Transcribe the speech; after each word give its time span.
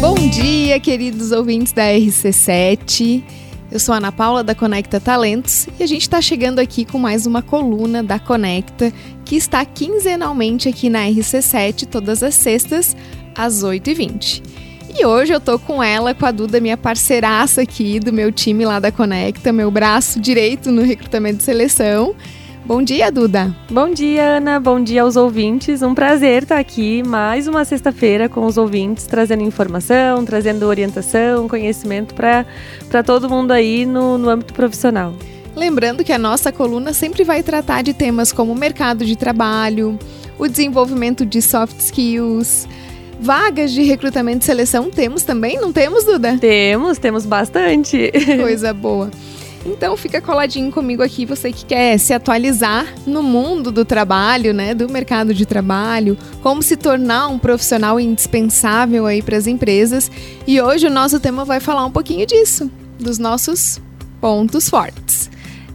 Bom 0.00 0.14
dia, 0.28 0.78
queridos 0.78 1.32
ouvintes 1.32 1.72
da 1.72 1.82
RC7. 1.82 3.20
Eu 3.68 3.80
sou 3.80 3.92
Ana 3.92 4.12
Paula 4.12 4.44
da 4.44 4.54
Conecta 4.54 5.00
Talentos 5.00 5.66
e 5.78 5.82
a 5.82 5.86
gente 5.88 6.02
está 6.02 6.20
chegando 6.20 6.60
aqui 6.60 6.84
com 6.84 7.00
mais 7.00 7.26
uma 7.26 7.42
coluna 7.42 8.00
da 8.00 8.16
Conecta 8.16 8.92
que 9.24 9.34
está 9.34 9.64
quinzenalmente 9.64 10.68
aqui 10.68 10.88
na 10.88 11.00
RC7 11.00 11.86
todas 11.86 12.22
as 12.22 12.36
sextas 12.36 12.96
às 13.34 13.64
8h20. 13.64 14.40
E 14.96 15.04
hoje 15.04 15.32
eu 15.32 15.40
tô 15.40 15.58
com 15.58 15.82
ela, 15.82 16.14
com 16.14 16.26
a 16.26 16.30
Duda, 16.30 16.60
minha 16.60 16.76
parceiraça 16.76 17.62
aqui 17.62 17.98
do 17.98 18.12
meu 18.12 18.30
time 18.30 18.64
lá 18.64 18.78
da 18.78 18.92
Conecta, 18.92 19.52
meu 19.52 19.68
braço 19.68 20.20
direito 20.20 20.70
no 20.70 20.82
recrutamento 20.82 21.38
de 21.38 21.42
seleção. 21.42 22.14
Bom 22.68 22.82
dia, 22.82 23.10
Duda. 23.10 23.56
Bom 23.70 23.88
dia, 23.88 24.36
Ana. 24.36 24.60
Bom 24.60 24.78
dia 24.78 25.00
aos 25.00 25.16
ouvintes. 25.16 25.80
Um 25.80 25.94
prazer 25.94 26.42
estar 26.42 26.58
aqui 26.58 27.02
mais 27.02 27.48
uma 27.48 27.64
sexta-feira 27.64 28.28
com 28.28 28.44
os 28.44 28.58
ouvintes, 28.58 29.06
trazendo 29.06 29.42
informação, 29.42 30.22
trazendo 30.22 30.66
orientação, 30.66 31.48
conhecimento 31.48 32.14
para 32.14 32.44
todo 33.02 33.26
mundo 33.26 33.52
aí 33.52 33.86
no, 33.86 34.18
no 34.18 34.28
âmbito 34.28 34.52
profissional. 34.52 35.14
Lembrando 35.56 36.04
que 36.04 36.12
a 36.12 36.18
nossa 36.18 36.52
coluna 36.52 36.92
sempre 36.92 37.24
vai 37.24 37.42
tratar 37.42 37.80
de 37.80 37.94
temas 37.94 38.32
como 38.32 38.54
mercado 38.54 39.02
de 39.02 39.16
trabalho, 39.16 39.98
o 40.38 40.46
desenvolvimento 40.46 41.24
de 41.24 41.40
soft 41.40 41.78
skills, 41.80 42.68
vagas 43.18 43.72
de 43.72 43.82
recrutamento 43.82 44.42
e 44.42 44.44
seleção. 44.44 44.90
Temos 44.90 45.22
também, 45.22 45.58
não 45.58 45.72
temos, 45.72 46.04
Duda? 46.04 46.36
Temos, 46.36 46.98
temos 46.98 47.24
bastante. 47.24 48.12
Coisa 48.38 48.74
boa. 48.74 49.10
Então 49.66 49.96
fica 49.96 50.20
coladinho 50.20 50.70
comigo 50.70 51.02
aqui, 51.02 51.26
você 51.26 51.52
que 51.52 51.64
quer 51.64 51.98
se 51.98 52.12
atualizar 52.12 52.86
no 53.06 53.22
mundo 53.22 53.70
do 53.70 53.84
trabalho, 53.84 54.54
né, 54.54 54.74
do 54.74 54.88
mercado 54.88 55.34
de 55.34 55.44
trabalho, 55.44 56.16
como 56.42 56.62
se 56.62 56.76
tornar 56.76 57.28
um 57.28 57.38
profissional 57.38 57.98
indispensável 57.98 59.06
aí 59.06 59.20
para 59.20 59.36
as 59.36 59.46
empresas. 59.46 60.10
E 60.46 60.60
hoje 60.60 60.86
o 60.86 60.90
nosso 60.90 61.20
tema 61.20 61.44
vai 61.44 61.60
falar 61.60 61.84
um 61.84 61.90
pouquinho 61.90 62.26
disso, 62.26 62.70
dos 62.98 63.18
nossos 63.18 63.80
pontos 64.20 64.68
fortes. 64.68 65.30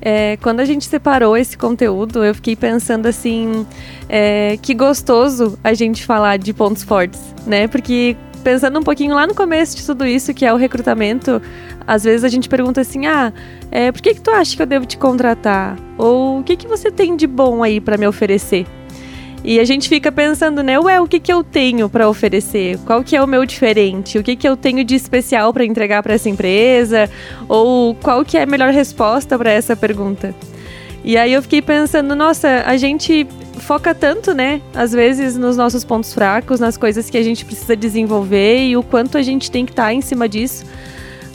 É, 0.06 0.38
quando 0.42 0.60
a 0.60 0.66
gente 0.66 0.86
separou 0.86 1.38
esse 1.38 1.58
conteúdo, 1.58 2.26
eu 2.26 2.36
fiquei 2.36 2.58
pensando 2.58 3.06
assim, 3.06 3.66
é, 4.10 4.58
que 4.62 4.74
gostoso 4.74 5.58
a 5.64 5.74
gente 5.74 6.04
falar 6.04 6.38
de 6.38 6.52
pontos 6.52 6.84
fortes, 6.84 7.22
né? 7.48 7.70
Porque 7.70 8.18
pensando 8.44 8.78
um 8.80 8.84
pouquinho 8.84 9.16
lá 9.16 9.26
no 9.26 9.34
começo 9.34 9.76
de 9.76 9.86
tudo 9.86 10.06
isso, 10.06 10.34
que 10.34 10.46
é 10.46 10.54
o 10.54 10.58
recrutamento, 10.58 11.42
às 11.88 12.04
vezes 12.04 12.24
a 12.24 12.30
gente 12.30 12.50
pergunta 12.50 12.82
assim: 12.82 13.06
ah, 13.06 13.34
é, 13.72 13.92
por 13.92 14.02
que, 14.02 14.14
que 14.14 14.22
tu 14.22 14.30
acha 14.30 14.56
que 14.56 14.62
eu 14.62 14.68
devo 14.68 14.86
te 14.86 14.98
contratar? 14.98 15.78
Ou 15.98 16.40
o 16.40 16.44
que, 16.44 16.56
que 16.56 16.68
você 16.68 16.92
tem 16.92 17.16
de 17.16 17.26
bom 17.26 17.64
aí 17.64 17.80
para 17.80 17.98
me 17.98 18.06
oferecer? 18.06 18.66
E 19.44 19.60
a 19.60 19.66
gente 19.66 19.90
fica 19.90 20.10
pensando, 20.10 20.64
né, 20.64 20.80
ué, 20.80 21.02
o 21.02 21.08
que, 21.08 21.20
que 21.20 21.32
eu 21.32 21.44
tenho 21.44 21.90
para 21.90 22.08
oferecer? 22.08 22.78
Qual 22.86 23.04
que 23.04 23.14
é 23.14 23.22
o 23.22 23.28
meu 23.28 23.46
diferente? 23.46 24.18
O 24.18 24.24
que, 24.24 24.38
que 24.38 24.48
eu 24.48 24.56
tenho 24.56 24.86
de 24.86 24.96
especial 24.96 25.52
para 25.52 25.66
entregar 25.66 26.02
para 26.02 26.14
essa 26.14 26.30
empresa? 26.30 27.10
Ou 27.50 27.94
qual 27.96 28.24
que 28.24 28.38
é 28.38 28.44
a 28.44 28.46
melhor 28.46 28.72
resposta 28.72 29.38
para 29.38 29.52
essa 29.52 29.76
pergunta? 29.76 30.34
E 31.04 31.18
aí 31.18 31.34
eu 31.34 31.42
fiquei 31.42 31.62
pensando, 31.62 32.16
nossa, 32.16 32.64
a 32.66 32.78
gente 32.78 33.28
foca 33.60 33.94
tanto, 33.94 34.34
né, 34.34 34.62
às 34.74 34.92
vezes 34.92 35.38
nos 35.38 35.56
nossos 35.56 35.84
pontos 35.84 36.14
fracos, 36.14 36.60
nas 36.60 36.78
coisas 36.78 37.10
que 37.10 37.18
a 37.18 37.24
gente 37.24 37.46
precisa 37.46 37.76
desenvolver 37.76 38.66
e 38.66 38.76
o 38.78 38.84
quanto 38.84 39.18
a 39.18 39.22
gente 39.22 39.52
tem 39.52 39.66
que 39.66 39.72
estar 39.72 39.86
tá 39.86 39.94
em 39.94 40.02
cima 40.02 40.28
disso. 40.28 40.66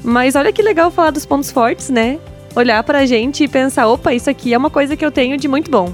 Mas 0.03 0.35
olha 0.37 0.53
que 0.53 0.63
legal 0.63 0.91
falar 0.91 1.11
dos 1.11 1.27
pontos 1.27 1.51
fortes, 1.51 1.91
né? 1.91 2.19
Olhar 2.55 2.83
pra 2.83 3.05
gente 3.05 3.45
e 3.45 3.49
pensar, 3.49 3.89
opa, 3.89 4.15
isso 4.15 4.31
aqui 4.31 4.55
é 4.55 4.59
uma 4.59 4.71
coisa 4.71 4.97
que 4.97 5.05
eu 5.05 5.11
tenho 5.11 5.37
de 5.37 5.49
muito 5.49 5.71
bom. 5.71 5.93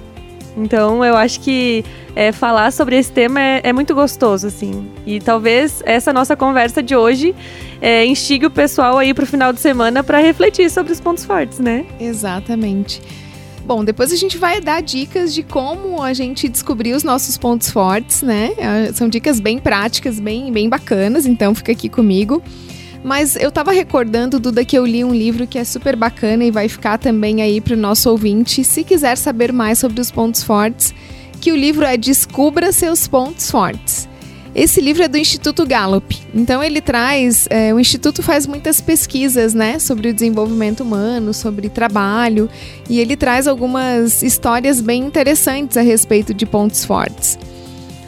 Então 0.57 1.05
eu 1.05 1.17
acho 1.17 1.41
que 1.41 1.85
é, 2.15 2.31
falar 2.31 2.71
sobre 2.71 2.97
esse 2.97 3.11
tema 3.11 3.41
é, 3.41 3.61
é, 3.65 3.73
muito 3.73 3.95
gostoso, 3.95 4.47
assim. 4.47 4.89
E 5.05 5.21
talvez 5.21 5.83
essa 5.85 6.13
nossa 6.13 6.37
conversa 6.37 6.83
de 6.83 6.95
hoje 6.95 7.35
é, 7.81 8.07
instigue 8.07 8.47
o 8.47 8.51
pessoal 8.51 8.99
aí 8.99 9.13
pro 9.13 9.27
final 9.27 9.53
de 9.53 9.61
semana 9.61 10.05
para 10.05 10.19
refletir 10.19 10.71
sobre 10.71 10.93
os 10.93 11.01
pontos 11.01 11.25
fortes, 11.25 11.59
né? 11.59 11.85
Exatamente. 11.99 13.03
Bom, 13.67 13.83
depois 13.83 14.13
a 14.13 14.17
gente 14.17 14.37
vai 14.37 14.61
dar 14.61 14.83
dicas 14.83 15.33
de 15.33 15.43
como 15.43 16.03
a 16.03 16.13
gente 16.13 16.49
descobrir 16.51 16.93
os 16.93 17.03
nossos 17.03 17.39
pontos 17.39 17.71
fortes, 17.71 18.21
né? 18.21 18.53
É, 18.59 18.93
são 18.93 19.09
dicas 19.09 19.41
bem 19.41 19.59
práticas, 19.59 20.21
bem, 20.21 20.53
bem 20.53 20.69
bacanas, 20.69 21.25
então 21.25 21.55
fica 21.55 21.73
aqui 21.73 21.89
comigo. 21.89 22.43
Mas 23.03 23.37
eu 23.37 23.51
tava 23.51 23.73
recordando, 23.73 24.39
Duda, 24.39 24.65
que 24.65 24.77
eu 24.77 24.85
li 24.85 25.03
um 25.03 25.15
livro 25.15 25.47
que 25.47 25.59
é 25.59 25.65
super 25.65 25.97
bacana 25.97 26.45
e 26.45 26.51
vai 26.51 26.69
ficar 26.69 26.99
também 26.99 27.41
aí 27.41 27.61
pro 27.61 27.77
nosso 27.77 28.11
ouvinte, 28.11 28.63
se 28.63 28.85
quiser 28.85 29.17
saber 29.17 29.53
mais 29.53 29.79
sobre 29.79 30.01
os 30.01 30.11
pontos 30.11 30.43
fortes, 30.43 30.95
que 31.41 31.51
o 31.51 31.57
livro 31.57 31.85
é 31.85 31.97
Descubra 31.97 32.71
seus 32.71 33.09
pontos 33.09 33.51
fortes. 33.51 34.09
Esse 34.55 34.81
livro 34.81 35.03
é 35.03 35.09
do 35.09 35.19
Instituto 35.19 35.67
Gallup. 35.67 36.17
Então 36.33 36.63
ele 36.63 36.81
traz, 36.81 37.49
é, 37.51 37.75
o 37.75 37.81
instituto 37.81 38.23
faz 38.23 38.47
muitas 38.47 38.81
pesquisas, 38.81 39.53
né, 39.53 39.81
sobre 39.81 40.11
o 40.11 40.15
desenvolvimento 40.15 40.85
humano, 40.85 41.35
sobre 41.35 41.69
trabalho, 41.69 42.49
e 42.89 43.01
ele 43.01 43.17
traz 43.17 43.49
algumas 43.49 44.23
histórias 44.23 44.81
bem 44.81 45.03
interessantes 45.03 45.77
a 45.77 45.83
respeito 45.83 46.33
de 46.33 46.47
pontos 46.47 46.85
fortes. 46.85 47.37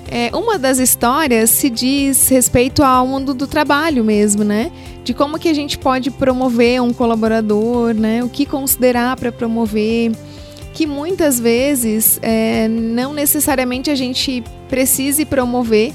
É, 0.09 0.31
uma 0.37 0.57
das 0.57 0.79
histórias 0.79 1.51
se 1.51 1.69
diz 1.69 2.29
respeito 2.29 2.84
ao 2.84 3.09
mundo 3.09 3.34
do 3.34 3.49
trabalho 3.49 4.05
mesmo, 4.05 4.45
né? 4.45 4.71
De 5.03 5.13
como 5.13 5.37
que 5.37 5.49
a 5.49 5.55
gente 5.55 5.77
pode 5.77 6.13
promover 6.13 6.81
um 6.81 6.93
colaborador, 6.93 7.93
né? 7.93 8.23
O 8.23 8.28
que 8.28 8.47
considerar 8.47 9.17
para 9.17 9.33
promover, 9.33 10.13
que 10.73 10.87
muitas 10.87 11.41
vezes 11.41 12.21
é, 12.23 12.69
não 12.69 13.13
necessariamente 13.13 13.91
a 13.91 13.97
gente 13.97 14.45
precise 14.69 15.25
promover, 15.25 15.93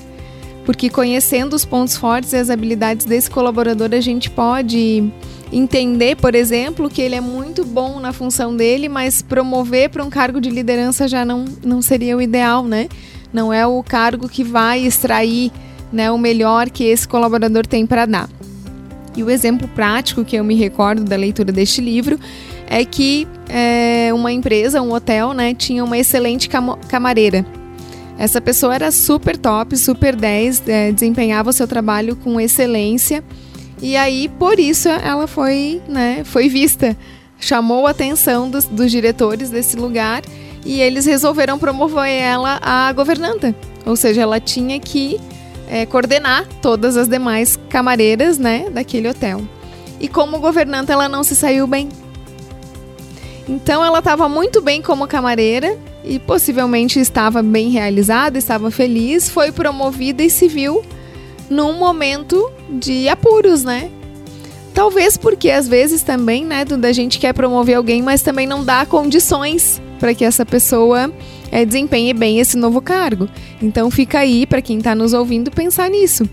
porque 0.65 0.89
conhecendo 0.89 1.55
os 1.55 1.65
pontos 1.65 1.97
fortes 1.97 2.33
e 2.33 2.37
as 2.37 2.49
habilidades 2.49 3.05
desse 3.05 3.29
colaborador 3.29 3.89
a 3.93 4.01
gente 4.01 4.29
pode 4.29 5.03
entender, 5.51 6.15
por 6.15 6.33
exemplo, 6.33 6.89
que 6.89 7.01
ele 7.01 7.15
é 7.15 7.21
muito 7.21 7.65
bom 7.65 7.99
na 7.99 8.13
função 8.13 8.55
dele, 8.55 8.87
mas 8.87 9.21
promover 9.21 9.89
para 9.89 10.03
um 10.03 10.09
cargo 10.09 10.39
de 10.39 10.49
liderança 10.49 11.07
já 11.07 11.25
não, 11.25 11.45
não 11.63 11.81
seria 11.81 12.15
o 12.15 12.21
ideal, 12.21 12.63
né? 12.63 12.87
não 13.33 13.51
é 13.51 13.65
o 13.65 13.81
cargo 13.83 14.27
que 14.27 14.43
vai 14.43 14.81
extrair 14.81 15.51
né, 15.91 16.11
o 16.11 16.17
melhor 16.17 16.69
que 16.69 16.83
esse 16.83 17.07
colaborador 17.07 17.65
tem 17.65 17.85
para 17.85 18.05
dar. 18.05 18.29
E 19.15 19.23
o 19.23 19.29
exemplo 19.29 19.67
prático 19.67 20.23
que 20.23 20.35
eu 20.35 20.43
me 20.43 20.55
recordo 20.55 21.03
da 21.03 21.15
leitura 21.15 21.51
deste 21.51 21.81
livro 21.81 22.19
é 22.67 22.85
que 22.85 23.27
é, 23.49 24.09
uma 24.13 24.31
empresa, 24.31 24.81
um 24.81 24.93
hotel, 24.93 25.33
né, 25.33 25.53
tinha 25.53 25.83
uma 25.83 25.97
excelente 25.97 26.47
cam 26.47 26.77
camareira. 26.87 27.45
Essa 28.21 28.39
pessoa 28.39 28.75
era 28.75 28.91
super 28.91 29.35
top, 29.35 29.75
super 29.75 30.15
10, 30.15 30.61
é, 30.67 30.91
desempenhava 30.91 31.49
o 31.49 31.53
seu 31.53 31.67
trabalho 31.67 32.15
com 32.15 32.39
excelência. 32.39 33.23
E 33.81 33.97
aí, 33.97 34.29
por 34.37 34.59
isso, 34.59 34.87
ela 34.87 35.25
foi, 35.25 35.81
né, 35.87 36.21
foi 36.23 36.47
vista. 36.47 36.95
Chamou 37.39 37.87
a 37.87 37.89
atenção 37.89 38.47
dos, 38.47 38.65
dos 38.65 38.91
diretores 38.91 39.49
desse 39.49 39.75
lugar 39.75 40.21
e 40.63 40.79
eles 40.79 41.07
resolveram 41.07 41.57
promover 41.57 42.11
ela 42.11 42.59
a 42.61 42.93
governanta. 42.93 43.55
Ou 43.87 43.95
seja, 43.95 44.21
ela 44.21 44.39
tinha 44.39 44.79
que 44.79 45.19
é, 45.67 45.87
coordenar 45.87 46.45
todas 46.61 46.97
as 46.97 47.07
demais 47.07 47.57
camareiras 47.69 48.37
né, 48.37 48.69
daquele 48.69 49.09
hotel. 49.09 49.41
E 49.99 50.07
como 50.07 50.39
governanta, 50.39 50.93
ela 50.93 51.09
não 51.09 51.23
se 51.23 51.35
saiu 51.35 51.65
bem. 51.65 51.89
Então, 53.49 53.83
ela 53.83 53.97
estava 53.97 54.29
muito 54.29 54.61
bem 54.61 54.79
como 54.79 55.07
camareira 55.07 55.75
e 56.03 56.19
possivelmente 56.19 56.99
estava 56.99 57.41
bem 57.41 57.69
realizada, 57.69 58.37
estava 58.37 58.71
feliz, 58.71 59.29
foi 59.29 59.51
promovida 59.51 60.23
e 60.23 60.29
se 60.29 60.47
viu 60.47 60.83
num 61.49 61.77
momento 61.77 62.51
de 62.69 63.07
apuros, 63.09 63.63
né? 63.63 63.89
Talvez 64.73 65.17
porque 65.17 65.49
às 65.51 65.67
vezes 65.67 66.01
também, 66.01 66.45
né, 66.45 66.63
da 66.63 66.91
gente 66.93 67.19
quer 67.19 67.33
promover 67.33 67.75
alguém, 67.75 68.01
mas 68.01 68.21
também 68.21 68.47
não 68.47 68.63
dá 68.63 68.85
condições 68.85 69.81
para 69.99 70.15
que 70.15 70.23
essa 70.23 70.45
pessoa 70.45 71.11
é, 71.51 71.65
desempenhe 71.65 72.13
bem 72.13 72.39
esse 72.39 72.57
novo 72.57 72.81
cargo. 72.81 73.27
Então 73.61 73.91
fica 73.91 74.19
aí 74.19 74.45
para 74.45 74.61
quem 74.61 74.77
está 74.77 74.95
nos 74.95 75.13
ouvindo 75.13 75.51
pensar 75.51 75.89
nisso. 75.89 76.27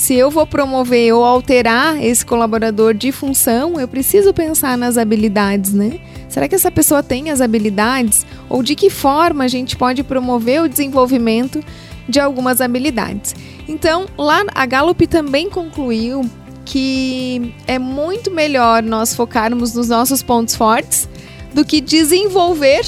Se 0.00 0.14
eu 0.14 0.30
vou 0.30 0.46
promover 0.46 1.12
ou 1.12 1.22
alterar 1.22 2.02
esse 2.02 2.24
colaborador 2.24 2.94
de 2.94 3.12
função, 3.12 3.78
eu 3.78 3.86
preciso 3.86 4.32
pensar 4.32 4.78
nas 4.78 4.96
habilidades, 4.96 5.74
né? 5.74 6.00
Será 6.26 6.48
que 6.48 6.54
essa 6.54 6.70
pessoa 6.70 7.02
tem 7.02 7.28
as 7.28 7.42
habilidades? 7.42 8.24
Ou 8.48 8.62
de 8.62 8.74
que 8.74 8.88
forma 8.88 9.44
a 9.44 9.46
gente 9.46 9.76
pode 9.76 10.02
promover 10.02 10.62
o 10.62 10.68
desenvolvimento 10.70 11.62
de 12.08 12.18
algumas 12.18 12.62
habilidades? 12.62 13.34
Então, 13.68 14.06
lá 14.16 14.42
a 14.54 14.64
Gallup 14.64 15.06
também 15.06 15.50
concluiu 15.50 16.24
que 16.64 17.52
é 17.66 17.78
muito 17.78 18.30
melhor 18.30 18.82
nós 18.82 19.14
focarmos 19.14 19.74
nos 19.74 19.90
nossos 19.90 20.22
pontos 20.22 20.56
fortes 20.56 21.06
do 21.52 21.62
que 21.62 21.78
desenvolver 21.78 22.86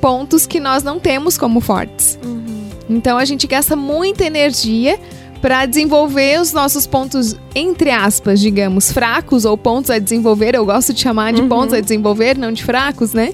pontos 0.00 0.46
que 0.46 0.58
nós 0.58 0.82
não 0.82 0.98
temos 0.98 1.36
como 1.36 1.60
fortes. 1.60 2.18
Uhum. 2.24 2.40
Então 2.88 3.18
a 3.18 3.26
gente 3.26 3.46
gasta 3.46 3.76
muita 3.76 4.24
energia 4.24 4.98
para 5.40 5.64
desenvolver 5.66 6.40
os 6.40 6.52
nossos 6.52 6.86
pontos, 6.86 7.36
entre 7.54 7.90
aspas, 7.90 8.40
digamos, 8.40 8.92
fracos 8.92 9.44
ou 9.44 9.56
pontos 9.56 9.90
a 9.90 9.98
desenvolver. 9.98 10.54
Eu 10.54 10.66
gosto 10.66 10.92
de 10.92 11.00
chamar 11.00 11.32
de 11.32 11.40
uhum. 11.40 11.48
pontos 11.48 11.74
a 11.74 11.80
desenvolver, 11.80 12.36
não 12.36 12.52
de 12.52 12.62
fracos, 12.62 13.12
né? 13.12 13.32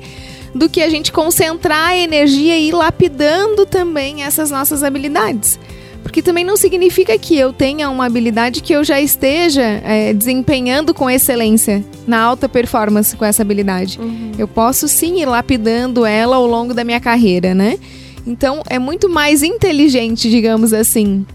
Do 0.54 0.68
que 0.68 0.80
a 0.82 0.88
gente 0.88 1.12
concentrar 1.12 1.88
a 1.88 1.98
energia 1.98 2.56
e 2.56 2.68
ir 2.68 2.72
lapidando 2.72 3.66
também 3.66 4.22
essas 4.22 4.50
nossas 4.50 4.82
habilidades. 4.82 5.58
Porque 6.02 6.22
também 6.22 6.44
não 6.44 6.56
significa 6.56 7.18
que 7.18 7.36
eu 7.36 7.52
tenha 7.52 7.90
uma 7.90 8.06
habilidade 8.06 8.62
que 8.62 8.72
eu 8.72 8.84
já 8.84 9.00
esteja 9.00 9.64
é, 9.84 10.14
desempenhando 10.14 10.94
com 10.94 11.10
excelência 11.10 11.84
na 12.06 12.20
alta 12.20 12.48
performance 12.48 13.16
com 13.16 13.24
essa 13.24 13.42
habilidade. 13.42 13.98
Uhum. 13.98 14.30
Eu 14.38 14.46
posso 14.46 14.86
sim 14.86 15.20
ir 15.20 15.26
lapidando 15.26 16.06
ela 16.06 16.36
ao 16.36 16.46
longo 16.46 16.72
da 16.72 16.84
minha 16.84 17.00
carreira, 17.00 17.56
né? 17.56 17.76
Então 18.24 18.62
é 18.68 18.78
muito 18.78 19.08
mais 19.08 19.42
inteligente, 19.42 20.30
digamos 20.30 20.72
assim, 20.72 21.26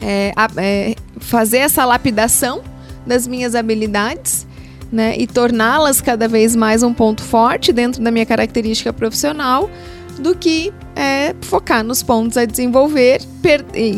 é, 0.00 0.32
é, 0.56 0.94
fazer 1.18 1.58
essa 1.58 1.84
lapidação 1.84 2.62
das 3.06 3.26
minhas 3.26 3.54
habilidades 3.54 4.46
né, 4.90 5.14
e 5.16 5.26
torná-las 5.26 6.00
cada 6.00 6.28
vez 6.28 6.54
mais 6.54 6.82
um 6.82 6.92
ponto 6.92 7.22
forte 7.22 7.72
dentro 7.72 8.02
da 8.02 8.10
minha 8.10 8.26
característica 8.26 8.92
profissional 8.92 9.70
do 10.18 10.34
que 10.34 10.72
é, 10.94 11.34
focar 11.42 11.84
nos 11.84 12.02
pontos 12.02 12.36
a 12.36 12.44
desenvolver, 12.44 13.20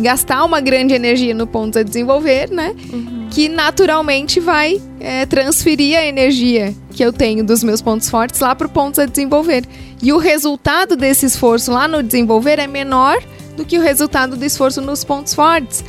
gastar 0.02 0.44
uma 0.44 0.60
grande 0.60 0.92
energia 0.92 1.32
no 1.32 1.46
pontos 1.46 1.76
a 1.76 1.82
desenvolver, 1.82 2.50
né? 2.50 2.74
Uhum. 2.92 3.28
Que 3.30 3.48
naturalmente 3.48 4.40
vai 4.40 4.80
é, 4.98 5.24
transferir 5.26 5.96
a 5.96 6.04
energia 6.04 6.74
que 6.90 7.04
eu 7.04 7.12
tenho 7.12 7.44
dos 7.44 7.62
meus 7.62 7.80
pontos 7.80 8.10
fortes 8.10 8.40
lá 8.40 8.54
para 8.54 8.68
pontos 8.68 8.98
a 8.98 9.06
desenvolver. 9.06 9.64
E 10.02 10.12
o 10.12 10.18
resultado 10.18 10.96
desse 10.96 11.26
esforço 11.26 11.70
lá 11.70 11.86
no 11.86 12.02
desenvolver 12.02 12.58
é 12.58 12.66
menor 12.66 13.16
do 13.58 13.64
que 13.64 13.76
o 13.76 13.82
resultado 13.82 14.36
do 14.36 14.44
esforço 14.44 14.80
nos 14.80 15.04
pontos 15.04 15.34
fortes. 15.34 15.84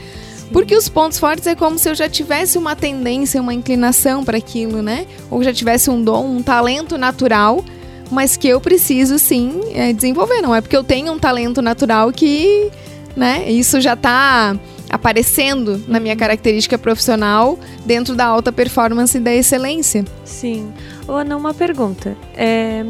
Porque 0.52 0.76
os 0.76 0.90
pontos 0.90 1.20
fortes 1.20 1.46
é 1.46 1.56
como 1.56 1.78
se 1.78 1.88
eu 1.88 1.94
já 1.94 2.10
tivesse 2.10 2.58
uma 2.58 2.76
tendência, 2.76 3.40
uma 3.40 3.54
inclinação 3.54 4.26
para 4.26 4.38
aquilo, 4.40 4.82
né? 4.82 5.06
Ou 5.30 5.44
já 5.44 5.54
tivesse 5.54 5.92
um 5.92 6.04
dom, 6.04 6.26
um 6.26 6.42
talento 6.42 6.98
natural, 6.98 7.64
mas 8.10 8.36
que 8.36 8.48
eu 8.48 8.60
preciso 8.60 9.20
sim 9.20 9.62
é, 9.76 9.94
desenvolver. 9.94 10.42
Não 10.42 10.54
é 10.54 10.60
porque 10.60 10.76
eu 10.76 10.84
tenho 10.84 11.14
um 11.14 11.20
talento 11.20 11.62
natural 11.62 12.12
que, 12.12 12.72
né? 13.16 13.50
Isso 13.50 13.80
já 13.80 13.94
está 13.94 14.58
aparecendo 14.90 15.84
na 15.88 16.00
minha 16.00 16.16
característica 16.16 16.80
profissional 16.80 17.60
dentro 17.86 18.16
da 18.16 18.26
alta 18.26 18.52
performance 18.52 19.16
e 19.16 19.22
da 19.22 19.32
excelência. 19.32 20.04
Sim. 20.26 20.74
Ana, 21.08 21.38
uma 21.38 21.54
pergunta. 21.54 22.18
É, 22.36 22.84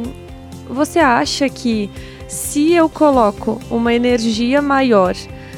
você 0.69 0.99
acha 0.99 1.49
que 1.49 1.89
se 2.29 2.73
eu 2.73 2.87
coloco 2.87 3.59
uma 3.71 3.91
energia 3.91 4.61
maior 4.61 5.15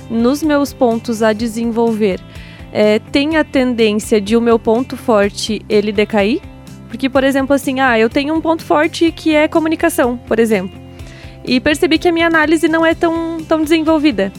nos 0.09 0.41
meus 0.41 0.71
pontos 0.71 1.21
a 1.21 1.33
desenvolver, 1.33 2.19
é, 2.71 2.97
tem 2.97 3.35
a 3.35 3.43
tendência 3.43 4.21
de 4.21 4.37
o 4.37 4.41
meu 4.41 4.57
ponto 4.57 4.95
forte 4.95 5.61
ele 5.67 5.91
decair? 5.91 6.41
Porque, 6.87 7.09
por 7.09 7.25
exemplo, 7.25 7.53
assim, 7.53 7.81
ah, 7.81 7.99
eu 7.99 8.09
tenho 8.09 8.33
um 8.33 8.39
ponto 8.39 8.63
forte 8.63 9.11
que 9.11 9.35
é 9.35 9.49
comunicação, 9.49 10.17
por 10.17 10.39
exemplo. 10.39 10.79
E 11.43 11.59
percebi 11.59 11.97
que 11.97 12.07
a 12.07 12.11
minha 12.11 12.27
análise 12.27 12.69
não 12.69 12.85
é 12.85 12.95
tão, 12.95 13.39
tão 13.45 13.63
desenvolvida. 13.63 14.31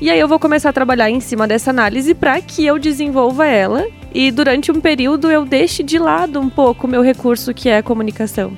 E 0.00 0.08
aí 0.08 0.18
eu 0.18 0.28
vou 0.28 0.38
começar 0.38 0.70
a 0.70 0.72
trabalhar 0.72 1.10
em 1.10 1.20
cima 1.20 1.48
dessa 1.48 1.70
análise 1.70 2.14
para 2.14 2.40
que 2.40 2.64
eu 2.64 2.78
desenvolva 2.78 3.46
ela 3.46 3.86
e 4.14 4.30
durante 4.30 4.70
um 4.70 4.80
período 4.80 5.30
eu 5.30 5.44
deixe 5.44 5.82
de 5.82 5.98
lado 5.98 6.40
um 6.40 6.48
pouco 6.48 6.86
o 6.86 6.90
meu 6.90 7.02
recurso 7.02 7.52
que 7.52 7.68
é 7.68 7.78
a 7.78 7.82
comunicação. 7.82 8.52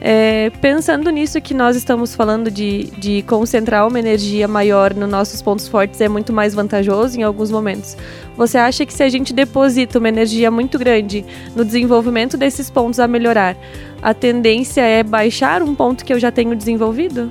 É, 0.00 0.50
pensando 0.60 1.10
nisso 1.10 1.40
que 1.40 1.52
nós 1.52 1.74
estamos 1.74 2.14
falando 2.14 2.50
de, 2.50 2.84
de 2.98 3.22
concentrar 3.22 3.86
uma 3.86 3.98
energia 3.98 4.46
maior 4.46 4.94
nos 4.94 5.10
nossos 5.10 5.42
pontos 5.42 5.66
fortes 5.66 6.00
é 6.00 6.08
muito 6.08 6.32
mais 6.32 6.54
vantajoso 6.54 7.18
em 7.18 7.22
alguns 7.22 7.50
momentos. 7.50 7.96
Você 8.36 8.56
acha 8.58 8.86
que 8.86 8.92
se 8.92 9.02
a 9.02 9.08
gente 9.08 9.32
deposita 9.32 9.98
uma 9.98 10.08
energia 10.08 10.50
muito 10.50 10.78
grande 10.78 11.24
no 11.54 11.64
desenvolvimento 11.64 12.36
desses 12.36 12.70
pontos 12.70 13.00
a 13.00 13.08
melhorar, 13.08 13.56
a 14.00 14.14
tendência 14.14 14.82
é 14.82 15.02
baixar 15.02 15.62
um 15.62 15.74
ponto 15.74 16.04
que 16.04 16.12
eu 16.12 16.20
já 16.20 16.30
tenho 16.30 16.54
desenvolvido? 16.54 17.30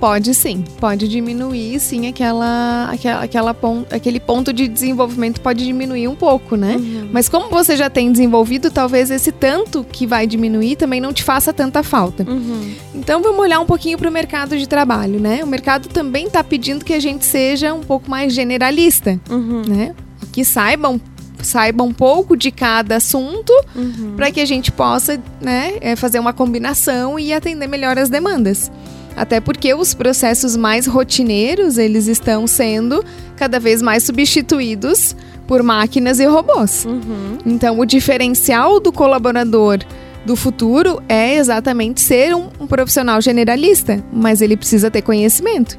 Pode 0.00 0.32
sim, 0.32 0.64
pode 0.80 1.08
diminuir 1.08 1.80
sim 1.80 2.06
aquela, 2.06 2.88
aquela, 2.90 3.24
aquela 3.24 3.54
ponto, 3.54 3.92
aquele 3.92 4.20
ponto 4.20 4.52
de 4.52 4.68
desenvolvimento 4.68 5.40
pode 5.40 5.64
diminuir 5.64 6.06
um 6.06 6.14
pouco, 6.14 6.54
né? 6.54 6.76
Uhum. 6.76 7.08
Mas 7.12 7.28
como 7.28 7.48
você 7.50 7.76
já 7.76 7.90
tem 7.90 8.12
desenvolvido, 8.12 8.70
talvez 8.70 9.10
esse 9.10 9.32
tanto 9.32 9.84
que 9.84 10.06
vai 10.06 10.24
diminuir 10.24 10.76
também 10.76 11.00
não 11.00 11.12
te 11.12 11.24
faça 11.24 11.52
tanta 11.52 11.82
falta. 11.82 12.24
Uhum. 12.28 12.74
Então 12.94 13.20
vamos 13.20 13.40
olhar 13.40 13.58
um 13.58 13.66
pouquinho 13.66 13.98
para 13.98 14.08
o 14.08 14.12
mercado 14.12 14.56
de 14.56 14.68
trabalho, 14.68 15.18
né? 15.18 15.42
O 15.42 15.46
mercado 15.48 15.88
também 15.88 16.26
está 16.26 16.44
pedindo 16.44 16.84
que 16.84 16.94
a 16.94 17.00
gente 17.00 17.26
seja 17.26 17.74
um 17.74 17.80
pouco 17.80 18.08
mais 18.08 18.32
generalista, 18.32 19.20
uhum. 19.28 19.62
né? 19.66 19.94
Que 20.30 20.44
saibam 20.44 21.00
saiba 21.42 21.84
um 21.84 21.92
pouco 21.92 22.36
de 22.36 22.50
cada 22.50 22.96
assunto 22.96 23.52
uhum. 23.74 24.14
para 24.16 24.30
que 24.30 24.40
a 24.40 24.44
gente 24.44 24.72
possa 24.72 25.20
né, 25.40 25.74
é, 25.80 25.94
fazer 25.94 26.18
uma 26.18 26.32
combinação 26.32 27.18
e 27.18 27.32
atender 27.32 27.68
melhor 27.68 27.96
as 27.98 28.08
demandas. 28.08 28.70
Até 29.18 29.40
porque 29.40 29.74
os 29.74 29.94
processos 29.94 30.56
mais 30.56 30.86
rotineiros, 30.86 31.76
eles 31.76 32.06
estão 32.06 32.46
sendo 32.46 33.04
cada 33.36 33.58
vez 33.58 33.82
mais 33.82 34.04
substituídos 34.04 35.16
por 35.46 35.62
máquinas 35.62 36.20
e 36.20 36.26
robôs. 36.26 36.84
Uhum. 36.84 37.38
Então, 37.44 37.80
o 37.80 37.84
diferencial 37.84 38.78
do 38.78 38.92
colaborador 38.92 39.80
do 40.24 40.36
futuro 40.36 41.02
é 41.08 41.34
exatamente 41.36 42.00
ser 42.00 42.34
um, 42.34 42.48
um, 42.60 42.66
profissional 42.66 43.20
generalista, 43.20 44.04
mas 44.12 44.40
ele 44.40 44.56
precisa 44.56 44.90
ter 44.90 45.02
conhecimento. 45.02 45.78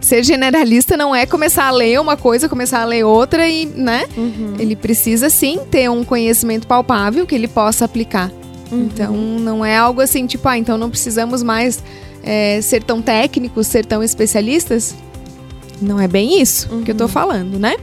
Ser 0.00 0.24
generalista 0.24 0.96
não 0.96 1.14
é 1.14 1.24
começar 1.26 1.66
a 1.66 1.70
ler 1.70 2.00
uma 2.00 2.16
coisa, 2.16 2.48
começar 2.48 2.80
a 2.80 2.84
ler 2.84 3.04
outra 3.04 3.48
e, 3.48 3.66
né? 3.66 4.06
Uhum. 4.16 4.56
Ele 4.58 4.74
precisa 4.74 5.30
sim 5.30 5.60
ter 5.70 5.88
um 5.88 6.02
conhecimento 6.02 6.66
palpável 6.66 7.24
que 7.26 7.34
ele 7.34 7.46
possa 7.46 7.84
aplicar. 7.84 8.32
Uhum. 8.72 8.88
Então, 8.92 9.14
não 9.14 9.64
é 9.64 9.76
algo 9.76 10.00
assim, 10.00 10.26
tipo, 10.26 10.48
ah, 10.48 10.58
então 10.58 10.76
não 10.76 10.90
precisamos 10.90 11.42
mais 11.42 11.80
é, 12.22 12.60
ser 12.60 12.82
tão 12.82 13.02
técnicos, 13.02 13.66
ser 13.66 13.84
tão 13.84 14.02
especialistas? 14.02 14.94
Não 15.80 16.00
é 16.00 16.06
bem 16.06 16.40
isso 16.40 16.68
uhum. 16.70 16.82
que 16.82 16.90
eu 16.90 16.94
tô 16.94 17.04
uhum. 17.04 17.10
falando, 17.10 17.58
né? 17.58 17.76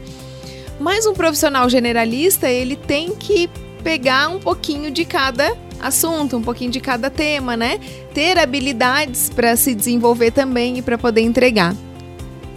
Mas 0.79 1.05
um 1.05 1.13
profissional 1.13 1.69
generalista, 1.69 2.49
ele 2.49 2.75
tem 2.75 3.15
que 3.15 3.49
pegar 3.83 4.29
um 4.29 4.39
pouquinho 4.39 4.89
de 4.91 5.03
cada 5.03 5.55
assunto, 5.81 6.37
um 6.37 6.41
pouquinho 6.41 6.71
de 6.71 6.79
cada 6.79 7.09
tema, 7.09 7.57
né? 7.57 7.79
Ter 8.13 8.37
habilidades 8.37 9.29
para 9.29 9.55
se 9.55 9.75
desenvolver 9.75 10.31
também 10.31 10.77
e 10.77 10.81
para 10.81 10.97
poder 10.97 11.21
entregar. 11.21 11.75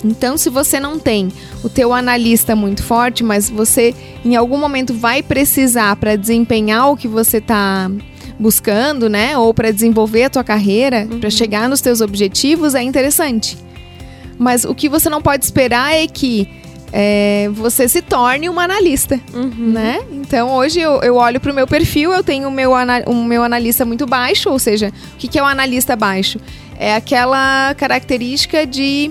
Então, 0.04 0.36
se 0.36 0.50
você 0.50 0.80
não 0.80 0.98
tem 0.98 1.30
o 1.62 1.68
teu 1.68 1.92
analista 1.92 2.56
muito 2.56 2.82
forte, 2.82 3.22
mas 3.22 3.48
você 3.48 3.94
em 4.24 4.34
algum 4.34 4.58
momento 4.58 4.92
vai 4.92 5.22
precisar 5.22 5.94
para 5.96 6.16
desempenhar 6.16 6.90
o 6.90 6.96
que 6.96 7.06
você 7.06 7.38
está 7.38 7.90
buscando, 8.42 9.08
né? 9.08 9.38
Ou 9.38 9.54
para 9.54 9.70
desenvolver 9.70 10.24
a 10.24 10.30
tua 10.30 10.44
carreira, 10.44 11.06
uhum. 11.10 11.20
para 11.20 11.30
chegar 11.30 11.68
nos 11.68 11.80
teus 11.80 12.00
objetivos, 12.00 12.74
é 12.74 12.82
interessante. 12.82 13.56
Mas 14.38 14.64
o 14.64 14.74
que 14.74 14.88
você 14.88 15.08
não 15.08 15.22
pode 15.22 15.44
esperar 15.44 15.94
é 15.94 16.06
que 16.06 16.48
é, 16.92 17.48
você 17.52 17.88
se 17.88 18.02
torne 18.02 18.48
uma 18.48 18.64
analista, 18.64 19.18
uhum. 19.32 19.70
né? 19.72 20.00
Então 20.10 20.50
hoje 20.50 20.80
eu, 20.80 21.00
eu 21.02 21.14
olho 21.16 21.40
para 21.40 21.50
o 21.50 21.54
meu 21.54 21.66
perfil, 21.66 22.12
eu 22.12 22.22
tenho 22.22 22.48
o 22.48 22.52
meu, 22.52 22.72
o 23.06 23.14
meu 23.24 23.42
analista 23.42 23.84
muito 23.84 24.04
baixo, 24.04 24.50
ou 24.50 24.58
seja, 24.58 24.92
o 25.14 25.16
que, 25.16 25.28
que 25.28 25.38
é 25.38 25.42
o 25.42 25.46
analista 25.46 25.96
baixo? 25.96 26.38
É 26.78 26.94
aquela 26.94 27.74
característica 27.78 28.66
de 28.66 29.10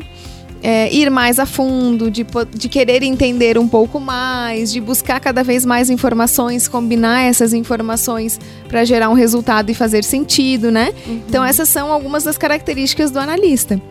é, 0.63 0.93
ir 0.93 1.09
mais 1.09 1.39
a 1.39 1.45
fundo, 1.45 2.11
de, 2.11 2.25
de 2.53 2.69
querer 2.69 3.01
entender 3.03 3.57
um 3.57 3.67
pouco 3.67 3.99
mais, 3.99 4.71
de 4.71 4.79
buscar 4.79 5.19
cada 5.19 5.43
vez 5.43 5.65
mais 5.65 5.89
informações, 5.89 6.67
combinar 6.67 7.21
essas 7.21 7.53
informações 7.53 8.39
para 8.67 8.85
gerar 8.85 9.09
um 9.09 9.13
resultado 9.13 9.69
e 9.69 9.73
fazer 9.73 10.03
sentido, 10.03 10.71
né? 10.71 10.93
Uhum. 11.07 11.21
Então, 11.27 11.43
essas 11.43 11.67
são 11.67 11.91
algumas 11.91 12.23
das 12.23 12.37
características 12.37 13.09
do 13.09 13.19
analista. 13.19 13.81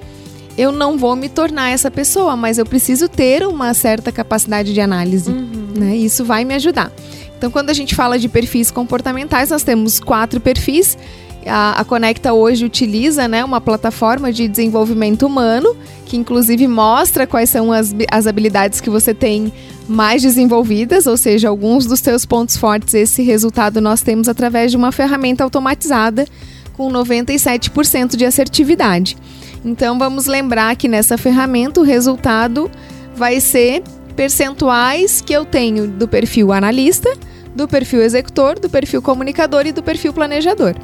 Eu 0.57 0.71
não 0.71 0.97
vou 0.97 1.17
me 1.17 1.29
tornar 1.29 1.71
essa 1.71 1.91
pessoa, 1.91 2.37
mas 2.37 2.59
eu 2.59 2.67
preciso 2.67 3.09
ter 3.09 3.47
uma 3.47 3.73
certa 3.75 4.12
capacidade 4.12 4.73
de 4.73 4.81
análise, 4.81 5.31
uhum. 5.31 5.73
né? 5.77 5.97
Isso 5.97 6.25
vai 6.25 6.45
me 6.45 6.55
ajudar. 6.55 6.93
Então, 7.37 7.50
quando 7.50 7.71
a 7.71 7.73
gente 7.73 7.95
fala 7.95 8.19
de 8.19 8.29
perfis 8.29 8.71
comportamentais, 8.71 9.49
nós 9.50 9.62
temos 9.62 9.99
quatro 9.99 10.41
perfis 10.41 10.97
a, 11.47 11.80
a, 11.80 11.85
Conecta 11.85 12.32
hoje 12.32 12.64
utiliza 12.64 13.26
né, 13.26 13.44
uma 13.44 13.61
plataforma 13.61 14.32
de 14.32 14.47
desenvolvimento 14.49 15.26
humano, 15.26 15.76
que 16.06 16.16
inclusive 16.16 16.66
mostra 16.66 17.26
quais 17.26 17.50
são 17.50 17.73
as, 17.73 17.94
as 18.11 18.26
habilidades 18.26 18.80
que 18.80 18.90
você 18.90 19.14
tem 19.14 19.52
mais 19.88 20.23
desenvolvidas, 20.23 21.06
ou 21.06 21.16
seja, 21.16 21.49
alguns 21.49 21.87
dos 21.87 22.00
seus 22.00 22.25
pontos 22.26 22.56
fortes. 22.56 22.94
Esse 22.94 23.23
resultado 23.23 23.80
nós 23.80 24.02
temos 24.02 24.28
através 24.28 24.70
de 24.70 24.76
uma 24.76 24.92
ferramenta 24.92 25.42
automatizada 25.44 26.26
com 26.76 26.90
97% 26.90 28.16
de 28.16 28.25
assertividade. 28.25 29.16
Então 29.64 29.99
vamos 29.99 30.26
lembrar 30.26 30.75
que 30.76 30.88
nessa 30.88 31.18
ferramenta 31.18 31.80
o 31.80 31.85
resultado 31.85 32.70
vai 33.14 33.40
ser 33.40 33.82
percentuais 34.16 35.20
que 35.20 35.32
eu 35.32 35.44
tenho 35.44 35.87
do 35.87 36.09
perfil 36.09 36.52
analista, 36.52 37.11
do 37.54 37.66
perfil 37.66 38.02
executor, 38.02 38.59
do 38.59 38.70
perfil 38.70 39.02
comunicador 39.02 39.66
e 39.66 39.73
do 39.73 39.82
perfil 39.82 40.12
planejador 40.12 40.75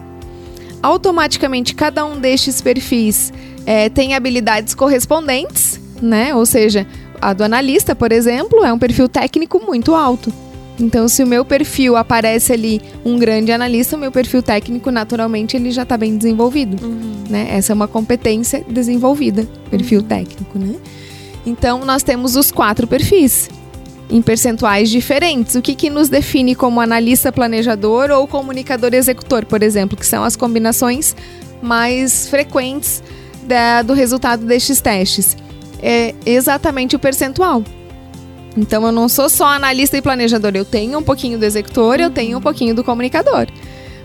automaticamente 0.82 1.74
cada 1.74 2.04
um 2.04 2.18
destes 2.18 2.60
perfis 2.60 3.32
é, 3.64 3.88
tem 3.88 4.14
habilidades 4.14 4.74
correspondentes, 4.74 5.80
né? 6.00 6.34
Ou 6.34 6.46
seja, 6.46 6.86
a 7.20 7.32
do 7.32 7.42
analista, 7.44 7.94
por 7.94 8.12
exemplo, 8.12 8.64
é 8.64 8.72
um 8.72 8.78
perfil 8.78 9.08
técnico 9.08 9.60
muito 9.64 9.94
alto. 9.94 10.32
Então, 10.78 11.08
se 11.08 11.22
o 11.22 11.26
meu 11.26 11.44
perfil 11.44 11.96
aparece 11.96 12.52
ali 12.52 12.82
um 13.04 13.18
grande 13.18 13.50
analista, 13.50 13.96
o 13.96 13.98
meu 13.98 14.12
perfil 14.12 14.42
técnico, 14.42 14.90
naturalmente, 14.90 15.56
ele 15.56 15.70
já 15.70 15.84
está 15.84 15.96
bem 15.96 16.16
desenvolvido. 16.16 16.84
Uhum. 16.84 17.24
Né? 17.30 17.48
Essa 17.50 17.72
é 17.72 17.74
uma 17.74 17.88
competência 17.88 18.64
desenvolvida, 18.68 19.48
perfil 19.70 20.00
uhum. 20.00 20.06
técnico, 20.06 20.58
né? 20.58 20.74
Então, 21.46 21.84
nós 21.84 22.02
temos 22.02 22.36
os 22.36 22.52
quatro 22.52 22.86
perfis 22.86 23.48
em 24.08 24.22
percentuais 24.22 24.90
diferentes. 24.90 25.54
O 25.54 25.62
que, 25.62 25.74
que 25.74 25.90
nos 25.90 26.08
define 26.08 26.54
como 26.54 26.80
analista 26.80 27.32
planejador 27.32 28.10
ou 28.10 28.26
comunicador 28.26 28.94
executor, 28.94 29.44
por 29.44 29.62
exemplo, 29.62 29.96
que 29.96 30.06
são 30.06 30.24
as 30.24 30.36
combinações 30.36 31.14
mais 31.62 32.28
frequentes 32.28 33.02
da, 33.42 33.82
do 33.82 33.94
resultado 33.94 34.44
destes 34.44 34.80
testes? 34.80 35.36
É 35.82 36.14
exatamente 36.24 36.96
o 36.96 36.98
percentual. 36.98 37.62
Então 38.56 38.86
eu 38.86 38.92
não 38.92 39.08
sou 39.08 39.28
só 39.28 39.46
analista 39.48 39.98
e 39.98 40.02
planejador, 40.02 40.52
eu 40.54 40.64
tenho 40.64 40.98
um 40.98 41.02
pouquinho 41.02 41.38
do 41.38 41.44
executor, 41.44 42.00
eu 42.00 42.10
tenho 42.10 42.38
um 42.38 42.40
pouquinho 42.40 42.74
do 42.74 42.82
comunicador. 42.82 43.46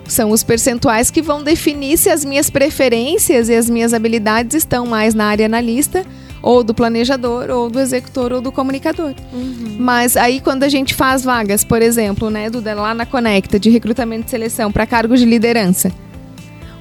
São 0.05 0.31
os 0.31 0.43
percentuais 0.43 1.10
que 1.10 1.22
vão 1.22 1.41
definir 1.41 1.98
se 1.98 2.10
as 2.10 2.25
minhas 2.25 2.50
preferências 2.50 3.48
e 3.48 3.55
as 3.55 3.70
minhas 3.70 3.93
habilidades 3.93 4.55
estão 4.55 4.86
mais 4.86 5.13
na 5.13 5.25
área 5.25 5.46
analista 5.46 6.05
ou 6.41 6.63
do 6.63 6.74
planejador, 6.74 7.50
ou 7.50 7.69
do 7.69 7.79
executor, 7.79 8.33
ou 8.33 8.41
do 8.41 8.51
comunicador. 8.51 9.13
Uhum. 9.31 9.75
Mas 9.79 10.17
aí 10.17 10.39
quando 10.41 10.63
a 10.63 10.69
gente 10.69 10.93
faz 10.93 11.24
vagas, 11.24 11.63
por 11.63 11.81
exemplo, 11.81 12.29
né, 12.29 12.50
do 12.50 12.62
lá 12.62 12.93
na 12.93 13.05
Conecta 13.05 13.60
de 13.60 13.69
recrutamento 13.69 14.27
e 14.27 14.29
seleção 14.29 14.71
para 14.71 14.86
cargos 14.86 15.19
de 15.19 15.25
liderança, 15.25 15.91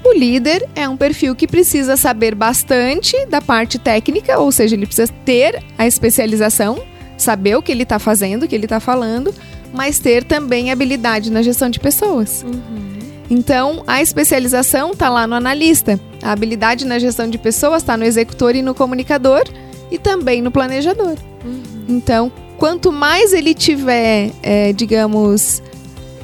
o 0.04 0.12
líder 0.12 0.66
é 0.74 0.88
um 0.88 0.96
perfil 0.96 1.34
que 1.34 1.46
precisa 1.46 1.96
saber 1.96 2.34
bastante 2.34 3.26
da 3.26 3.40
parte 3.40 3.78
técnica, 3.78 4.38
ou 4.38 4.50
seja, 4.50 4.74
ele 4.74 4.86
precisa 4.86 5.12
ter 5.24 5.62
a 5.76 5.86
especialização, 5.86 6.82
saber 7.18 7.56
o 7.56 7.62
que 7.62 7.70
ele 7.70 7.82
está 7.82 7.98
fazendo, 7.98 8.44
o 8.44 8.48
que 8.48 8.54
ele 8.54 8.64
está 8.64 8.80
falando, 8.80 9.34
mas 9.74 9.98
ter 9.98 10.24
também 10.24 10.70
habilidade 10.70 11.30
na 11.30 11.42
gestão 11.42 11.68
de 11.68 11.78
pessoas. 11.78 12.42
Uhum. 12.42 12.98
Então, 13.28 13.84
a 13.86 14.00
especialização 14.00 14.92
está 14.92 15.08
lá 15.08 15.26
no 15.26 15.34
analista, 15.34 16.00
a 16.22 16.32
habilidade 16.32 16.84
na 16.84 16.98
gestão 16.98 17.28
de 17.28 17.38
pessoas 17.38 17.82
está 17.82 17.96
no 17.96 18.04
executor 18.04 18.54
e 18.54 18.62
no 18.62 18.74
comunicador 18.74 19.44
e 19.90 19.98
também 19.98 20.42
no 20.42 20.50
planejador. 20.50 21.16
Uhum. 21.44 21.62
Então, 21.88 22.30
quanto 22.58 22.92
mais 22.92 23.32
ele 23.32 23.54
tiver, 23.54 24.30
é, 24.42 24.72
digamos, 24.72 25.62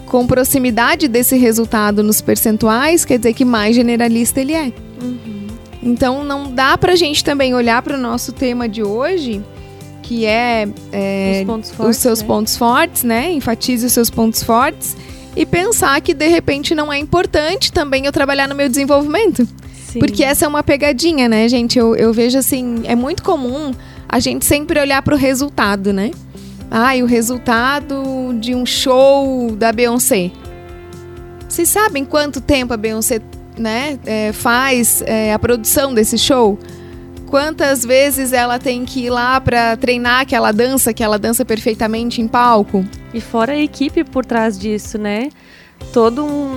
com 0.06 0.26
proximidade 0.26 1.08
desse 1.08 1.36
resultado 1.36 2.02
nos 2.02 2.20
percentuais, 2.20 3.04
quer 3.04 3.18
dizer 3.18 3.32
que 3.32 3.44
mais 3.44 3.74
generalista 3.74 4.40
ele 4.40 4.52
é. 4.52 4.72
Uhum. 5.02 5.46
Então, 5.82 6.24
não 6.24 6.52
dá 6.52 6.76
para 6.76 6.92
a 6.92 6.96
gente 6.96 7.24
também 7.24 7.54
olhar 7.54 7.82
para 7.82 7.96
o 7.96 8.00
nosso 8.00 8.32
tema 8.32 8.68
de 8.68 8.82
hoje, 8.82 9.42
que 10.02 10.24
é, 10.24 10.68
é 10.92 11.44
os, 11.46 11.70
fortes, 11.70 11.96
os, 11.96 11.96
seus 11.96 12.20
né? 12.20 12.26
pontos 12.26 12.56
fortes, 12.56 13.02
né? 13.02 13.32
Enfatize 13.32 13.86
os 13.86 13.92
seus 13.92 14.10
pontos 14.10 14.42
fortes 14.42 14.96
e 15.34 15.44
pensar 15.44 16.00
que 16.00 16.14
de 16.14 16.28
repente 16.28 16.74
não 16.74 16.92
é 16.92 16.98
importante 16.98 17.72
também 17.72 18.06
eu 18.06 18.12
trabalhar 18.12 18.48
no 18.48 18.54
meu 18.54 18.68
desenvolvimento. 18.68 19.46
Sim. 19.92 19.98
Porque 19.98 20.24
essa 20.24 20.44
é 20.44 20.48
uma 20.48 20.62
pegadinha, 20.62 21.28
né, 21.28 21.48
gente? 21.48 21.78
Eu, 21.78 21.94
eu 21.94 22.12
vejo 22.12 22.36
assim, 22.36 22.82
é 22.84 22.94
muito 22.94 23.22
comum 23.22 23.72
a 24.08 24.18
gente 24.18 24.44
sempre 24.44 24.80
olhar 24.80 25.00
para 25.02 25.14
o 25.14 25.18
resultado, 25.18 25.92
né? 25.92 26.10
Ah, 26.70 26.96
e 26.96 27.02
o 27.02 27.06
resultado 27.06 28.36
de 28.40 28.54
um 28.54 28.66
show 28.66 29.54
da 29.56 29.72
Beyoncé. 29.72 30.32
Vocês 31.48 31.68
sabem 31.68 32.04
quanto 32.04 32.40
tempo 32.40 32.74
a 32.74 32.76
Beyoncé 32.76 33.20
né, 33.56 33.98
é, 34.04 34.32
faz 34.32 35.02
é, 35.06 35.32
a 35.32 35.38
produção 35.38 35.94
desse 35.94 36.18
show? 36.18 36.58
Quantas 37.26 37.84
vezes 37.84 38.32
ela 38.32 38.58
tem 38.58 38.84
que 38.84 39.06
ir 39.06 39.10
lá 39.10 39.40
para 39.40 39.76
treinar 39.76 40.20
aquela 40.20 40.52
dança 40.52 40.92
que 40.92 41.02
ela 41.02 41.18
dança 41.18 41.44
perfeitamente 41.44 42.20
em 42.20 42.28
palco? 42.28 42.84
E 43.14 43.20
fora 43.20 43.52
a 43.52 43.56
equipe 43.56 44.04
por 44.04 44.24
trás 44.24 44.58
disso, 44.58 44.98
né? 44.98 45.28
Todo 45.92 46.25
um, 46.25 46.52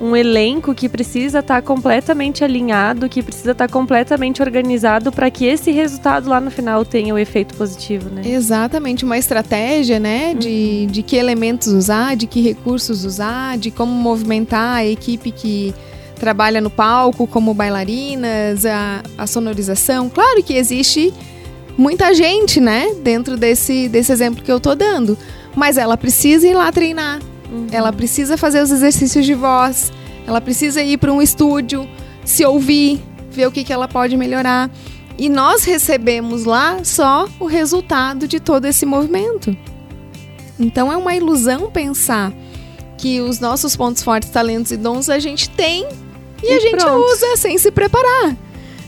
um, 0.00 0.08
um 0.08 0.16
elenco 0.16 0.74
que 0.74 0.88
precisa 0.88 1.40
estar 1.40 1.56
tá 1.56 1.62
completamente 1.62 2.42
alinhado, 2.42 3.08
que 3.08 3.22
precisa 3.22 3.52
estar 3.52 3.66
tá 3.66 3.72
completamente 3.72 4.42
organizado 4.42 5.12
para 5.12 5.30
que 5.30 5.44
esse 5.44 5.70
resultado 5.70 6.28
lá 6.28 6.40
no 6.40 6.50
final 6.50 6.84
tenha 6.84 7.14
o 7.14 7.18
efeito 7.18 7.54
positivo, 7.54 8.08
né? 8.08 8.22
Exatamente, 8.24 9.04
uma 9.04 9.18
estratégia, 9.18 10.00
né? 10.00 10.32
Uhum. 10.32 10.38
De, 10.38 10.86
de 10.86 11.02
que 11.02 11.16
elementos 11.16 11.68
usar, 11.68 12.16
de 12.16 12.26
que 12.26 12.40
recursos 12.40 13.04
usar, 13.04 13.58
de 13.58 13.70
como 13.70 13.92
movimentar 13.92 14.76
a 14.76 14.86
equipe 14.86 15.30
que 15.30 15.74
trabalha 16.18 16.60
no 16.60 16.70
palco 16.70 17.26
como 17.26 17.52
bailarinas, 17.54 18.64
a, 18.64 19.02
a 19.16 19.26
sonorização. 19.26 20.08
Claro 20.08 20.42
que 20.42 20.54
existe 20.54 21.12
muita 21.76 22.14
gente, 22.14 22.60
né, 22.60 22.94
dentro 23.02 23.36
desse, 23.36 23.88
desse 23.88 24.10
exemplo 24.10 24.42
que 24.42 24.50
eu 24.50 24.58
tô 24.58 24.74
dando. 24.74 25.16
Mas 25.54 25.78
ela 25.78 25.96
precisa 25.96 26.46
ir 26.46 26.54
lá 26.54 26.70
treinar. 26.72 27.20
Uhum. 27.50 27.66
Ela 27.70 27.92
precisa 27.92 28.36
fazer 28.36 28.62
os 28.62 28.70
exercícios 28.70 29.24
de 29.24 29.34
voz. 29.34 29.92
Ela 30.26 30.40
precisa 30.40 30.82
ir 30.82 30.98
para 30.98 31.12
um 31.12 31.22
estúdio, 31.22 31.88
se 32.24 32.44
ouvir, 32.44 33.00
ver 33.30 33.46
o 33.46 33.52
que, 33.52 33.62
que 33.62 33.72
ela 33.72 33.86
pode 33.86 34.16
melhorar. 34.16 34.70
E 35.18 35.28
nós 35.28 35.64
recebemos 35.64 36.44
lá 36.44 36.84
só 36.84 37.28
o 37.40 37.46
resultado 37.46 38.28
de 38.28 38.38
todo 38.40 38.66
esse 38.66 38.84
movimento. 38.84 39.56
Então 40.58 40.92
é 40.92 40.96
uma 40.96 41.14
ilusão 41.14 41.70
pensar 41.70 42.32
que 42.98 43.20
os 43.20 43.38
nossos 43.40 43.76
pontos 43.76 44.02
fortes, 44.02 44.30
talentos 44.30 44.72
e 44.72 44.76
dons 44.76 45.08
a 45.08 45.18
gente 45.18 45.48
tem 45.50 45.86
e, 46.42 46.46
e 46.46 46.52
a 46.52 46.60
gente 46.60 46.76
pronto. 46.76 47.04
usa 47.12 47.36
sem 47.36 47.58
se 47.58 47.70
preparar, 47.70 48.36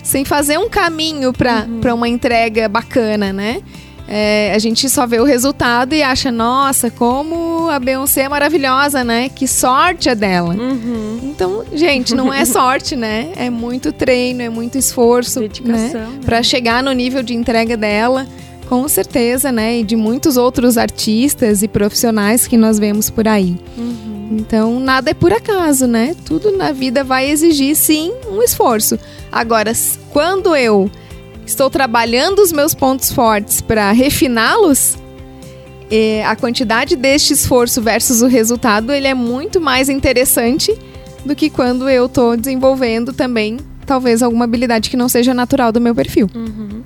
sem 0.02 0.24
fazer 0.24 0.58
um 0.58 0.68
caminho 0.68 1.32
para 1.32 1.66
uhum. 1.66 1.94
uma 1.94 2.08
entrega 2.08 2.68
bacana, 2.68 3.32
né? 3.32 3.62
É, 4.10 4.54
a 4.54 4.58
gente 4.58 4.88
só 4.88 5.06
vê 5.06 5.20
o 5.20 5.24
resultado 5.24 5.94
e 5.94 6.02
acha, 6.02 6.32
nossa, 6.32 6.90
como 6.90 7.68
a 7.68 7.78
Beyoncé 7.78 8.22
é 8.22 8.28
maravilhosa, 8.28 9.04
né? 9.04 9.28
Que 9.28 9.46
sorte 9.46 10.08
é 10.08 10.14
dela. 10.14 10.54
Uhum. 10.54 11.20
Então, 11.24 11.62
gente, 11.74 12.14
não 12.14 12.32
é 12.32 12.42
sorte, 12.46 12.96
né? 12.96 13.32
É 13.36 13.50
muito 13.50 13.92
treino, 13.92 14.40
é 14.40 14.48
muito 14.48 14.78
esforço, 14.78 15.40
Dedicação, 15.40 16.00
né? 16.00 16.06
né? 16.06 16.20
Para 16.24 16.42
chegar 16.42 16.82
no 16.82 16.90
nível 16.92 17.22
de 17.22 17.34
entrega 17.34 17.76
dela, 17.76 18.26
com 18.66 18.88
certeza, 18.88 19.52
né? 19.52 19.80
E 19.80 19.84
de 19.84 19.94
muitos 19.94 20.38
outros 20.38 20.78
artistas 20.78 21.62
e 21.62 21.68
profissionais 21.68 22.46
que 22.46 22.56
nós 22.56 22.78
vemos 22.78 23.10
por 23.10 23.28
aí. 23.28 23.56
Uhum. 23.76 24.38
Então, 24.38 24.80
nada 24.80 25.10
é 25.10 25.14
por 25.14 25.34
acaso, 25.34 25.86
né? 25.86 26.16
Tudo 26.24 26.56
na 26.56 26.72
vida 26.72 27.04
vai 27.04 27.30
exigir, 27.30 27.76
sim, 27.76 28.10
um 28.30 28.42
esforço. 28.42 28.98
Agora, 29.30 29.72
quando 30.10 30.56
eu 30.56 30.90
estou 31.49 31.71
trabalhando 31.71 32.40
os 32.40 32.52
meus 32.52 32.75
pontos 32.75 33.11
fortes 33.11 33.61
para 33.61 33.90
refiná-los, 33.90 34.97
é, 35.90 36.25
a 36.26 36.37
quantidade 36.37 36.95
deste 36.95 37.33
esforço 37.33 37.81
versus 37.81 38.21
o 38.21 38.26
resultado, 38.26 38.93
ele 38.93 39.07
é 39.07 39.14
muito 39.14 39.61
mais 39.61 39.88
interessante 39.88 40.76
do 41.25 41.35
que 41.35 41.49
quando 41.49 41.88
eu 41.88 42.07
estou 42.07 42.37
desenvolvendo 42.37 43.12
também, 43.12 43.57
talvez, 43.87 44.23
alguma 44.23 44.45
habilidade 44.45 44.90
que 44.90 44.97
não 44.97 45.09
seja 45.09 45.33
natural 45.33 45.73
do 45.73 45.81
meu 45.81 45.95
perfil. 45.95 46.28
Uhum. 46.35 46.83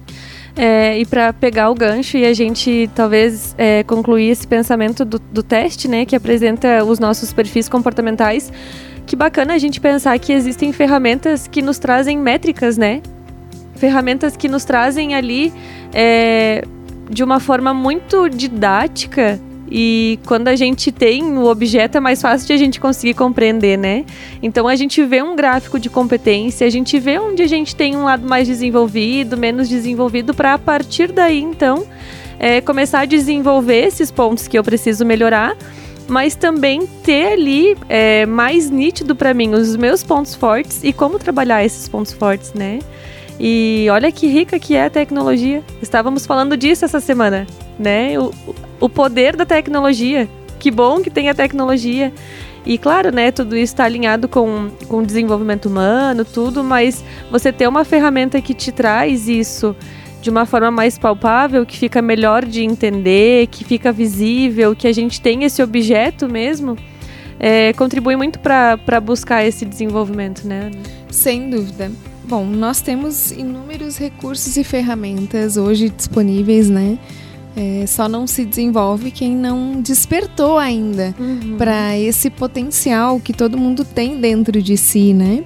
É, 0.54 0.98
e 0.98 1.04
para 1.06 1.32
pegar 1.32 1.70
o 1.70 1.74
gancho 1.74 2.16
e 2.16 2.24
a 2.24 2.32
gente 2.32 2.88
talvez 2.94 3.54
é, 3.58 3.82
concluir 3.82 4.28
esse 4.28 4.46
pensamento 4.46 5.04
do, 5.04 5.18
do 5.18 5.42
teste, 5.42 5.88
né, 5.88 6.04
que 6.04 6.14
apresenta 6.14 6.84
os 6.84 6.98
nossos 6.98 7.32
perfis 7.32 7.68
comportamentais, 7.68 8.52
que 9.06 9.16
bacana 9.16 9.54
a 9.54 9.58
gente 9.58 9.80
pensar 9.80 10.16
que 10.18 10.32
existem 10.32 10.72
ferramentas 10.72 11.48
que 11.48 11.62
nos 11.62 11.78
trazem 11.78 12.16
métricas, 12.18 12.78
né? 12.78 13.02
Ferramentas 13.82 14.36
que 14.36 14.46
nos 14.46 14.64
trazem 14.64 15.16
ali 15.16 15.52
é, 15.92 16.62
de 17.10 17.24
uma 17.24 17.40
forma 17.40 17.74
muito 17.74 18.28
didática 18.28 19.40
e 19.68 20.20
quando 20.24 20.46
a 20.46 20.54
gente 20.54 20.92
tem 20.92 21.36
o 21.36 21.46
objeto 21.46 21.96
é 21.96 22.00
mais 22.00 22.22
fácil 22.22 22.46
de 22.46 22.52
a 22.52 22.56
gente 22.56 22.78
conseguir 22.78 23.14
compreender, 23.14 23.76
né? 23.76 24.04
Então 24.40 24.68
a 24.68 24.76
gente 24.76 25.04
vê 25.04 25.20
um 25.20 25.34
gráfico 25.34 25.80
de 25.80 25.90
competência, 25.90 26.64
a 26.64 26.70
gente 26.70 26.96
vê 27.00 27.18
onde 27.18 27.42
a 27.42 27.48
gente 27.48 27.74
tem 27.74 27.96
um 27.96 28.04
lado 28.04 28.24
mais 28.24 28.46
desenvolvido, 28.46 29.36
menos 29.36 29.68
desenvolvido, 29.68 30.32
para 30.32 30.54
a 30.54 30.58
partir 30.58 31.10
daí 31.10 31.40
então 31.40 31.84
é, 32.38 32.60
começar 32.60 33.00
a 33.00 33.04
desenvolver 33.04 33.84
esses 33.84 34.12
pontos 34.12 34.46
que 34.46 34.56
eu 34.56 34.62
preciso 34.62 35.04
melhorar 35.04 35.56
mas 36.06 36.36
também 36.36 36.86
ter 36.86 37.32
ali 37.32 37.76
é, 37.88 38.26
mais 38.26 38.70
nítido 38.70 39.16
para 39.16 39.34
mim 39.34 39.54
os 39.54 39.74
meus 39.74 40.04
pontos 40.04 40.36
fortes 40.36 40.84
e 40.84 40.92
como 40.92 41.18
trabalhar 41.18 41.64
esses 41.64 41.88
pontos 41.88 42.12
fortes, 42.12 42.52
né? 42.52 42.78
E 43.38 43.86
olha 43.90 44.12
que 44.12 44.26
rica 44.26 44.58
que 44.58 44.74
é 44.74 44.86
a 44.86 44.90
tecnologia. 44.90 45.62
Estávamos 45.80 46.26
falando 46.26 46.56
disso 46.56 46.84
essa 46.84 47.00
semana, 47.00 47.46
né? 47.78 48.18
O, 48.18 48.32
o 48.80 48.88
poder 48.88 49.36
da 49.36 49.44
tecnologia. 49.44 50.28
Que 50.58 50.70
bom 50.70 51.00
que 51.00 51.10
tem 51.10 51.28
a 51.28 51.34
tecnologia. 51.34 52.12
E 52.64 52.78
claro, 52.78 53.10
né, 53.10 53.32
tudo 53.32 53.56
isso 53.56 53.72
está 53.72 53.84
alinhado 53.84 54.28
com, 54.28 54.70
com 54.88 54.98
o 54.98 55.06
desenvolvimento 55.06 55.66
humano, 55.66 56.24
tudo, 56.24 56.62
mas 56.62 57.02
você 57.30 57.52
ter 57.52 57.66
uma 57.66 57.84
ferramenta 57.84 58.40
que 58.40 58.54
te 58.54 58.70
traz 58.70 59.28
isso 59.28 59.74
de 60.20 60.30
uma 60.30 60.46
forma 60.46 60.70
mais 60.70 60.96
palpável, 60.96 61.66
que 61.66 61.76
fica 61.76 62.00
melhor 62.00 62.44
de 62.44 62.62
entender, 62.62 63.48
que 63.48 63.64
fica 63.64 63.90
visível, 63.90 64.76
que 64.76 64.86
a 64.86 64.92
gente 64.92 65.20
tem 65.20 65.42
esse 65.42 65.60
objeto 65.60 66.28
mesmo, 66.28 66.76
é, 67.40 67.72
contribui 67.72 68.14
muito 68.14 68.38
para 68.38 69.00
buscar 69.00 69.44
esse 69.44 69.64
desenvolvimento, 69.64 70.46
né? 70.46 70.70
Sem 71.10 71.50
dúvida. 71.50 71.90
Bom, 72.32 72.46
nós 72.46 72.80
temos 72.80 73.30
inúmeros 73.30 73.98
recursos 73.98 74.56
e 74.56 74.64
ferramentas 74.64 75.58
hoje 75.58 75.90
disponíveis, 75.90 76.70
né? 76.70 76.98
É, 77.54 77.86
só 77.86 78.08
não 78.08 78.26
se 78.26 78.42
desenvolve 78.46 79.10
quem 79.10 79.36
não 79.36 79.82
despertou 79.82 80.56
ainda 80.56 81.14
uhum. 81.20 81.58
para 81.58 81.94
esse 81.98 82.30
potencial 82.30 83.20
que 83.20 83.34
todo 83.34 83.58
mundo 83.58 83.84
tem 83.84 84.18
dentro 84.18 84.62
de 84.62 84.78
si, 84.78 85.12
né? 85.12 85.44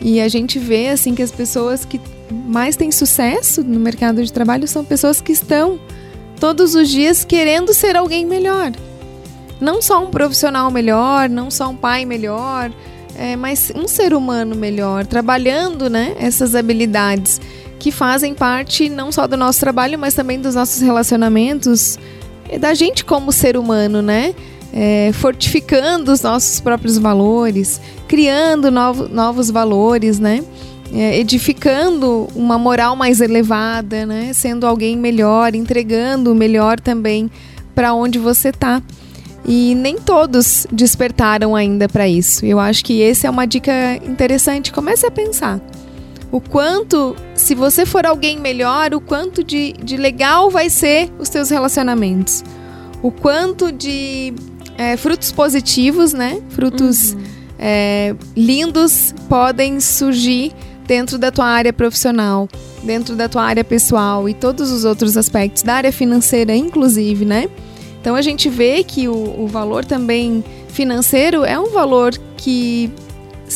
E 0.00 0.18
a 0.18 0.26
gente 0.26 0.58
vê 0.58 0.88
assim 0.88 1.14
que 1.14 1.20
as 1.20 1.30
pessoas 1.30 1.84
que 1.84 2.00
mais 2.30 2.74
têm 2.74 2.90
sucesso 2.90 3.62
no 3.62 3.78
mercado 3.78 4.24
de 4.24 4.32
trabalho 4.32 4.66
são 4.66 4.82
pessoas 4.82 5.20
que 5.20 5.32
estão 5.32 5.78
todos 6.40 6.74
os 6.74 6.88
dias 6.88 7.22
querendo 7.22 7.74
ser 7.74 7.96
alguém 7.96 8.24
melhor. 8.24 8.72
Não 9.60 9.82
só 9.82 10.02
um 10.02 10.10
profissional 10.10 10.70
melhor, 10.70 11.28
não 11.28 11.50
só 11.50 11.68
um 11.68 11.76
pai 11.76 12.06
melhor, 12.06 12.72
é, 13.16 13.36
mas 13.36 13.72
um 13.74 13.86
ser 13.86 14.14
humano 14.14 14.54
melhor, 14.54 15.06
trabalhando 15.06 15.88
né, 15.88 16.14
essas 16.18 16.54
habilidades 16.54 17.40
que 17.78 17.90
fazem 17.90 18.34
parte 18.34 18.88
não 18.88 19.12
só 19.12 19.26
do 19.26 19.36
nosso 19.36 19.60
trabalho, 19.60 19.98
mas 19.98 20.14
também 20.14 20.40
dos 20.40 20.54
nossos 20.54 20.80
relacionamentos, 20.80 21.98
da 22.58 22.74
gente 22.74 23.04
como 23.04 23.32
ser 23.32 23.56
humano, 23.56 24.00
né? 24.00 24.34
É, 24.72 25.10
fortificando 25.12 26.10
os 26.10 26.22
nossos 26.22 26.60
próprios 26.60 26.98
valores, 26.98 27.80
criando 28.08 28.70
novo, 28.70 29.08
novos 29.08 29.50
valores, 29.50 30.18
né? 30.18 30.42
É, 30.92 31.18
edificando 31.18 32.28
uma 32.34 32.58
moral 32.58 32.96
mais 32.96 33.20
elevada, 33.20 34.04
né? 34.06 34.32
Sendo 34.32 34.66
alguém 34.66 34.96
melhor, 34.96 35.54
entregando 35.54 36.32
o 36.32 36.34
melhor 36.34 36.80
também 36.80 37.30
para 37.74 37.92
onde 37.92 38.18
você 38.18 38.48
está. 38.48 38.82
E 39.44 39.74
nem 39.74 39.98
todos 39.98 40.66
despertaram 40.72 41.54
ainda 41.54 41.88
para 41.88 42.08
isso. 42.08 42.46
Eu 42.46 42.58
acho 42.58 42.84
que 42.84 43.02
essa 43.02 43.26
é 43.26 43.30
uma 43.30 43.46
dica 43.46 43.72
interessante. 43.96 44.72
Comece 44.72 45.06
a 45.06 45.10
pensar. 45.10 45.60
O 46.32 46.40
quanto, 46.40 47.14
se 47.34 47.54
você 47.54 47.86
for 47.86 48.06
alguém 48.06 48.40
melhor, 48.40 48.94
o 48.94 49.00
quanto 49.00 49.44
de, 49.44 49.72
de 49.74 49.96
legal 49.96 50.50
vai 50.50 50.70
ser 50.70 51.12
os 51.18 51.28
teus 51.28 51.50
relacionamentos. 51.50 52.42
O 53.02 53.10
quanto 53.10 53.70
de 53.70 54.34
é, 54.76 54.96
frutos 54.96 55.30
positivos, 55.30 56.12
né? 56.12 56.40
Frutos 56.48 57.12
uhum. 57.12 57.22
é, 57.58 58.16
lindos 58.34 59.14
podem 59.28 59.78
surgir 59.78 60.52
dentro 60.86 61.18
da 61.18 61.30
tua 61.30 61.46
área 61.46 61.72
profissional, 61.72 62.48
dentro 62.82 63.14
da 63.14 63.28
tua 63.28 63.42
área 63.42 63.64
pessoal 63.64 64.28
e 64.28 64.34
todos 64.34 64.70
os 64.70 64.84
outros 64.84 65.16
aspectos, 65.16 65.62
da 65.62 65.74
área 65.74 65.92
financeira, 65.92 66.54
inclusive, 66.54 67.24
né? 67.24 67.48
Então 68.04 68.14
a 68.14 68.20
gente 68.20 68.50
vê 68.50 68.84
que 68.84 69.08
o, 69.08 69.44
o 69.44 69.46
valor 69.46 69.82
também 69.82 70.44
financeiro 70.68 71.42
é 71.42 71.58
um 71.58 71.70
valor 71.70 72.12
que 72.36 72.92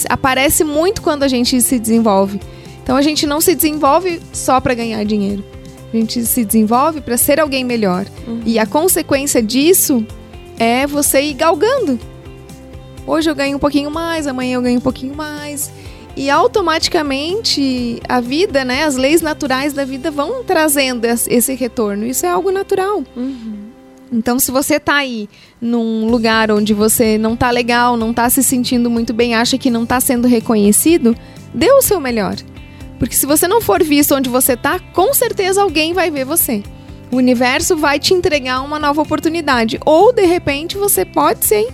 aparece 0.09 0.65
muito 0.65 1.03
quando 1.03 1.23
a 1.23 1.29
gente 1.29 1.61
se 1.61 1.79
desenvolve. 1.79 2.41
Então 2.83 2.97
a 2.97 3.03
gente 3.03 3.27
não 3.27 3.43
se 3.43 3.55
desenvolve 3.55 4.23
só 4.33 4.59
para 4.59 4.73
ganhar 4.73 5.05
dinheiro. 5.05 5.45
A 5.93 5.95
gente 5.95 6.25
se 6.25 6.47
desenvolve 6.47 7.03
para 7.03 7.19
ser 7.19 7.39
alguém 7.39 7.63
melhor. 7.63 8.07
Uhum. 8.27 8.41
E 8.47 8.59
a 8.59 8.65
consequência 8.65 9.43
disso 9.43 10.03
é 10.59 10.87
você 10.87 11.21
ir 11.21 11.35
galgando. 11.35 12.01
Hoje 13.07 13.29
eu 13.29 13.35
ganho 13.35 13.59
um 13.59 13.61
pouquinho 13.61 13.91
mais, 13.91 14.27
amanhã 14.27 14.55
eu 14.55 14.63
ganho 14.63 14.79
um 14.79 14.83
pouquinho 14.83 15.15
mais. 15.15 15.71
E 16.17 16.31
automaticamente 16.31 18.01
a 18.09 18.19
vida, 18.19 18.65
né, 18.65 18.85
as 18.85 18.97
leis 18.97 19.21
naturais 19.21 19.75
da 19.75 19.85
vida 19.85 20.11
vão 20.11 20.43
trazendo 20.43 21.05
esse 21.05 21.55
retorno. 21.55 22.07
Isso 22.07 22.25
é 22.25 22.31
algo 22.31 22.51
natural. 22.51 23.05
Uhum. 23.15 23.58
Então, 24.11 24.39
se 24.39 24.51
você 24.51 24.77
está 24.77 24.97
aí 24.97 25.29
num 25.61 26.07
lugar 26.07 26.51
onde 26.51 26.73
você 26.73 27.19
não 27.19 27.35
está 27.35 27.51
legal, 27.51 27.97
não 27.97 28.11
está 28.11 28.29
se 28.31 28.43
sentindo 28.43 28.91
muito 28.91 29.13
bem, 29.13 29.35
acha 29.35 29.59
que 29.59 29.71
não 29.71 29.83
está 29.83 30.01
sendo 30.01 30.27
reconhecido, 30.27 31.15
dê 31.53 31.71
o 31.71 31.83
seu 31.83 32.01
melhor. 32.01 32.37
Porque 32.99 33.15
se 33.15 33.27
você 33.27 33.47
não 33.47 33.61
for 33.61 33.83
visto 33.83 34.15
onde 34.15 34.29
você 34.29 34.55
está, 34.55 34.79
com 34.79 35.15
certeza 35.15 35.63
alguém 35.63 35.93
vai 35.93 36.11
ver 36.11 36.25
você. 36.25 36.63
O 37.11 37.17
universo 37.17 37.77
vai 37.77 37.99
te 37.99 38.13
entregar 38.13 38.61
uma 38.61 38.79
nova 38.79 39.01
oportunidade. 39.01 39.79
Ou, 39.85 40.13
de 40.13 40.27
repente, 40.27 40.77
você 40.77 41.05
pode 41.05 41.45
sim 41.45 41.69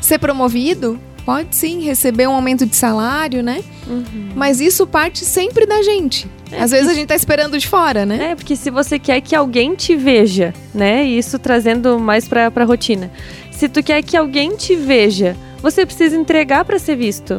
ser 0.00 0.18
promovido, 0.18 0.98
pode 1.24 1.54
sim 1.54 1.80
receber 1.82 2.26
um 2.26 2.34
aumento 2.34 2.66
de 2.66 2.74
salário, 2.74 3.42
né? 3.42 3.62
Uhum. 3.86 4.30
Mas 4.34 4.60
isso 4.60 4.86
parte 4.86 5.24
sempre 5.24 5.66
da 5.66 5.82
gente. 5.82 6.28
É, 6.52 6.62
Às 6.62 6.70
vezes 6.70 6.88
a 6.88 6.94
gente 6.94 7.08
tá 7.08 7.14
esperando 7.14 7.58
de 7.58 7.68
fora, 7.68 8.04
né? 8.04 8.30
É, 8.30 8.34
porque 8.34 8.56
se 8.56 8.70
você 8.70 8.98
quer 8.98 9.20
que 9.20 9.34
alguém 9.34 9.74
te 9.74 9.94
veja, 9.94 10.52
né? 10.74 11.04
Isso 11.04 11.38
trazendo 11.38 11.98
mais 11.98 12.26
pra, 12.26 12.50
pra 12.50 12.64
rotina. 12.64 13.10
Se 13.50 13.68
tu 13.68 13.82
quer 13.82 14.02
que 14.02 14.16
alguém 14.16 14.56
te 14.56 14.74
veja, 14.74 15.36
você 15.62 15.84
precisa 15.84 16.16
entregar 16.16 16.64
para 16.64 16.78
ser 16.78 16.96
visto. 16.96 17.36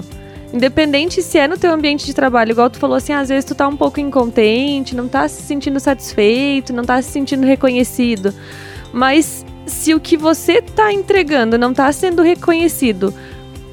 Independente 0.53 1.21
se 1.21 1.37
é 1.37 1.47
no 1.47 1.57
teu 1.57 1.71
ambiente 1.71 2.05
de 2.05 2.13
trabalho, 2.13 2.51
igual 2.51 2.69
tu 2.69 2.77
falou 2.77 2.97
assim, 2.97 3.13
às 3.13 3.29
vezes 3.29 3.45
tu 3.45 3.55
tá 3.55 3.67
um 3.67 3.77
pouco 3.77 3.99
incontente, 3.99 4.95
não 4.95 5.07
tá 5.07 5.27
se 5.27 5.41
sentindo 5.41 5.79
satisfeito, 5.79 6.73
não 6.73 6.83
tá 6.83 7.01
se 7.01 7.09
sentindo 7.09 7.45
reconhecido. 7.45 8.33
Mas 8.91 9.45
se 9.65 9.93
o 9.93 9.99
que 9.99 10.17
você 10.17 10.61
tá 10.61 10.91
entregando 10.91 11.57
não 11.57 11.73
tá 11.73 11.91
sendo 11.93 12.21
reconhecido 12.21 13.13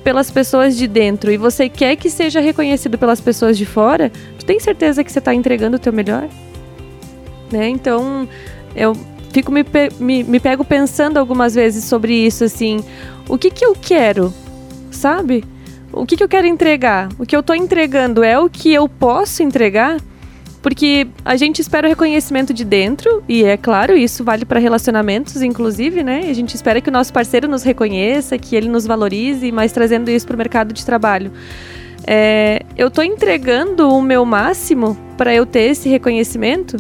pelas 0.04 0.30
pessoas 0.30 0.76
de 0.76 0.86
dentro 0.86 1.30
e 1.30 1.36
você 1.36 1.68
quer 1.68 1.96
que 1.96 2.08
seja 2.08 2.40
reconhecido 2.40 2.96
pelas 2.96 3.20
pessoas 3.20 3.58
de 3.58 3.66
fora, 3.66 4.10
tu 4.38 4.44
tem 4.44 4.58
certeza 4.58 5.04
que 5.04 5.12
você 5.12 5.18
está 5.18 5.34
entregando 5.34 5.76
o 5.76 5.80
teu 5.80 5.92
melhor? 5.92 6.28
Né? 7.50 7.68
Então, 7.68 8.28
eu 8.74 8.96
fico 9.32 9.52
me, 9.52 9.64
me, 9.98 10.24
me 10.24 10.40
pego 10.40 10.64
pensando 10.64 11.18
algumas 11.18 11.54
vezes 11.54 11.84
sobre 11.84 12.14
isso, 12.14 12.44
assim, 12.44 12.82
o 13.28 13.36
que 13.36 13.50
que 13.50 13.64
eu 13.64 13.74
quero, 13.74 14.32
sabe? 14.90 15.44
O 15.92 16.06
que 16.06 16.16
que 16.16 16.22
eu 16.22 16.28
quero 16.28 16.46
entregar? 16.46 17.08
O 17.18 17.26
que 17.26 17.34
eu 17.34 17.40
estou 17.40 17.56
entregando 17.56 18.22
é 18.22 18.38
o 18.38 18.48
que 18.48 18.72
eu 18.72 18.88
posso 18.88 19.42
entregar? 19.42 19.98
Porque 20.60 21.06
a 21.24 21.36
gente 21.36 21.60
espera 21.60 21.86
o 21.86 21.90
reconhecimento 21.90 22.52
de 22.52 22.64
dentro, 22.64 23.22
e 23.28 23.44
é 23.44 23.56
claro, 23.56 23.96
isso 23.96 24.24
vale 24.24 24.44
para 24.44 24.58
relacionamentos, 24.58 25.40
inclusive, 25.40 26.02
né? 26.02 26.22
A 26.28 26.32
gente 26.32 26.54
espera 26.54 26.80
que 26.80 26.88
o 26.88 26.92
nosso 26.92 27.12
parceiro 27.12 27.46
nos 27.46 27.62
reconheça, 27.62 28.36
que 28.36 28.56
ele 28.56 28.68
nos 28.68 28.84
valorize, 28.84 29.52
mas 29.52 29.70
trazendo 29.72 30.10
isso 30.10 30.26
para 30.26 30.34
o 30.34 30.38
mercado 30.38 30.74
de 30.74 30.84
trabalho. 30.84 31.30
É, 32.06 32.62
eu 32.76 32.88
estou 32.88 33.04
entregando 33.04 33.88
o 33.88 34.02
meu 34.02 34.24
máximo 34.24 34.96
para 35.16 35.34
eu 35.34 35.46
ter 35.46 35.70
esse 35.70 35.88
reconhecimento? 35.88 36.76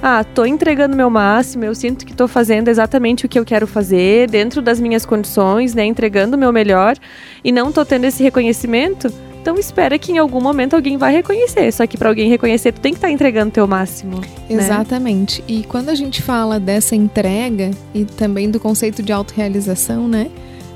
Ah, 0.00 0.20
estou 0.20 0.46
entregando 0.46 0.94
o 0.94 0.96
meu 0.96 1.10
máximo, 1.10 1.64
eu 1.64 1.74
sinto 1.74 2.06
que 2.06 2.12
estou 2.12 2.28
fazendo 2.28 2.68
exatamente 2.68 3.26
o 3.26 3.28
que 3.28 3.38
eu 3.38 3.44
quero 3.44 3.66
fazer, 3.66 4.30
dentro 4.30 4.62
das 4.62 4.80
minhas 4.80 5.04
condições, 5.04 5.74
né? 5.74 5.84
Entregando 5.84 6.36
o 6.36 6.38
meu 6.38 6.52
melhor, 6.52 6.96
e 7.42 7.50
não 7.50 7.68
estou 7.68 7.84
tendo 7.84 8.04
esse 8.04 8.22
reconhecimento? 8.22 9.12
Então 9.48 9.58
espera 9.58 9.98
que 9.98 10.12
em 10.12 10.18
algum 10.18 10.42
momento 10.42 10.74
alguém 10.74 10.98
vai 10.98 11.10
reconhecer. 11.10 11.72
Só 11.72 11.86
que 11.86 11.96
para 11.96 12.10
alguém 12.10 12.28
reconhecer, 12.28 12.70
tu 12.70 12.82
tem 12.82 12.92
que 12.92 12.98
estar 12.98 13.08
tá 13.08 13.12
entregando 13.14 13.50
teu 13.50 13.66
máximo. 13.66 14.20
Né? 14.20 14.26
Exatamente. 14.50 15.40
Né? 15.40 15.46
E 15.48 15.62
quando 15.62 15.88
a 15.88 15.94
gente 15.94 16.20
fala 16.20 16.60
dessa 16.60 16.94
entrega 16.94 17.70
e 17.94 18.04
também 18.04 18.50
do 18.50 18.60
conceito 18.60 19.02
de 19.02 19.10
autorrealização, 19.10 20.06
né? 20.06 20.30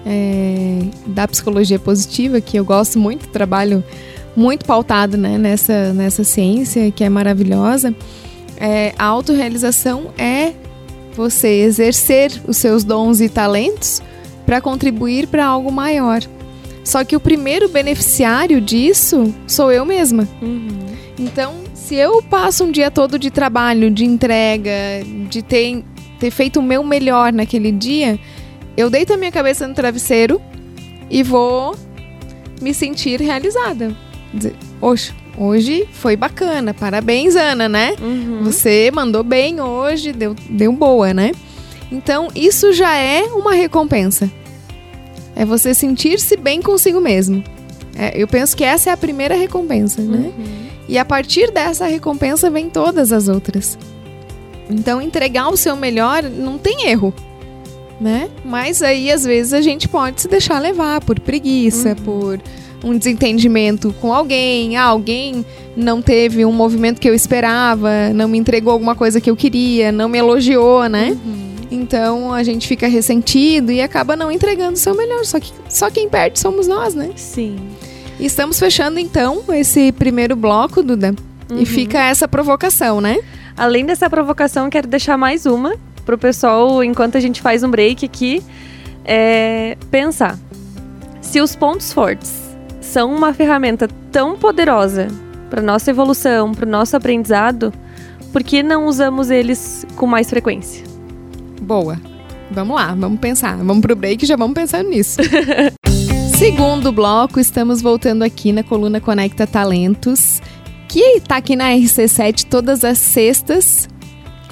É, 0.06 0.78
da 1.06 1.28
psicologia 1.28 1.78
positiva, 1.78 2.40
que 2.40 2.56
eu 2.56 2.64
gosto 2.64 2.98
muito, 2.98 3.28
trabalho 3.28 3.84
muito 4.34 4.64
pautado 4.64 5.18
né, 5.18 5.36
nessa, 5.36 5.92
nessa 5.92 6.24
ciência 6.24 6.90
que 6.90 7.04
é 7.04 7.10
maravilhosa. 7.10 7.94
É, 8.56 8.94
a 8.98 9.04
autorrealização 9.04 10.06
é 10.16 10.54
você 11.14 11.60
exercer 11.60 12.32
os 12.48 12.56
seus 12.56 12.84
dons 12.84 13.20
e 13.20 13.28
talentos 13.28 14.00
para 14.46 14.62
contribuir 14.62 15.26
para 15.26 15.44
algo 15.44 15.70
maior. 15.70 16.22
Só 16.84 17.04
que 17.04 17.14
o 17.14 17.20
primeiro 17.20 17.68
beneficiário 17.68 18.60
disso 18.60 19.32
sou 19.46 19.70
eu 19.70 19.84
mesma. 19.84 20.28
Uhum. 20.40 20.86
Então, 21.18 21.54
se 21.74 21.94
eu 21.94 22.22
passo 22.22 22.64
um 22.64 22.70
dia 22.70 22.90
todo 22.90 23.18
de 23.18 23.30
trabalho, 23.30 23.90
de 23.90 24.04
entrega, 24.04 24.72
de 25.28 25.42
ter, 25.42 25.84
ter 26.18 26.30
feito 26.30 26.58
o 26.58 26.62
meu 26.62 26.82
melhor 26.82 27.32
naquele 27.32 27.70
dia, 27.70 28.18
eu 28.76 28.90
deito 28.90 29.12
a 29.12 29.16
minha 29.16 29.30
cabeça 29.30 29.66
no 29.68 29.74
travesseiro 29.74 30.40
e 31.10 31.22
vou 31.22 31.76
me 32.60 32.72
sentir 32.72 33.20
realizada. 33.20 33.94
Dizer, 34.32 34.54
Oxe, 34.80 35.12
hoje 35.36 35.86
foi 35.92 36.16
bacana, 36.16 36.72
parabéns, 36.72 37.36
Ana, 37.36 37.68
né? 37.68 37.94
Uhum. 38.00 38.42
Você 38.44 38.90
mandou 38.92 39.22
bem 39.22 39.60
hoje, 39.60 40.12
deu, 40.12 40.34
deu 40.48 40.72
boa, 40.72 41.12
né? 41.12 41.32
Então, 41.90 42.28
isso 42.34 42.72
já 42.72 42.96
é 42.96 43.24
uma 43.24 43.52
recompensa. 43.52 44.30
É 45.34 45.44
você 45.44 45.74
sentir-se 45.74 46.36
bem 46.36 46.60
consigo 46.60 47.00
mesmo. 47.00 47.42
É, 47.96 48.12
eu 48.20 48.26
penso 48.26 48.56
que 48.56 48.64
essa 48.64 48.90
é 48.90 48.92
a 48.92 48.96
primeira 48.96 49.34
recompensa, 49.34 50.02
né? 50.02 50.32
Uhum. 50.36 50.62
E 50.88 50.98
a 50.98 51.04
partir 51.04 51.50
dessa 51.50 51.86
recompensa 51.86 52.50
vem 52.50 52.68
todas 52.68 53.12
as 53.12 53.28
outras. 53.28 53.78
Então, 54.68 55.00
entregar 55.00 55.48
o 55.48 55.56
seu 55.56 55.76
melhor 55.76 56.22
não 56.22 56.58
tem 56.58 56.88
erro, 56.88 57.12
né? 58.00 58.28
Mas 58.44 58.82
aí, 58.82 59.10
às 59.10 59.24
vezes, 59.24 59.52
a 59.52 59.60
gente 59.60 59.88
pode 59.88 60.22
se 60.22 60.28
deixar 60.28 60.58
levar 60.58 61.00
por 61.02 61.20
preguiça, 61.20 61.90
uhum. 61.90 62.04
por 62.04 62.40
um 62.84 62.96
desentendimento 62.96 63.94
com 64.00 64.12
alguém. 64.12 64.76
Ah, 64.76 64.84
alguém 64.84 65.44
não 65.76 66.02
teve 66.02 66.44
um 66.44 66.52
movimento 66.52 67.00
que 67.00 67.08
eu 67.08 67.14
esperava, 67.14 68.10
não 68.14 68.28
me 68.28 68.38
entregou 68.38 68.72
alguma 68.72 68.94
coisa 68.94 69.20
que 69.20 69.30
eu 69.30 69.36
queria, 69.36 69.92
não 69.92 70.08
me 70.08 70.18
elogiou, 70.18 70.88
né? 70.88 71.16
Uhum. 71.24 71.51
Então 71.72 72.34
a 72.34 72.42
gente 72.42 72.68
fica 72.68 72.86
ressentido 72.86 73.72
e 73.72 73.80
acaba 73.80 74.14
não 74.14 74.30
entregando 74.30 74.74
o 74.74 74.76
seu 74.76 74.94
melhor. 74.94 75.24
Só 75.24 75.40
que 75.40 75.50
só 75.70 75.90
quem 75.90 76.06
perde 76.06 76.38
somos 76.38 76.68
nós, 76.68 76.94
né? 76.94 77.10
Sim. 77.16 77.56
E 78.20 78.26
estamos 78.26 78.58
fechando 78.58 79.00
então 79.00 79.42
esse 79.48 79.90
primeiro 79.90 80.36
bloco, 80.36 80.82
Duda. 80.82 81.14
Uhum. 81.50 81.58
E 81.58 81.64
fica 81.64 81.98
essa 81.98 82.28
provocação, 82.28 83.00
né? 83.00 83.20
Além 83.56 83.86
dessa 83.86 84.10
provocação, 84.10 84.68
quero 84.68 84.86
deixar 84.86 85.16
mais 85.16 85.46
uma 85.46 85.74
pro 86.04 86.18
pessoal, 86.18 86.84
enquanto 86.84 87.16
a 87.16 87.20
gente 87.20 87.40
faz 87.40 87.62
um 87.62 87.70
break 87.70 88.04
aqui, 88.04 88.42
é 89.04 89.78
pensar. 89.90 90.38
Se 91.22 91.40
os 91.40 91.56
pontos 91.56 91.90
fortes 91.90 92.54
são 92.82 93.14
uma 93.14 93.32
ferramenta 93.32 93.88
tão 94.10 94.36
poderosa 94.36 95.08
para 95.48 95.62
nossa 95.62 95.90
evolução, 95.90 96.52
para 96.52 96.66
o 96.66 96.70
nosso 96.70 96.96
aprendizado, 96.96 97.72
por 98.30 98.42
que 98.42 98.62
não 98.62 98.86
usamos 98.86 99.30
eles 99.30 99.86
com 99.96 100.06
mais 100.06 100.28
frequência? 100.28 100.91
Boa. 101.62 102.00
Vamos 102.50 102.76
lá, 102.76 102.94
vamos 102.94 103.20
pensar. 103.20 103.56
Vamos 103.56 103.80
pro 103.80 103.94
break 103.94 104.24
e 104.24 104.28
já 104.28 104.36
vamos 104.36 104.54
pensando 104.54 104.90
nisso. 104.90 105.20
Segundo 106.36 106.90
bloco, 106.90 107.38
estamos 107.38 107.80
voltando 107.80 108.22
aqui 108.22 108.52
na 108.52 108.64
coluna 108.64 109.00
Conecta 109.00 109.46
Talentos, 109.46 110.42
que 110.88 111.00
está 111.00 111.36
aqui 111.36 111.54
na 111.54 111.70
RC7 111.70 112.46
todas 112.50 112.84
as 112.84 112.98
sextas. 112.98 113.88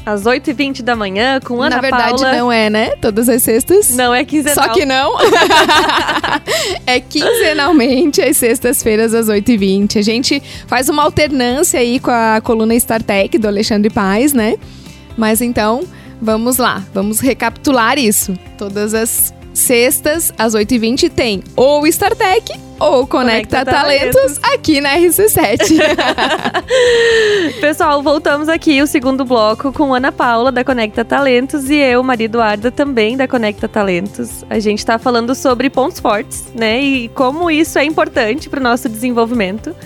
Às 0.06 0.22
8h20 0.22 0.82
da 0.82 0.96
manhã, 0.96 1.40
com 1.40 1.60
Ana 1.60 1.76
Na 1.76 1.82
verdade, 1.82 2.22
Paula. 2.22 2.32
não 2.32 2.50
é, 2.50 2.70
né? 2.70 2.90
Todas 3.02 3.28
as 3.28 3.42
sextas. 3.42 3.94
Não 3.94 4.14
é 4.14 4.24
quinzenal. 4.24 4.54
Só 4.54 4.72
que 4.72 4.86
não. 4.86 5.16
é 6.86 7.00
quinzenalmente, 7.00 8.22
às 8.22 8.36
sextas-feiras, 8.36 9.12
às 9.12 9.26
8h20. 9.26 9.98
A 9.98 10.02
gente 10.02 10.40
faz 10.66 10.88
uma 10.88 11.02
alternância 11.02 11.80
aí 11.80 11.98
com 11.98 12.10
a 12.10 12.40
coluna 12.40 12.74
StarTech 12.74 13.36
do 13.36 13.48
Alexandre 13.48 13.90
Paes, 13.90 14.32
né? 14.32 14.56
Mas 15.18 15.42
então, 15.42 15.82
vamos 16.20 16.58
lá. 16.58 16.84
Vamos 16.92 17.20
recapitular 17.20 17.98
isso. 17.98 18.38
Todas 18.58 18.94
as 18.94 19.32
sextas, 19.52 20.32
às 20.38 20.54
8h20, 20.54 21.10
tem 21.10 21.42
ou 21.56 21.86
StarTech 21.86 22.52
ou 22.78 23.06
Conecta, 23.06 23.58
Conecta 23.58 23.64
Talentos, 23.64 24.14
Talentos. 24.14 24.40
aqui 24.54 24.80
na 24.80 24.96
RC7. 24.96 25.78
Pessoal, 27.60 28.02
voltamos 28.02 28.48
aqui 28.48 28.80
o 28.80 28.86
segundo 28.86 29.22
bloco 29.24 29.70
com 29.70 29.92
Ana 29.92 30.10
Paula 30.10 30.50
da 30.50 30.64
Conecta 30.64 31.04
Talentos 31.04 31.68
e 31.68 31.74
eu, 31.76 32.02
Maria 32.02 32.24
Eduarda, 32.24 32.70
também 32.70 33.18
da 33.18 33.28
Conecta 33.28 33.68
Talentos. 33.68 34.44
A 34.48 34.58
gente 34.58 34.84
tá 34.84 34.98
falando 34.98 35.34
sobre 35.34 35.68
pontos 35.68 36.00
fortes, 36.00 36.46
né? 36.54 36.80
E 36.80 37.08
como 37.10 37.50
isso 37.50 37.78
é 37.78 37.84
importante 37.84 38.48
para 38.48 38.60
o 38.60 38.62
nosso 38.62 38.88
desenvolvimento. 38.88 39.76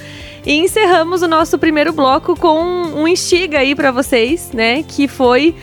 E 0.47 0.53
encerramos 0.53 1.23
o 1.23 1.27
nosso 1.27 1.59
primeiro 1.59 1.93
bloco 1.93 2.39
com 2.39 2.61
um 2.61 3.09
instiga 3.09 3.59
aí 3.59 3.75
para 3.75 3.91
vocês, 3.91 4.51
né? 4.53 4.85
Que 4.85 5.09
foi 5.09 5.55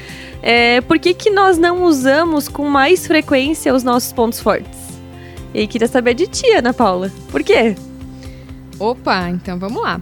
é, 0.41 0.81
por 0.81 0.97
que, 0.97 1.13
que 1.13 1.29
nós 1.29 1.57
não 1.57 1.83
usamos 1.83 2.47
com 2.47 2.67
mais 2.67 3.05
frequência 3.05 3.73
os 3.73 3.83
nossos 3.83 4.11
pontos 4.11 4.39
fortes? 4.39 4.79
E 5.53 5.67
queria 5.67 5.87
saber 5.87 6.13
de 6.13 6.27
ti, 6.27 6.49
Ana 6.51 6.73
Paula. 6.73 7.11
Por 7.29 7.43
quê? 7.43 7.75
Opa, 8.79 9.29
então 9.29 9.59
vamos 9.59 9.81
lá. 9.81 10.01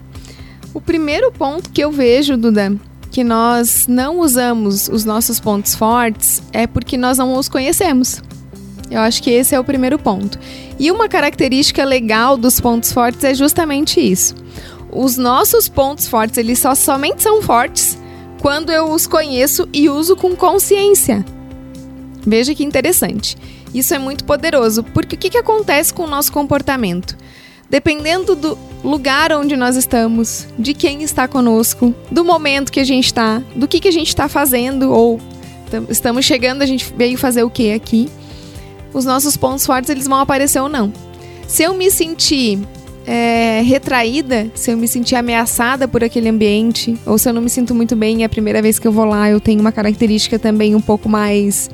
O 0.73 0.79
primeiro 0.79 1.31
ponto 1.31 1.69
que 1.71 1.83
eu 1.83 1.91
vejo, 1.91 2.37
Duda, 2.37 2.73
que 3.11 3.23
nós 3.23 3.87
não 3.87 4.19
usamos 4.19 4.87
os 4.87 5.03
nossos 5.03 5.39
pontos 5.39 5.75
fortes 5.75 6.41
é 6.53 6.67
porque 6.67 6.95
nós 6.95 7.17
não 7.17 7.35
os 7.35 7.49
conhecemos. 7.49 8.21
Eu 8.89 9.01
acho 9.01 9.21
que 9.21 9.29
esse 9.29 9.53
é 9.53 9.59
o 9.59 9.63
primeiro 9.63 9.99
ponto. 9.99 10.39
E 10.79 10.89
uma 10.91 11.09
característica 11.09 11.83
legal 11.83 12.37
dos 12.37 12.59
pontos 12.59 12.91
fortes 12.91 13.23
é 13.23 13.33
justamente 13.33 13.99
isso. 13.99 14.35
Os 14.91 15.17
nossos 15.17 15.67
pontos 15.67 16.07
fortes, 16.07 16.37
eles 16.37 16.57
só 16.59 16.73
somente 16.73 17.21
são 17.21 17.41
fortes 17.41 17.98
quando 18.39 18.71
eu 18.71 18.91
os 18.91 19.05
conheço 19.07 19.67
e 19.73 19.89
uso 19.89 20.15
com 20.15 20.35
consciência. 20.35 21.25
Veja 22.25 22.53
que 22.55 22.63
interessante. 22.63 23.37
Isso 23.73 23.93
é 23.93 23.99
muito 23.99 24.23
poderoso, 24.23 24.83
porque 24.83 25.15
o 25.15 25.19
que, 25.19 25.29
que 25.29 25.37
acontece 25.37 25.93
com 25.93 26.03
o 26.03 26.07
nosso 26.07 26.31
comportamento? 26.31 27.15
Dependendo 27.69 28.35
do 28.35 28.57
lugar 28.83 29.31
onde 29.31 29.55
nós 29.55 29.75
estamos, 29.75 30.47
de 30.57 30.73
quem 30.73 31.03
está 31.03 31.27
conosco, 31.27 31.93
do 32.09 32.25
momento 32.25 32.71
que 32.71 32.79
a 32.79 32.83
gente 32.83 33.05
está, 33.05 33.43
do 33.55 33.67
que, 33.67 33.79
que 33.79 33.87
a 33.87 33.91
gente 33.91 34.07
está 34.07 34.27
fazendo, 34.27 34.91
ou 34.91 35.19
tam- 35.69 35.85
estamos 35.89 36.25
chegando, 36.25 36.63
a 36.63 36.65
gente 36.65 36.91
veio 36.97 37.17
fazer 37.17 37.43
o 37.43 37.49
que 37.49 37.71
aqui, 37.71 38.09
os 38.91 39.05
nossos 39.05 39.37
pontos 39.37 39.65
fortes 39.67 39.89
eles 39.91 40.07
vão 40.07 40.17
aparecer 40.19 40.59
ou 40.59 40.67
não. 40.69 40.91
Se 41.47 41.61
eu 41.61 41.75
me 41.75 41.91
sentir 41.91 42.59
é, 43.11 43.63
retraída, 43.65 44.51
se 44.53 44.69
eu 44.69 44.77
me 44.77 44.87
sentir 44.87 45.15
ameaçada 45.15 45.87
por 45.87 46.03
aquele 46.03 46.29
ambiente, 46.29 46.95
ou 47.07 47.17
se 47.17 47.27
eu 47.27 47.33
não 47.33 47.41
me 47.41 47.49
sinto 47.49 47.73
muito 47.73 47.95
bem, 47.95 48.21
é 48.21 48.25
a 48.25 48.29
primeira 48.29 48.61
vez 48.61 48.77
que 48.77 48.87
eu 48.87 48.91
vou 48.91 49.05
lá, 49.05 49.27
eu 49.27 49.39
tenho 49.39 49.59
uma 49.59 49.71
característica 49.71 50.37
também 50.37 50.75
um 50.75 50.81
pouco 50.81 51.09
mais 51.09 51.71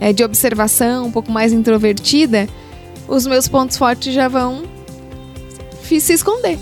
é, 0.00 0.12
de 0.12 0.22
observação, 0.22 1.06
um 1.06 1.10
pouco 1.10 1.32
mais 1.32 1.52
introvertida, 1.52 2.46
os 3.08 3.26
meus 3.26 3.48
pontos 3.48 3.76
fortes 3.76 4.14
já 4.14 4.28
vão 4.28 4.62
se 5.82 6.12
esconder. 6.12 6.56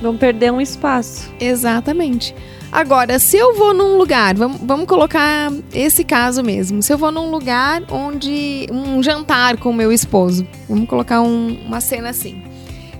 Vamos 0.00 0.20
perder 0.20 0.52
um 0.52 0.60
espaço. 0.60 1.28
Exatamente. 1.40 2.32
Agora, 2.70 3.18
se 3.18 3.36
eu 3.36 3.56
vou 3.56 3.74
num 3.74 3.98
lugar, 3.98 4.36
vamos, 4.36 4.60
vamos 4.62 4.86
colocar 4.86 5.52
esse 5.74 6.04
caso 6.04 6.44
mesmo. 6.44 6.80
Se 6.80 6.92
eu 6.92 6.96
vou 6.96 7.10
num 7.10 7.28
lugar 7.28 7.82
onde. 7.90 8.68
um 8.70 9.02
jantar 9.02 9.56
com 9.56 9.70
o 9.70 9.74
meu 9.74 9.90
esposo, 9.90 10.46
vamos 10.68 10.88
colocar 10.88 11.20
um- 11.20 11.58
uma 11.66 11.80
cena 11.80 12.10
assim. 12.10 12.40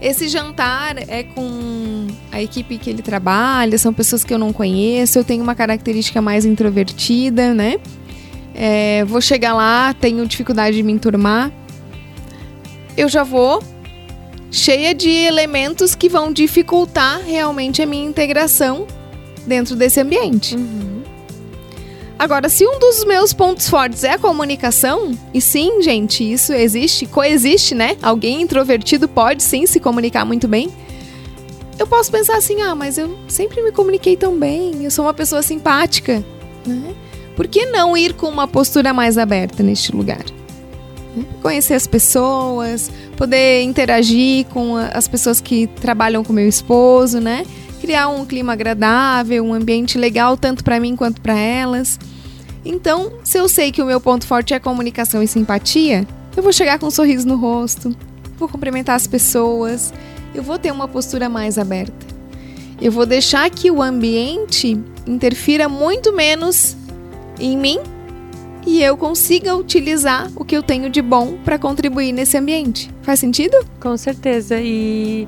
Esse 0.02 0.26
jantar 0.26 0.96
é 1.08 1.22
com 1.22 2.08
a 2.32 2.42
equipe 2.42 2.76
que 2.76 2.90
ele 2.90 3.02
trabalha, 3.02 3.78
são 3.78 3.94
pessoas 3.94 4.24
que 4.24 4.34
eu 4.34 4.38
não 4.38 4.52
conheço, 4.52 5.16
eu 5.16 5.22
tenho 5.22 5.44
uma 5.44 5.54
característica 5.54 6.20
mais 6.20 6.44
introvertida, 6.44 7.54
né? 7.54 7.76
É, 8.52 9.04
vou 9.04 9.20
chegar 9.20 9.54
lá, 9.54 9.94
tenho 9.94 10.26
dificuldade 10.26 10.76
de 10.76 10.82
me 10.82 10.92
enturmar. 10.92 11.52
Eu 12.96 13.08
já 13.08 13.22
vou 13.22 13.62
cheia 14.50 14.92
de 14.92 15.08
elementos 15.08 15.94
que 15.94 16.08
vão 16.08 16.32
dificultar 16.32 17.20
realmente 17.24 17.80
a 17.80 17.86
minha 17.86 18.04
integração 18.04 18.88
dentro 19.46 19.76
desse 19.76 20.00
ambiente. 20.00 20.56
Agora, 22.22 22.48
se 22.48 22.64
um 22.64 22.78
dos 22.78 23.04
meus 23.04 23.32
pontos 23.32 23.68
fortes 23.68 24.04
é 24.04 24.12
a 24.12 24.18
comunicação, 24.18 25.11
e 25.35 25.40
sim, 25.40 25.82
gente, 25.82 26.22
isso 26.22 26.52
existe, 26.52 27.04
coexiste, 27.04 27.74
né? 27.74 27.96
Alguém 28.00 28.42
introvertido 28.42 29.08
pode 29.08 29.42
sim 29.42 29.66
se 29.66 29.80
comunicar 29.80 30.24
muito 30.24 30.46
bem. 30.46 30.70
Eu 31.76 31.85
posso 31.85 32.12
pensar 32.12 32.37
assim: 32.37 32.62
ah, 32.62 32.76
mas 32.76 32.96
eu 32.96 33.18
sempre 33.26 33.61
me 33.61 33.72
comuniquei 33.72 34.16
tão 34.16 34.38
bem, 34.38 34.85
eu 34.85 34.90
sou 34.92 35.04
uma 35.04 35.12
pessoa 35.12 35.42
simpática, 35.42 36.24
né? 36.64 36.94
Por 37.35 37.48
que 37.48 37.66
não 37.66 37.96
ir 37.96 38.12
com 38.12 38.28
uma 38.28 38.46
postura 38.46 38.92
mais 38.94 39.18
aberta 39.18 39.61
neste 39.61 39.90
lugar? 39.90 40.24
Né? 41.16 41.24
Conhecer 41.42 41.74
as 41.74 41.88
pessoas, 41.88 42.88
poder 43.16 43.64
interagir 43.64 44.46
com 44.46 44.76
as 44.76 45.08
pessoas 45.08 45.40
que 45.40 45.66
trabalham 45.66 46.22
com 46.22 46.32
meu 46.32 46.48
esposo, 46.48 47.18
né? 47.18 47.44
Criar 47.80 48.11
um 48.11 48.24
clima 48.24 48.52
agradável, 48.52 49.44
um 49.44 49.52
ambiente 49.52 49.98
legal 49.98 50.37
tanto 50.37 50.62
para 50.62 50.78
mim 50.78 50.94
quanto 50.94 51.20
para 51.20 51.37
elas. 51.37 51.98
Então, 52.64 53.12
se 53.25 53.38
eu 53.38 53.48
sei 53.48 53.72
que 53.72 53.83
o 53.83 53.87
meu 53.87 54.01
ponto 54.01 54.27
forte 54.27 54.55
é 54.55 54.59
comunicação 54.61 55.22
e 55.22 55.29
simpatia, 55.29 56.07
eu 56.37 56.42
vou 56.42 56.53
chegar 56.53 56.79
com 56.79 56.87
um 56.87 56.90
sorriso 56.90 57.27
no 57.27 57.37
rosto, 57.37 57.94
vou 58.38 58.48
cumprimentar 58.48 58.96
as 58.96 59.07
pessoas, 59.07 59.92
eu 60.35 60.42
vou 60.42 60.59
ter 60.59 60.72
uma 60.72 60.88
postura 60.88 61.29
mais 61.29 61.59
aberta. 61.59 62.07
Eu 62.81 62.90
vou 62.90 63.07
deixar 63.07 63.48
que 63.51 63.70
o 63.70 63.83
ambiente 63.83 64.79
interfira 65.07 65.68
muito 65.68 66.12
menos 66.12 66.77
em 67.38 67.57
mim 67.57 67.79
e 68.66 68.83
eu 68.83 68.96
consiga 68.96 69.57
utilizar 69.57 70.31
o 70.37 70.44
que 70.44 70.57
eu 70.57 70.62
tenho 70.62 70.88
de 70.88 71.03
bom 71.03 71.37
para 71.44 71.59
contribuir 71.59 72.12
nesse 72.12 72.37
ambiente. 72.37 72.90
Faz 73.03 73.18
sentido? 73.20 73.57
Com 73.81 73.96
certeza. 73.96 74.61
E 74.61 75.27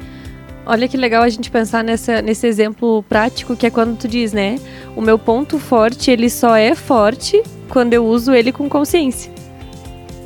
olha 0.66 0.88
que 0.88 0.96
legal 0.96 1.22
a 1.22 1.28
gente 1.28 1.50
pensar 1.50 1.82
nessa, 1.84 2.22
nesse 2.22 2.46
exemplo 2.46 3.02
prático 3.08 3.56
que 3.56 3.66
é 3.66 3.70
quando 3.70 3.96
tu 3.96 4.08
diz, 4.08 4.32
né? 4.32 4.58
O 4.96 5.00
meu 5.00 5.18
ponto 5.18 5.58
forte, 5.58 6.10
ele 6.10 6.30
só 6.30 6.56
é 6.56 6.74
forte 6.74 7.42
quando 7.68 7.94
eu 7.94 8.04
uso 8.04 8.32
ele 8.32 8.52
com 8.52 8.68
consciência. 8.68 9.32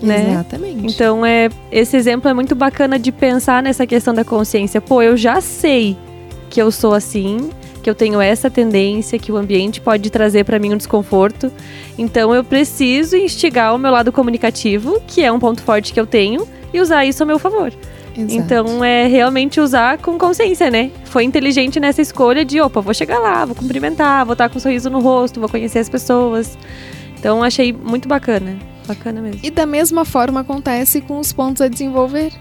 Né? 0.03 0.31
Exatamente. 0.31 0.95
Então, 0.95 1.27
é, 1.27 1.49
esse 1.73 1.97
exemplo 1.97 2.31
é 2.31 2.35
muito 2.35 2.55
bacana 2.55 2.99
de 2.99 3.11
pensar 3.11 3.63
nessa 3.63 3.87
questão 3.87 4.15
da 4.15 4.25
consciência. 4.25 4.81
Pô, 4.81 5.03
eu 5.03 5.17
já 5.17 5.41
sei 5.41 5.97
que 6.49 6.63
eu 6.63 6.71
sou 6.71 6.95
assim, 6.95 7.51
que 7.83 7.91
eu 7.91 7.95
tenho 7.95 8.21
essa 8.21 8.49
tendência, 8.49 9.19
que 9.19 9.33
o 9.33 9.37
ambiente 9.37 9.81
pode 9.81 10.09
trazer 10.11 10.45
para 10.45 10.59
mim 10.59 10.73
um 10.73 10.77
desconforto. 10.77 11.51
Então, 11.97 12.33
eu 12.35 12.45
preciso 12.45 13.17
instigar 13.17 13.75
o 13.75 13.79
meu 13.79 13.91
lado 13.91 14.13
comunicativo, 14.13 15.03
que 15.07 15.25
é 15.25 15.33
um 15.33 15.41
ponto 15.41 15.63
forte 15.63 15.93
que 15.93 15.99
eu 15.99 16.07
tenho, 16.07 16.47
e 16.73 16.81
usar 16.81 17.05
isso 17.05 17.23
a 17.23 17.27
meu 17.27 17.39
favor. 17.39 17.73
Exato. 18.19 18.35
Então 18.35 18.85
é 18.85 19.07
realmente 19.07 19.61
usar 19.61 19.99
com 19.99 20.19
consciência, 20.19 20.69
né? 20.71 20.91
Foi 21.05 21.23
inteligente 21.23 21.79
nessa 21.79 22.03
escolha 22.03 22.45
de, 22.45 22.61
opa, 22.61 22.81
vou 22.81 22.93
chegar 22.93 23.21
lá, 23.21 23.45
vou 23.45 23.55
cumprimentar, 23.55 24.27
vou 24.27 24.33
estar 24.33 24.49
com 24.49 24.59
um 24.59 24.61
sorriso 24.61 24.91
no 24.91 24.99
rosto, 24.99 25.39
vou 25.39 25.49
conhecer 25.49 25.79
as 25.79 25.89
pessoas. 25.89 26.59
Então 27.17 27.45
achei 27.45 27.73
muito 27.73 28.09
bacana. 28.09 28.59
Bacana 28.89 29.21
mesmo. 29.21 29.41
E 29.43 29.51
da 29.51 29.67
mesma 29.67 30.05
forma 30.05 30.41
acontece 30.41 31.01
com 31.01 31.19
os 31.19 31.33
pontos 31.33 31.63
a 31.63 31.69
desenvolver. 31.69 32.33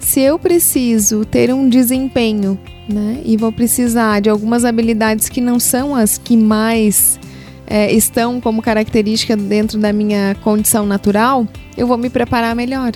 Se 0.00 0.20
eu 0.20 0.38
preciso 0.38 1.24
ter 1.24 1.52
um 1.52 1.68
desempenho, 1.68 2.58
né, 2.88 3.20
e 3.24 3.36
vou 3.36 3.50
precisar 3.52 4.20
de 4.20 4.30
algumas 4.30 4.64
habilidades 4.64 5.28
que 5.28 5.40
não 5.40 5.58
são 5.58 5.94
as 5.94 6.16
que 6.16 6.36
mais 6.36 7.18
é, 7.66 7.92
estão 7.92 8.40
como 8.40 8.62
característica 8.62 9.36
dentro 9.36 9.78
da 9.78 9.92
minha 9.92 10.36
condição 10.42 10.86
natural, 10.86 11.46
eu 11.76 11.86
vou 11.86 11.96
me 11.96 12.10
preparar 12.10 12.54
melhor. 12.54 12.92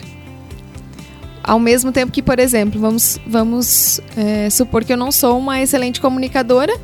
Ao 1.48 1.58
mesmo 1.58 1.90
tempo 1.90 2.12
que, 2.12 2.22
por 2.22 2.38
exemplo, 2.38 2.78
vamos, 2.78 3.18
vamos 3.26 4.02
é, 4.14 4.50
supor 4.50 4.84
que 4.84 4.92
eu 4.92 4.98
não 4.98 5.10
sou 5.10 5.38
uma 5.38 5.58
excelente 5.62 5.98
comunicadora 5.98 6.78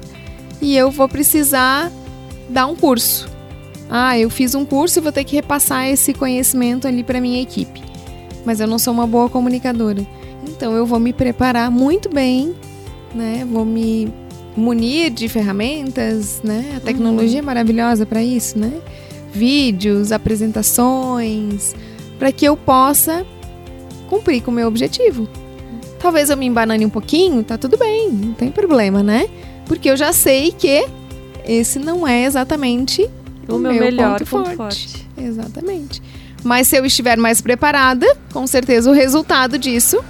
e 0.59 0.75
eu 0.75 0.91
vou 0.91 1.07
precisar 1.07 1.93
dar 2.49 2.65
um 2.65 2.75
curso. 2.75 3.29
Ah, 3.91 4.19
eu 4.19 4.31
fiz 4.31 4.55
um 4.55 4.65
curso 4.65 4.99
e 4.99 5.03
vou 5.03 5.13
ter 5.13 5.23
que 5.23 5.37
repassar 5.37 5.87
esse 5.87 6.15
conhecimento 6.15 6.89
ali 6.89 7.05
para 7.05 7.21
minha 7.21 7.43
equipe. 7.43 7.83
Mas 8.43 8.59
eu 8.59 8.67
não 8.67 8.79
sou 8.79 8.95
uma 8.95 9.07
boa 9.07 9.29
comunicadora. 9.29 10.01
Então 10.49 10.73
eu 10.73 10.87
vou 10.87 10.99
me 10.99 11.13
preparar 11.13 11.71
muito 11.71 12.09
bem, 12.09 12.55
né? 13.15 13.47
Vou 13.47 13.67
me 13.67 14.11
munir 14.57 15.11
de 15.11 15.29
ferramentas, 15.29 16.41
né? 16.43 16.73
A 16.75 16.81
tecnologia 16.81 17.41
uhum. 17.41 17.45
é 17.45 17.47
maravilhosa 17.47 18.07
para 18.07 18.23
isso, 18.23 18.59
né? 18.59 18.73
Vídeos, 19.31 20.11
apresentações, 20.11 21.75
para 22.19 22.33
que 22.33 22.47
eu 22.47 22.57
possa 22.57 23.27
cumprir 24.05 24.43
com 24.43 24.51
o 24.51 24.55
meu 24.55 24.69
objetivo. 24.69 25.29
Talvez 25.99 26.31
eu 26.31 26.37
me 26.37 26.47
embanane 26.47 26.85
um 26.85 26.91
pouquinho, 26.91 27.43
tá 27.43 27.57
tudo 27.57 27.79
bem, 27.79 28.11
não 28.11 28.33
tem 28.35 28.51
problema, 28.51 29.03
né? 29.03 29.29
Porque 29.67 29.89
eu 29.91 29.97
já 29.97 30.13
sei 30.13 30.53
que 30.53 30.87
esse 31.47 31.79
não 31.79 32.07
é 32.07 32.25
exatamente 32.25 33.09
o, 33.49 33.55
o 33.55 33.59
meu, 33.59 33.73
meu, 33.73 33.85
melhor 33.85 34.19
ponto, 34.19 34.31
ponto 34.31 34.57
forte. 34.57 34.89
forte. 34.89 35.09
Exatamente. 35.17 36.03
Mas 36.43 36.69
se 36.69 36.77
eu 36.77 36.85
estiver 36.85 37.17
mais 37.17 37.41
preparada, 37.41 38.07
com 38.33 38.47
certeza 38.47 38.91
o 38.91 38.93
resultado 38.93 39.57
disso 39.59 40.05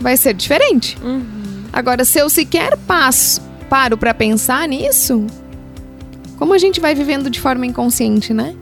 vai 0.00 0.16
ser 0.16 0.34
diferente. 0.34 0.96
Uhum. 1.02 1.64
Agora, 1.72 2.04
se 2.04 2.20
eu 2.20 2.30
sequer 2.30 2.76
passo, 2.76 3.40
paro 3.68 3.98
para 3.98 4.14
pensar 4.14 4.68
nisso, 4.68 5.26
como 6.36 6.54
a 6.54 6.58
gente 6.58 6.80
vai 6.80 6.94
vivendo 6.94 7.28
de 7.28 7.40
forma 7.40 7.66
inconsciente, 7.66 8.32
né? 8.32 8.54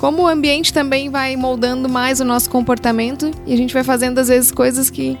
Como 0.00 0.22
o 0.22 0.26
ambiente 0.28 0.72
também 0.72 1.10
vai 1.10 1.36
moldando 1.36 1.88
mais 1.88 2.20
o 2.20 2.24
nosso 2.24 2.48
comportamento 2.48 3.30
e 3.46 3.52
a 3.52 3.56
gente 3.56 3.74
vai 3.74 3.82
fazendo 3.82 4.18
às 4.18 4.28
vezes 4.28 4.52
coisas 4.52 4.88
que 4.88 5.18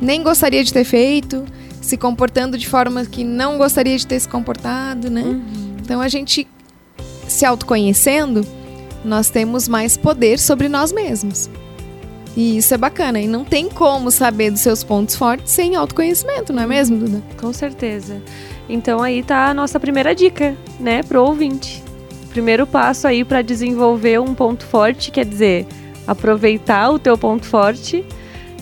nem 0.00 0.22
gostaria 0.22 0.62
de 0.62 0.72
ter 0.72 0.84
feito, 0.84 1.44
se 1.80 1.96
comportando 1.96 2.58
de 2.58 2.68
forma 2.68 3.04
que 3.06 3.24
não 3.24 3.56
gostaria 3.56 3.96
de 3.96 4.06
ter 4.06 4.20
se 4.20 4.28
comportado, 4.28 5.10
né? 5.10 5.22
Uhum. 5.22 5.76
Então 5.80 6.00
a 6.00 6.08
gente 6.08 6.46
se 7.28 7.46
autoconhecendo, 7.46 8.46
nós 9.04 9.30
temos 9.30 9.68
mais 9.68 9.96
poder 9.96 10.38
sobre 10.38 10.68
nós 10.68 10.92
mesmos. 10.92 11.48
E 12.36 12.56
isso 12.56 12.74
é 12.74 12.76
bacana. 12.78 13.20
E 13.20 13.28
não 13.28 13.44
tem 13.44 13.68
como 13.68 14.10
saber 14.10 14.50
dos 14.50 14.60
seus 14.60 14.82
pontos 14.82 15.14
fortes 15.14 15.52
sem 15.52 15.76
autoconhecimento, 15.76 16.52
não 16.52 16.62
é 16.62 16.66
mesmo, 16.66 16.98
Duda? 16.98 17.22
Com 17.40 17.52
certeza. 17.52 18.20
Então 18.68 19.02
aí 19.02 19.22
tá 19.22 19.48
a 19.50 19.54
nossa 19.54 19.78
primeira 19.78 20.14
dica, 20.14 20.56
né, 20.80 21.02
pro 21.02 21.22
ouvinte. 21.22 21.83
Primeiro 22.34 22.66
passo 22.66 23.06
aí 23.06 23.24
para 23.24 23.42
desenvolver 23.42 24.20
um 24.20 24.34
ponto 24.34 24.66
forte, 24.66 25.12
quer 25.12 25.24
dizer, 25.24 25.68
aproveitar 26.04 26.90
o 26.90 26.98
teu 26.98 27.16
ponto 27.16 27.46
forte 27.46 28.04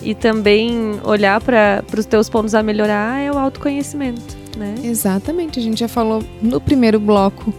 e 0.03 0.15
também 0.15 1.01
olhar 1.03 1.41
para 1.41 1.83
os 1.97 2.05
teus 2.05 2.29
pontos 2.29 2.55
a 2.55 2.63
melhorar 2.63 3.19
é 3.19 3.33
o 3.33 3.39
autoconhecimento, 3.39 4.37
né? 4.59 4.75
Exatamente. 4.85 5.59
A 5.59 5.63
gente 5.63 5.81
já 5.81 5.89
falou 5.89 6.23
no 6.43 6.61
primeiro 6.61 7.01
bloco 7.01 7.51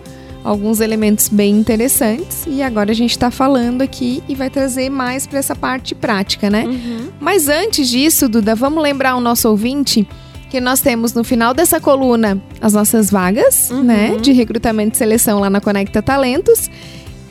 alguns 0.44 0.82
elementos 0.82 1.30
bem 1.30 1.58
interessantes 1.58 2.46
e 2.46 2.62
agora 2.62 2.92
a 2.92 2.94
gente 2.94 3.10
está 3.10 3.32
falando 3.32 3.82
aqui 3.82 4.22
e 4.30 4.36
vai 4.36 4.52
trazer 4.52 4.92
mais 4.92 5.26
para 5.26 5.40
essa 5.40 5.56
parte 5.56 5.96
prática, 5.96 6.48
né? 6.48 6.64
Uhum. 6.66 7.10
Mas 7.20 7.50
antes 7.50 7.90
disso, 7.90 8.30
Duda, 8.30 8.54
vamos 8.54 8.84
lembrar 8.84 9.16
o 9.16 9.20
nosso 9.20 9.50
ouvinte 9.50 10.08
que 10.54 10.62
nós 10.62 10.82
temos 10.82 11.16
no 11.16 11.24
final 11.24 11.52
dessa 11.52 11.82
coluna 11.82 12.40
as 12.62 12.74
nossas 12.74 13.10
vagas, 13.10 13.72
uhum. 13.72 13.82
né, 13.82 14.16
de 14.18 14.32
recrutamento 14.32 14.94
e 14.94 14.98
seleção 15.00 15.40
lá 15.40 15.50
na 15.50 15.60
Conecta 15.60 16.00
Talentos. 16.00 16.70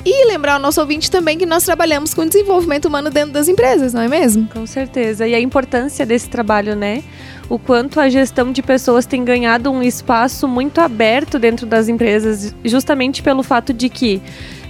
E 0.05 0.27
lembrar 0.27 0.55
ao 0.55 0.59
nosso 0.59 0.81
ouvinte 0.81 1.09
também 1.09 1.39
que 1.39 1.47
nós 1.47 1.63
trabalhamos 1.63 2.13
com 2.13 2.27
desenvolvimento 2.27 2.87
humano 2.87 3.11
dentro 3.11 3.33
das 3.33 3.47
empresas, 3.47 3.95
não 3.95 4.01
é 4.01 4.09
mesmo? 4.09 4.49
Com 4.49 4.67
certeza. 4.67 5.25
E 5.25 5.37
a 5.37 5.39
importância 5.39 6.05
desse 6.05 6.29
trabalho, 6.29 6.75
né? 6.75 7.05
o 7.49 7.61
quanto 7.61 8.01
a 8.01 8.09
gestão 8.09 8.51
de 8.51 8.61
pessoas 8.61 9.07
tem 9.07 9.25
ganhado 9.25 9.71
um 9.71 9.85
espaço 9.85 10.49
muito 10.49 10.81
aberto 10.81 11.39
dentro 11.39 11.65
das 11.65 11.89
empresas, 11.89 12.53
justamente 12.65 13.23
pelo 13.23 13.45
fato 13.45 13.73
de 13.73 13.89
que 13.89 14.21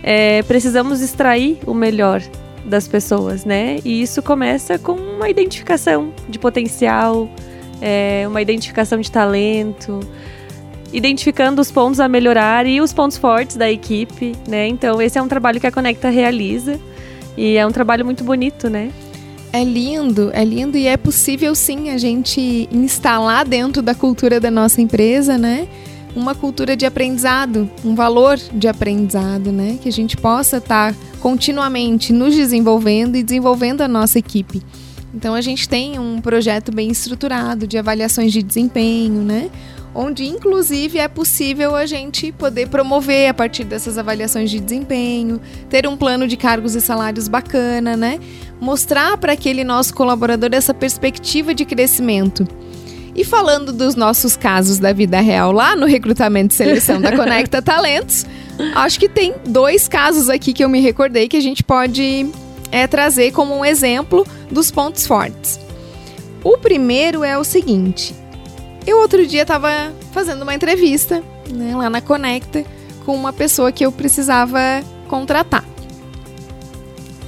é, 0.02 0.42
precisamos 0.42 1.00
extrair 1.00 1.58
o 1.66 1.72
melhor 1.72 2.20
das 2.66 2.86
pessoas, 2.86 3.46
né? 3.46 3.78
E 3.82 4.02
isso 4.02 4.20
começa 4.20 4.78
com 4.78 4.92
uma 4.92 5.30
identificação 5.30 6.12
de 6.28 6.38
potencial, 6.38 7.30
é, 7.82 8.24
uma 8.28 8.40
identificação 8.40 9.00
de 9.00 9.10
talento, 9.10 9.98
identificando 10.92 11.60
os 11.60 11.70
pontos 11.70 11.98
a 11.98 12.08
melhorar 12.08 12.64
e 12.64 12.80
os 12.80 12.92
pontos 12.92 13.18
fortes 13.18 13.56
da 13.56 13.68
equipe, 13.68 14.34
né? 14.46 14.68
Então 14.68 15.02
esse 15.02 15.18
é 15.18 15.22
um 15.22 15.26
trabalho 15.26 15.60
que 15.60 15.66
a 15.66 15.72
Conecta 15.72 16.08
realiza 16.08 16.78
e 17.36 17.56
é 17.56 17.66
um 17.66 17.72
trabalho 17.72 18.04
muito 18.04 18.22
bonito, 18.22 18.70
né? 18.70 18.92
É 19.52 19.64
lindo, 19.64 20.30
é 20.32 20.44
lindo 20.44 20.78
e 20.78 20.86
é 20.86 20.96
possível 20.96 21.54
sim 21.54 21.90
a 21.90 21.98
gente 21.98 22.68
instalar 22.70 23.44
dentro 23.44 23.82
da 23.82 23.94
cultura 23.94 24.38
da 24.38 24.50
nossa 24.50 24.80
empresa, 24.80 25.36
né? 25.36 25.66
Uma 26.14 26.34
cultura 26.34 26.76
de 26.76 26.86
aprendizado, 26.86 27.68
um 27.84 27.94
valor 27.94 28.36
de 28.36 28.68
aprendizado, 28.68 29.50
né? 29.50 29.78
Que 29.82 29.88
a 29.88 29.92
gente 29.92 30.16
possa 30.16 30.58
estar 30.58 30.92
tá 30.92 30.98
continuamente 31.20 32.12
nos 32.12 32.34
desenvolvendo 32.34 33.16
e 33.16 33.22
desenvolvendo 33.22 33.80
a 33.80 33.88
nossa 33.88 34.18
equipe. 34.18 34.62
Então 35.14 35.34
a 35.34 35.40
gente 35.40 35.68
tem 35.68 35.98
um 35.98 36.20
projeto 36.20 36.72
bem 36.72 36.90
estruturado 36.90 37.66
de 37.66 37.76
avaliações 37.76 38.32
de 38.32 38.42
desempenho, 38.42 39.22
né? 39.22 39.50
onde 39.94 40.26
inclusive 40.26 40.98
é 40.98 41.08
possível 41.08 41.76
a 41.76 41.84
gente 41.86 42.32
poder 42.32 42.68
promover 42.68 43.28
a 43.28 43.34
partir 43.34 43.64
dessas 43.64 43.98
avaliações 43.98 44.50
de 44.50 44.58
desempenho, 44.58 45.40
ter 45.68 45.86
um 45.86 45.96
plano 45.96 46.26
de 46.26 46.36
cargos 46.36 46.74
e 46.74 46.80
salários 46.80 47.28
bacana, 47.28 47.96
né? 47.96 48.18
Mostrar 48.60 49.18
para 49.18 49.32
aquele 49.32 49.64
nosso 49.64 49.94
colaborador 49.94 50.50
essa 50.52 50.72
perspectiva 50.72 51.54
de 51.54 51.64
crescimento. 51.64 52.46
E 53.14 53.24
falando 53.24 53.72
dos 53.72 53.94
nossos 53.94 54.36
casos 54.36 54.78
da 54.78 54.92
vida 54.92 55.20
real 55.20 55.52
lá 55.52 55.76
no 55.76 55.84
recrutamento 55.84 56.54
e 56.54 56.56
seleção 56.56 56.98
da 56.98 57.12
Conecta 57.14 57.60
Talentos, 57.60 58.24
acho 58.74 58.98
que 58.98 59.08
tem 59.08 59.34
dois 59.46 59.86
casos 59.86 60.30
aqui 60.30 60.54
que 60.54 60.64
eu 60.64 60.68
me 60.68 60.80
recordei 60.80 61.28
que 61.28 61.36
a 61.36 61.42
gente 61.42 61.62
pode 61.62 62.26
é, 62.72 62.86
trazer 62.86 63.30
como 63.32 63.54
um 63.54 63.64
exemplo 63.64 64.26
dos 64.50 64.70
pontos 64.70 65.06
fortes. 65.06 65.60
O 66.42 66.56
primeiro 66.56 67.22
é 67.22 67.38
o 67.38 67.44
seguinte: 67.44 68.14
eu 68.86 68.98
outro 68.98 69.24
dia 69.26 69.42
estava 69.42 69.92
fazendo 70.10 70.42
uma 70.42 70.54
entrevista 70.54 71.22
né, 71.48 71.76
lá 71.76 71.88
na 71.88 72.00
Conecta 72.00 72.64
com 73.04 73.14
uma 73.14 73.32
pessoa 73.32 73.70
que 73.70 73.84
eu 73.84 73.92
precisava 73.92 74.58
contratar 75.06 75.64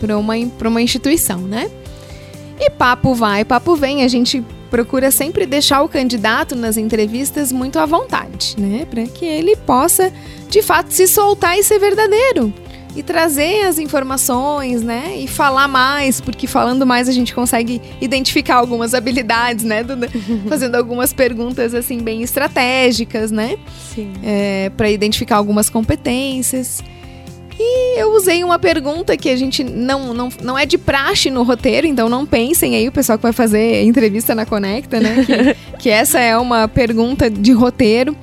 para 0.00 0.18
uma, 0.18 0.34
uma 0.36 0.82
instituição, 0.82 1.38
né? 1.38 1.70
E 2.58 2.70
papo 2.70 3.14
vai, 3.14 3.44
papo 3.44 3.74
vem, 3.74 4.02
a 4.02 4.08
gente 4.08 4.42
procura 4.70 5.10
sempre 5.10 5.46
deixar 5.46 5.82
o 5.82 5.88
candidato 5.88 6.56
nas 6.56 6.76
entrevistas 6.76 7.52
muito 7.52 7.78
à 7.78 7.86
vontade, 7.86 8.56
né? 8.58 8.86
Para 8.88 9.04
que 9.06 9.24
ele 9.24 9.56
possa, 9.56 10.12
de 10.48 10.62
fato, 10.62 10.90
se 10.90 11.06
soltar 11.06 11.58
e 11.58 11.62
ser 11.62 11.78
verdadeiro 11.78 12.52
e 12.96 13.02
trazer 13.02 13.66
as 13.66 13.78
informações, 13.78 14.82
né? 14.82 15.16
E 15.18 15.26
falar 15.26 15.66
mais, 15.66 16.20
porque 16.20 16.46
falando 16.46 16.86
mais 16.86 17.08
a 17.08 17.12
gente 17.12 17.34
consegue 17.34 17.80
identificar 18.00 18.56
algumas 18.56 18.94
habilidades, 18.94 19.64
né? 19.64 19.82
Do, 19.82 19.96
fazendo 20.48 20.76
algumas 20.76 21.12
perguntas 21.12 21.74
assim 21.74 21.98
bem 21.98 22.22
estratégicas, 22.22 23.30
né? 23.30 23.56
Sim. 23.94 24.12
É, 24.22 24.70
para 24.76 24.90
identificar 24.90 25.36
algumas 25.36 25.68
competências. 25.68 26.82
E 27.58 28.00
eu 28.00 28.12
usei 28.12 28.42
uma 28.42 28.58
pergunta 28.58 29.16
que 29.16 29.28
a 29.28 29.36
gente 29.36 29.62
não, 29.62 30.12
não, 30.12 30.28
não 30.42 30.58
é 30.58 30.66
de 30.66 30.76
praxe 30.76 31.30
no 31.30 31.44
roteiro, 31.44 31.86
então 31.86 32.08
não 32.08 32.26
pensem 32.26 32.74
aí, 32.74 32.88
o 32.88 32.92
pessoal 32.92 33.16
que 33.16 33.22
vai 33.22 33.32
fazer 33.32 33.84
entrevista 33.84 34.34
na 34.34 34.44
Conecta, 34.44 34.98
né? 35.00 35.24
Que, 35.24 35.78
que 35.84 35.90
essa 35.90 36.18
é 36.18 36.36
uma 36.36 36.66
pergunta 36.66 37.30
de 37.30 37.52
roteiro, 37.52 38.16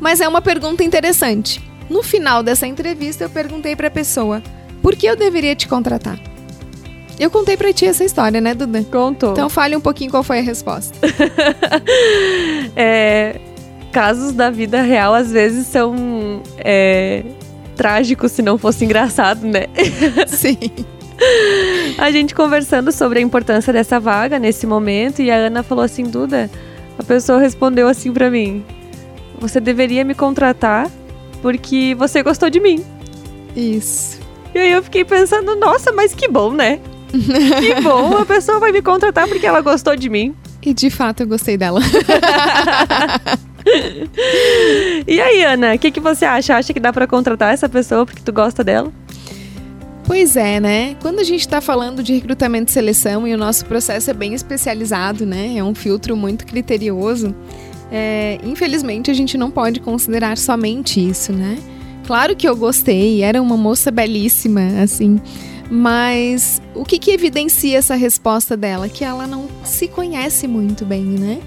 mas 0.00 0.20
é 0.20 0.28
uma 0.28 0.40
pergunta 0.40 0.82
interessante. 0.82 1.67
No 1.88 2.02
final 2.02 2.42
dessa 2.42 2.66
entrevista, 2.66 3.24
eu 3.24 3.30
perguntei 3.30 3.74
para 3.74 3.88
a 3.88 3.90
pessoa: 3.90 4.42
por 4.82 4.94
que 4.94 5.06
eu 5.06 5.16
deveria 5.16 5.54
te 5.54 5.66
contratar? 5.66 6.18
Eu 7.18 7.30
contei 7.30 7.56
para 7.56 7.72
ti 7.72 7.84
essa 7.84 8.04
história, 8.04 8.40
né, 8.40 8.54
Duda? 8.54 8.84
Contou. 8.84 9.32
Então 9.32 9.50
fale 9.50 9.74
um 9.74 9.80
pouquinho 9.80 10.10
qual 10.10 10.22
foi 10.22 10.38
a 10.38 10.42
resposta. 10.42 10.96
é, 12.76 13.40
casos 13.90 14.32
da 14.32 14.50
vida 14.50 14.82
real 14.82 15.14
às 15.14 15.32
vezes 15.32 15.66
são 15.66 16.42
é, 16.58 17.24
trágicos 17.76 18.30
se 18.32 18.40
não 18.40 18.56
fosse 18.56 18.84
engraçado, 18.84 19.44
né? 19.44 19.66
Sim. 20.28 20.58
a 21.98 22.12
gente 22.12 22.36
conversando 22.36 22.92
sobre 22.92 23.18
a 23.18 23.22
importância 23.22 23.72
dessa 23.72 23.98
vaga 23.98 24.38
nesse 24.38 24.64
momento 24.64 25.20
e 25.20 25.28
a 25.28 25.34
Ana 25.34 25.64
falou 25.64 25.82
assim, 25.82 26.04
Duda, 26.04 26.48
a 26.96 27.02
pessoa 27.02 27.40
respondeu 27.40 27.88
assim 27.88 28.12
para 28.12 28.30
mim: 28.30 28.64
"Você 29.40 29.58
deveria 29.58 30.04
me 30.04 30.14
contratar 30.14 30.88
porque 31.40 31.94
você 31.98 32.22
gostou 32.22 32.50
de 32.50 32.60
mim. 32.60 32.84
Isso. 33.56 34.18
E 34.54 34.58
aí 34.58 34.72
eu 34.72 34.82
fiquei 34.82 35.04
pensando, 35.04 35.56
nossa, 35.56 35.92
mas 35.92 36.14
que 36.14 36.28
bom, 36.28 36.52
né? 36.52 36.80
que 37.08 37.80
bom, 37.80 38.18
a 38.18 38.26
pessoa 38.26 38.58
vai 38.58 38.72
me 38.72 38.82
contratar 38.82 39.28
porque 39.28 39.46
ela 39.46 39.60
gostou 39.60 39.96
de 39.96 40.08
mim. 40.08 40.34
E 40.62 40.74
de 40.74 40.90
fato 40.90 41.22
eu 41.22 41.26
gostei 41.26 41.56
dela. 41.56 41.80
e 45.06 45.20
aí, 45.20 45.44
Ana, 45.44 45.74
o 45.74 45.78
que, 45.78 45.90
que 45.90 46.00
você 46.00 46.24
acha? 46.24 46.56
Acha 46.56 46.72
que 46.72 46.80
dá 46.80 46.92
para 46.92 47.06
contratar 47.06 47.54
essa 47.54 47.68
pessoa 47.68 48.04
porque 48.04 48.22
tu 48.22 48.32
gosta 48.32 48.64
dela? 48.64 48.92
Pois 50.04 50.36
é, 50.36 50.58
né? 50.58 50.96
Quando 51.02 51.18
a 51.18 51.22
gente 51.22 51.40
está 51.40 51.60
falando 51.60 52.02
de 52.02 52.14
recrutamento 52.14 52.70
e 52.70 52.72
seleção 52.72 53.28
e 53.28 53.34
o 53.34 53.38
nosso 53.38 53.66
processo 53.66 54.10
é 54.10 54.14
bem 54.14 54.32
especializado, 54.32 55.26
né? 55.26 55.58
É 55.58 55.62
um 55.62 55.74
filtro 55.74 56.16
muito 56.16 56.46
criterioso. 56.46 57.34
É, 57.90 58.38
infelizmente, 58.44 59.10
a 59.10 59.14
gente 59.14 59.38
não 59.38 59.50
pode 59.50 59.80
considerar 59.80 60.36
somente 60.36 61.06
isso, 61.06 61.32
né? 61.32 61.58
Claro 62.06 62.34
que 62.34 62.48
eu 62.48 62.56
gostei, 62.56 63.22
era 63.22 63.40
uma 63.40 63.56
moça 63.56 63.90
belíssima, 63.90 64.82
assim. 64.82 65.20
Mas 65.70 66.62
o 66.74 66.84
que, 66.84 66.98
que 66.98 67.10
evidencia 67.10 67.76
essa 67.76 67.94
resposta 67.94 68.56
dela? 68.56 68.88
Que 68.88 69.04
ela 69.04 69.26
não 69.26 69.46
se 69.64 69.88
conhece 69.88 70.46
muito 70.46 70.84
bem, 70.84 71.02
né? 71.02 71.40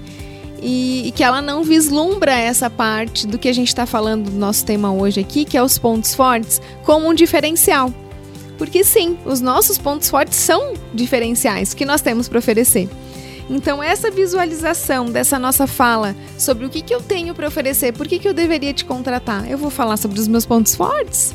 e, 0.62 1.08
e 1.08 1.12
que 1.12 1.24
ela 1.24 1.42
não 1.42 1.64
vislumbra 1.64 2.32
essa 2.32 2.70
parte 2.70 3.26
do 3.26 3.36
que 3.36 3.48
a 3.48 3.52
gente 3.52 3.68
está 3.68 3.84
falando 3.84 4.30
do 4.30 4.38
nosso 4.38 4.64
tema 4.64 4.92
hoje 4.92 5.20
aqui, 5.20 5.44
que 5.44 5.56
é 5.56 5.62
os 5.62 5.76
pontos 5.76 6.14
fortes, 6.14 6.62
como 6.84 7.08
um 7.08 7.12
diferencial. 7.14 7.92
Porque 8.56 8.84
sim, 8.84 9.18
os 9.26 9.40
nossos 9.40 9.76
pontos 9.76 10.08
fortes 10.08 10.38
são 10.38 10.74
diferenciais 10.94 11.74
que 11.74 11.84
nós 11.84 12.00
temos 12.00 12.28
para 12.28 12.38
oferecer. 12.38 12.88
Então, 13.52 13.82
essa 13.82 14.10
visualização 14.10 15.10
dessa 15.10 15.38
nossa 15.38 15.66
fala 15.66 16.16
sobre 16.38 16.64
o 16.64 16.70
que, 16.70 16.80
que 16.80 16.94
eu 16.94 17.02
tenho 17.02 17.34
para 17.34 17.46
oferecer, 17.46 17.92
por 17.92 18.08
que, 18.08 18.18
que 18.18 18.26
eu 18.26 18.32
deveria 18.32 18.72
te 18.72 18.82
contratar, 18.82 19.48
eu 19.48 19.58
vou 19.58 19.68
falar 19.68 19.98
sobre 19.98 20.18
os 20.18 20.26
meus 20.26 20.46
pontos 20.46 20.74
fortes? 20.74 21.34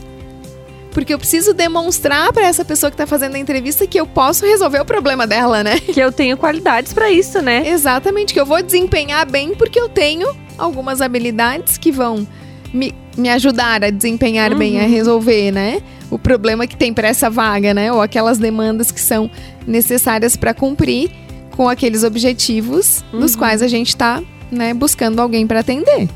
Porque 0.89 1.13
eu 1.13 1.19
preciso 1.19 1.53
demonstrar 1.53 2.33
para 2.33 2.47
essa 2.47 2.65
pessoa 2.65 2.89
que 2.89 2.95
está 2.95 3.05
fazendo 3.05 3.35
a 3.35 3.37
entrevista 3.37 3.85
que 3.85 3.99
eu 3.99 4.07
posso 4.07 4.47
resolver 4.47 4.79
o 4.79 4.85
problema 4.85 5.27
dela, 5.27 5.63
né? 5.63 5.79
Que 5.79 5.99
eu 5.99 6.11
tenho 6.11 6.35
qualidades 6.35 6.91
para 6.91 7.11
isso, 7.11 7.39
né? 7.39 7.69
Exatamente, 7.69 8.33
que 8.33 8.39
eu 8.39 8.47
vou 8.47 8.63
desempenhar 8.63 9.29
bem 9.29 9.53
porque 9.53 9.79
eu 9.79 9.87
tenho 9.87 10.35
algumas 10.57 11.01
habilidades 11.01 11.77
que 11.77 11.91
vão 11.91 12.27
me, 12.73 12.95
me 13.15 13.29
ajudar 13.29 13.83
a 13.83 13.91
desempenhar 13.91 14.53
uhum. 14.53 14.57
bem, 14.57 14.79
a 14.79 14.87
resolver, 14.87 15.51
né? 15.51 15.83
O 16.09 16.17
problema 16.17 16.65
que 16.65 16.75
tem 16.75 16.91
para 16.91 17.07
essa 17.07 17.29
vaga, 17.29 17.75
né? 17.75 17.93
Ou 17.93 18.01
aquelas 18.01 18.39
demandas 18.39 18.89
que 18.89 18.99
são 18.99 19.29
necessárias 19.67 20.35
para 20.35 20.51
cumprir 20.51 21.11
com 21.57 21.67
aqueles 21.67 22.03
objetivos 22.03 23.03
uhum. 23.11 23.19
dos 23.19 23.35
quais 23.35 23.63
a 23.63 23.67
gente 23.67 23.89
está 23.89 24.21
né, 24.51 24.75
buscando 24.75 25.19
alguém 25.19 25.47
para 25.47 25.61
atender. 25.61 26.07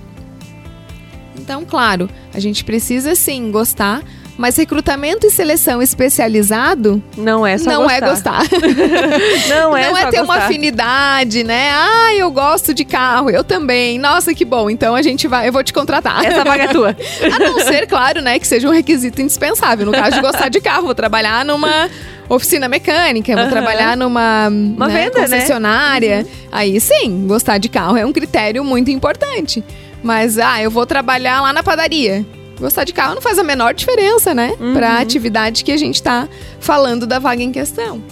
Então, 1.36 1.66
claro, 1.66 2.08
a 2.32 2.40
gente 2.40 2.64
precisa 2.64 3.16
sim 3.16 3.52
gostar, 3.52 4.04
mas 4.42 4.58
recrutamento 4.58 5.28
e 5.28 5.30
seleção 5.30 5.84
especializado 5.84 7.02
não 7.16 7.46
é 7.46 7.60
só 7.60 7.70
não 7.70 7.84
gostar. 7.84 7.96
é 7.96 8.10
gostar. 8.10 8.44
não 9.48 9.78
é 9.78 9.88
não 9.88 9.98
é 9.98 10.06
ter 10.06 10.18
gostar. 10.18 10.24
uma 10.24 10.36
afinidade, 10.38 11.44
né? 11.44 11.70
Ah, 11.72 12.16
eu 12.16 12.32
gosto 12.32 12.74
de 12.74 12.84
carro, 12.84 13.30
eu 13.30 13.44
também. 13.44 14.00
Nossa, 14.00 14.34
que 14.34 14.44
bom. 14.44 14.68
Então 14.68 14.96
a 14.96 15.04
gente 15.04 15.28
vai, 15.28 15.48
eu 15.48 15.54
vou 15.54 15.64
te 15.64 15.72
contratar. 15.72 16.26
Essa 16.26 16.44
vaga 16.44 16.64
é 16.64 16.68
tua. 16.70 16.98
a 17.24 17.40
não 17.40 17.60
ser, 17.60 17.86
claro, 17.86 18.20
né, 18.20 18.40
que 18.40 18.48
seja 18.48 18.68
um 18.68 18.72
requisito 18.72 19.22
indispensável. 19.22 19.86
No 19.86 19.92
caso 19.92 20.16
de 20.16 20.22
gostar 20.22 20.50
de 20.50 20.60
carro, 20.60 20.86
vou 20.86 20.96
trabalhar 20.96 21.46
numa 21.46 21.88
oficina 22.28 22.68
mecânica, 22.68 23.36
vou 23.36 23.44
uhum. 23.44 23.50
trabalhar 23.52 23.96
numa 23.96 24.48
Uma 24.48 24.88
né, 24.88 25.04
venda, 25.04 25.22
concessionária. 25.22 26.18
Né? 26.18 26.24
Uhum. 26.24 26.50
Aí 26.52 26.82
sim, 26.82 27.28
gostar 27.28 27.60
de 27.60 27.70
carro 27.70 27.96
é 27.96 28.04
um 28.04 28.12
critério 28.12 28.64
muito 28.64 28.90
importante. 28.90 29.64
Mas, 30.02 30.40
ah, 30.40 30.60
eu 30.60 30.72
vou 30.72 30.88
trabalhar 30.88 31.42
lá 31.42 31.54
na 31.54 31.62
padaria. 31.62 32.26
Gostar 32.62 32.84
de 32.84 32.94
carro 32.94 33.16
não 33.16 33.22
faz 33.22 33.40
a 33.40 33.44
menor 33.44 33.74
diferença, 33.74 34.36
né? 34.36 34.54
Uhum. 34.60 34.74
Para 34.74 34.92
a 34.92 35.00
atividade 35.00 35.64
que 35.64 35.72
a 35.72 35.78
gente 35.78 35.96
está 35.96 36.30
falando 36.60 37.08
da 37.08 37.18
vaga 37.18 37.42
em 37.42 37.52
questão. 37.52 38.04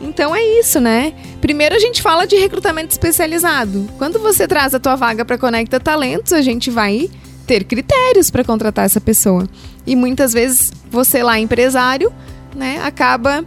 Então 0.00 0.34
é 0.34 0.42
isso, 0.42 0.80
né? 0.80 1.12
Primeiro 1.42 1.74
a 1.74 1.78
gente 1.78 2.00
fala 2.00 2.26
de 2.26 2.34
recrutamento 2.36 2.90
especializado. 2.90 3.86
Quando 3.98 4.18
você 4.18 4.48
traz 4.48 4.74
a 4.74 4.80
tua 4.80 4.96
vaga 4.96 5.26
para 5.26 5.36
Conecta 5.36 5.78
Talentos, 5.78 6.32
a 6.32 6.40
gente 6.40 6.70
vai 6.70 7.10
ter 7.46 7.64
critérios 7.64 8.30
para 8.30 8.42
contratar 8.42 8.86
essa 8.86 9.00
pessoa. 9.00 9.46
E 9.86 9.94
muitas 9.94 10.32
vezes 10.32 10.72
você 10.90 11.22
lá 11.22 11.38
empresário, 11.38 12.10
né, 12.56 12.80
acaba 12.82 13.44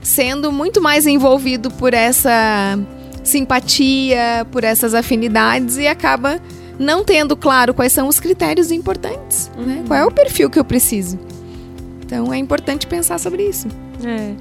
sendo 0.00 0.52
muito 0.52 0.80
mais 0.80 1.08
envolvido 1.08 1.72
por 1.72 1.92
essa 1.92 2.78
simpatia, 3.24 4.46
por 4.52 4.62
essas 4.62 4.94
afinidades 4.94 5.76
e 5.76 5.88
acaba 5.88 6.40
não 6.78 7.04
tendo 7.04 7.36
claro 7.36 7.72
quais 7.72 7.92
são 7.92 8.08
os 8.08 8.18
critérios 8.18 8.70
importantes, 8.70 9.50
né? 9.56 9.62
uhum. 9.62 9.66
né? 9.66 9.84
Qual 9.86 9.98
é 9.98 10.04
o 10.04 10.10
perfil 10.10 10.50
que 10.50 10.58
eu 10.58 10.64
preciso. 10.64 11.18
Então 12.04 12.32
é 12.32 12.38
importante 12.38 12.86
pensar 12.86 13.18
sobre 13.18 13.42
isso. 13.42 13.68
É. 14.04 14.34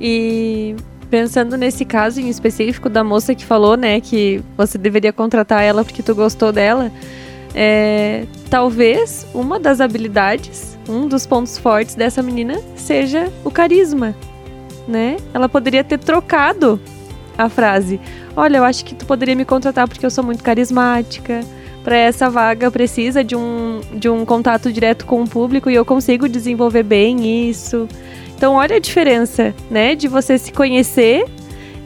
E 0.00 0.76
pensando 1.10 1.56
nesse 1.56 1.84
caso 1.84 2.20
em 2.20 2.28
específico 2.28 2.88
da 2.88 3.02
moça 3.02 3.34
que 3.34 3.44
falou, 3.44 3.76
né, 3.76 4.00
que 4.00 4.42
você 4.56 4.78
deveria 4.78 5.12
contratar 5.12 5.62
ela 5.62 5.84
porque 5.84 6.02
tu 6.02 6.14
gostou 6.14 6.52
dela, 6.52 6.90
é, 7.54 8.26
talvez 8.48 9.26
uma 9.34 9.58
das 9.58 9.80
habilidades, 9.80 10.78
um 10.88 11.08
dos 11.08 11.26
pontos 11.26 11.58
fortes 11.58 11.96
dessa 11.96 12.22
menina 12.22 12.60
seja 12.76 13.30
o 13.44 13.50
carisma 13.50 14.14
né? 14.90 15.16
Ela 15.32 15.48
poderia 15.48 15.84
ter 15.84 15.98
trocado 15.98 16.80
a 17.38 17.48
frase. 17.48 18.00
Olha, 18.36 18.58
eu 18.58 18.64
acho 18.64 18.84
que 18.84 18.94
tu 18.94 19.06
poderia 19.06 19.34
me 19.34 19.44
contratar 19.44 19.88
porque 19.88 20.04
eu 20.04 20.10
sou 20.10 20.24
muito 20.24 20.42
carismática. 20.42 21.40
Para 21.82 21.96
essa 21.96 22.28
vaga 22.28 22.70
precisa 22.70 23.24
de 23.24 23.34
um, 23.34 23.80
de 23.94 24.08
um 24.08 24.24
contato 24.24 24.72
direto 24.72 25.06
com 25.06 25.22
o 25.22 25.28
público 25.28 25.70
e 25.70 25.74
eu 25.74 25.84
consigo 25.84 26.28
desenvolver 26.28 26.82
bem 26.82 27.48
isso. 27.48 27.88
Então, 28.36 28.54
olha 28.54 28.76
a 28.76 28.80
diferença, 28.80 29.54
né? 29.70 29.94
De 29.94 30.06
você 30.08 30.36
se 30.38 30.52
conhecer 30.52 31.24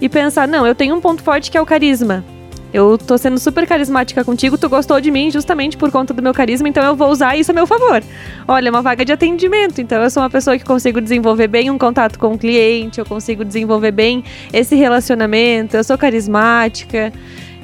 e 0.00 0.08
pensar, 0.08 0.48
não, 0.48 0.66
eu 0.66 0.74
tenho 0.74 0.94
um 0.94 1.00
ponto 1.00 1.22
forte 1.22 1.50
que 1.50 1.56
é 1.56 1.60
o 1.60 1.66
carisma. 1.66 2.24
Eu 2.72 2.98
tô 2.98 3.16
sendo 3.16 3.38
super 3.38 3.68
carismática 3.68 4.24
contigo, 4.24 4.58
tu 4.58 4.68
gostou 4.68 5.00
de 5.00 5.08
mim 5.08 5.30
justamente 5.30 5.76
por 5.76 5.92
conta 5.92 6.12
do 6.12 6.20
meu 6.20 6.34
carisma, 6.34 6.68
então 6.68 6.84
eu 6.84 6.96
vou 6.96 7.08
usar 7.08 7.36
isso 7.36 7.52
a 7.52 7.54
meu 7.54 7.68
favor. 7.68 8.02
Olha, 8.48 8.66
é 8.66 8.70
uma 8.70 8.82
vaga 8.82 9.04
de 9.04 9.12
atendimento, 9.12 9.80
então 9.80 10.02
eu 10.02 10.10
sou 10.10 10.24
uma 10.24 10.28
pessoa 10.28 10.58
que 10.58 10.64
consigo 10.64 11.00
desenvolver 11.00 11.46
bem 11.46 11.70
um 11.70 11.78
contato 11.78 12.18
com 12.18 12.32
o 12.32 12.38
cliente, 12.38 12.98
eu 12.98 13.06
consigo 13.06 13.44
desenvolver 13.44 13.92
bem 13.92 14.24
esse 14.52 14.74
relacionamento, 14.74 15.76
eu 15.76 15.84
sou 15.84 15.96
carismática. 15.96 17.12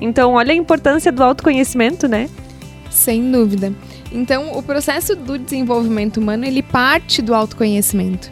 Então, 0.00 0.34
olha 0.34 0.52
a 0.52 0.56
importância 0.56 1.12
do 1.12 1.22
autoconhecimento, 1.22 2.08
né? 2.08 2.28
Sem 2.90 3.30
dúvida. 3.30 3.72
Então, 4.10 4.56
o 4.56 4.62
processo 4.62 5.14
do 5.14 5.38
desenvolvimento 5.38 6.18
humano, 6.18 6.44
ele 6.44 6.62
parte 6.62 7.22
do 7.22 7.34
autoconhecimento. 7.34 8.30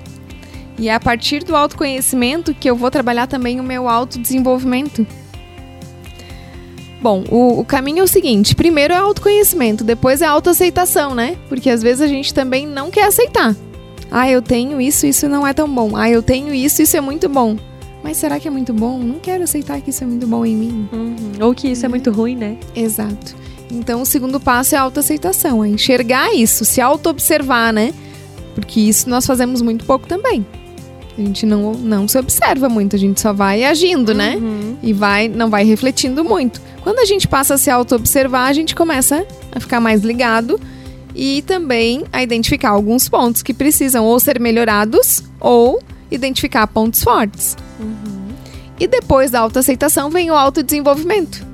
E 0.78 0.88
é 0.88 0.94
a 0.94 1.00
partir 1.00 1.42
do 1.44 1.56
autoconhecimento 1.56 2.54
que 2.54 2.70
eu 2.70 2.76
vou 2.76 2.90
trabalhar 2.90 3.26
também 3.26 3.60
o 3.60 3.64
meu 3.64 3.88
autodesenvolvimento. 3.88 5.06
Bom, 7.00 7.24
o, 7.30 7.60
o, 7.60 7.64
caminho 7.64 8.00
é 8.00 8.02
o 8.02 8.08
seguinte: 8.08 8.54
primeiro 8.54 8.92
é 8.92 8.96
autoconhecimento, 8.96 9.84
depois 9.84 10.22
é 10.22 10.26
autoaceitação, 10.26 11.14
né? 11.14 11.36
Porque 11.48 11.70
às 11.70 11.82
vezes 11.82 12.00
a 12.00 12.08
gente 12.08 12.34
também 12.34 12.66
não 12.66 12.90
quer 12.90 13.04
aceitar. 13.04 13.54
Ah, 14.10 14.28
eu 14.30 14.40
tenho 14.40 14.80
isso, 14.80 15.06
isso 15.06 15.28
não 15.28 15.46
é 15.46 15.52
tão 15.52 15.68
bom. 15.68 15.96
Ah, 15.96 16.10
eu 16.10 16.22
tenho 16.22 16.52
isso, 16.54 16.82
isso 16.82 16.96
é 16.96 17.00
muito 17.00 17.28
bom. 17.28 17.56
Mas 18.02 18.16
será 18.16 18.38
que 18.38 18.46
é 18.46 18.50
muito 18.50 18.72
bom? 18.72 18.98
Não 18.98 19.18
quero 19.18 19.44
aceitar 19.44 19.80
que 19.80 19.90
isso 19.90 20.04
é 20.04 20.06
muito 20.06 20.26
bom 20.26 20.44
em 20.44 20.56
mim. 20.56 20.88
Uhum. 20.92 21.46
Ou 21.46 21.54
que 21.54 21.68
isso 21.68 21.84
é 21.84 21.88
muito 21.88 22.10
ruim, 22.10 22.36
né? 22.36 22.56
Exato. 22.74 23.34
Então, 23.70 24.02
o 24.02 24.06
segundo 24.06 24.40
passo 24.40 24.74
é 24.74 24.78
a 24.78 24.82
autoaceitação, 24.82 25.64
é 25.64 25.68
enxergar 25.68 26.34
isso, 26.34 26.64
se 26.64 26.80
auto-observar, 26.80 27.72
né? 27.72 27.92
Porque 28.54 28.80
isso 28.80 29.08
nós 29.10 29.26
fazemos 29.26 29.60
muito 29.60 29.84
pouco 29.84 30.06
também. 30.06 30.46
A 31.16 31.20
gente 31.20 31.44
não, 31.44 31.72
não 31.72 32.06
se 32.06 32.16
observa 32.16 32.68
muito, 32.68 32.94
a 32.94 32.98
gente 32.98 33.20
só 33.20 33.32
vai 33.32 33.64
agindo, 33.64 34.14
né? 34.14 34.36
uhum. 34.36 34.40
né? 34.40 34.76
E 34.82 34.92
vai, 34.92 35.28
não 35.28 35.50
vai 35.50 35.64
refletindo 35.64 36.24
muito. 36.24 36.60
Quando 36.82 37.00
a 37.00 37.04
gente 37.04 37.26
passa 37.26 37.54
a 37.54 37.58
se 37.58 37.68
auto-observar, 37.68 38.46
a 38.46 38.52
gente 38.52 38.74
começa 38.74 39.26
a 39.52 39.60
ficar 39.60 39.80
mais 39.80 40.02
ligado 40.02 40.58
e 41.14 41.42
também 41.42 42.04
a 42.12 42.22
identificar 42.22 42.70
alguns 42.70 43.08
pontos 43.08 43.42
que 43.42 43.52
precisam 43.52 44.04
ou 44.04 44.18
ser 44.20 44.40
melhorados 44.40 45.22
ou 45.40 45.82
identificar 46.10 46.66
pontos 46.68 47.02
fortes. 47.02 47.56
Uhum. 47.78 48.28
E 48.78 48.86
depois 48.86 49.30
da 49.30 49.40
autoaceitação 49.40 50.10
vem 50.10 50.30
o 50.30 50.34
autodesenvolvimento, 50.34 51.44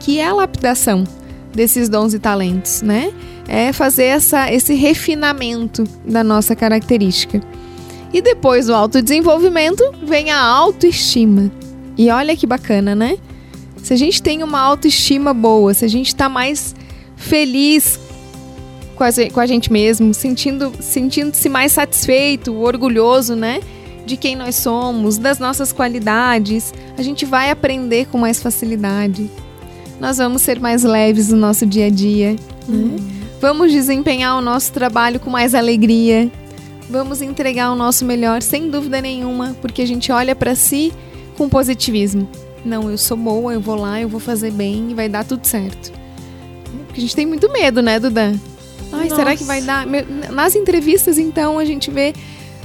que 0.00 0.18
é 0.18 0.26
a 0.26 0.32
lapidação 0.32 1.04
desses 1.54 1.88
dons 1.88 2.14
e 2.14 2.18
talentos, 2.18 2.82
né? 2.82 3.12
É 3.46 3.72
fazer 3.72 4.04
essa, 4.04 4.52
esse 4.52 4.74
refinamento 4.74 5.84
da 6.04 6.24
nossa 6.24 6.56
característica. 6.56 7.40
E 8.12 8.20
depois 8.20 8.66
do 8.66 8.74
autodesenvolvimento 8.74 9.82
vem 10.02 10.30
a 10.30 10.40
autoestima. 10.40 11.50
E 11.96 12.10
olha 12.10 12.36
que 12.36 12.46
bacana, 12.46 12.94
né? 12.94 13.16
Se 13.82 13.92
a 13.92 13.96
gente 13.96 14.22
tem 14.22 14.42
uma 14.42 14.60
autoestima 14.60 15.34
boa, 15.34 15.74
se 15.74 15.84
a 15.84 15.88
gente 15.88 16.08
está 16.08 16.28
mais 16.28 16.74
feliz 17.16 17.98
com 18.96 19.40
a, 19.40 19.46
gente 19.46 19.72
mesmo, 19.72 20.14
sentindo, 20.14 20.72
sentindo-se 20.80 21.48
mais 21.48 21.72
satisfeito, 21.72 22.54
orgulhoso, 22.54 23.34
né? 23.34 23.60
De 24.04 24.16
quem 24.16 24.34
nós 24.34 24.56
somos, 24.56 25.18
das 25.18 25.38
nossas 25.38 25.72
qualidades, 25.72 26.72
a 26.96 27.02
gente 27.02 27.24
vai 27.24 27.50
aprender 27.50 28.06
com 28.06 28.18
mais 28.18 28.42
facilidade. 28.42 29.30
Nós 30.00 30.18
vamos 30.18 30.42
ser 30.42 30.58
mais 30.58 30.82
leves 30.82 31.28
no 31.28 31.36
nosso 31.36 31.64
dia 31.64 31.86
a 31.86 31.90
dia. 31.90 32.32
Né? 32.32 32.38
Uhum. 32.68 32.96
Vamos 33.40 33.72
desempenhar 33.72 34.36
o 34.36 34.40
nosso 34.40 34.72
trabalho 34.72 35.20
com 35.20 35.30
mais 35.30 35.54
alegria. 35.54 36.30
Vamos 36.90 37.22
entregar 37.22 37.70
o 37.72 37.76
nosso 37.76 38.04
melhor, 38.04 38.42
sem 38.42 38.68
dúvida 38.68 39.00
nenhuma, 39.00 39.56
porque 39.60 39.82
a 39.82 39.86
gente 39.86 40.10
olha 40.10 40.34
para 40.34 40.54
si 40.54 40.92
com 41.36 41.48
positivismo. 41.48 42.28
Não, 42.64 42.90
eu 42.90 42.98
sou 42.98 43.16
boa, 43.16 43.54
eu 43.54 43.60
vou 43.60 43.74
lá, 43.74 44.00
eu 44.00 44.08
vou 44.08 44.20
fazer 44.20 44.52
bem 44.52 44.90
e 44.90 44.94
vai 44.94 45.08
dar 45.08 45.24
tudo 45.24 45.44
certo. 45.46 45.92
Porque 46.86 47.00
a 47.00 47.02
gente 47.02 47.16
tem 47.16 47.26
muito 47.26 47.50
medo, 47.50 47.80
né, 47.82 47.98
Duda? 47.98 48.34
Ai, 48.92 49.04
Nossa. 49.04 49.16
será 49.16 49.34
que 49.34 49.44
vai 49.44 49.62
dar? 49.62 49.86
Nas 50.30 50.54
entrevistas, 50.54 51.18
então, 51.18 51.58
a 51.58 51.64
gente 51.64 51.90
vê 51.90 52.12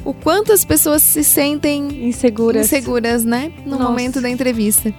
o 0.08 0.14
quanto 0.14 0.54
as 0.54 0.64
pessoas 0.64 1.04
se 1.04 1.22
sentem 1.22 2.08
inseguras, 2.08 2.68
inseguras 2.68 3.26
né? 3.26 3.52
No 3.66 3.72
Nossa. 3.72 3.84
momento 3.84 4.22
da 4.22 4.30
entrevista. 4.30 4.94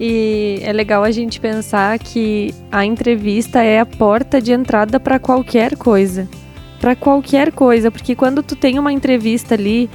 E 0.00 0.58
é 0.62 0.72
legal 0.72 1.04
a 1.04 1.12
gente 1.12 1.38
pensar 1.38 1.96
que 2.00 2.52
a 2.70 2.84
entrevista 2.84 3.62
é 3.62 3.78
a 3.78 3.86
porta 3.86 4.42
de 4.42 4.52
entrada 4.52 4.98
para 4.98 5.20
qualquer 5.20 5.76
coisa. 5.76 6.28
Para 6.80 6.96
qualquer 6.96 7.52
coisa, 7.52 7.88
porque 7.88 8.16
quando 8.16 8.42
tu 8.42 8.56
tem 8.56 8.80
uma 8.80 8.92
entrevista 8.92 9.54
ali, 9.54 9.88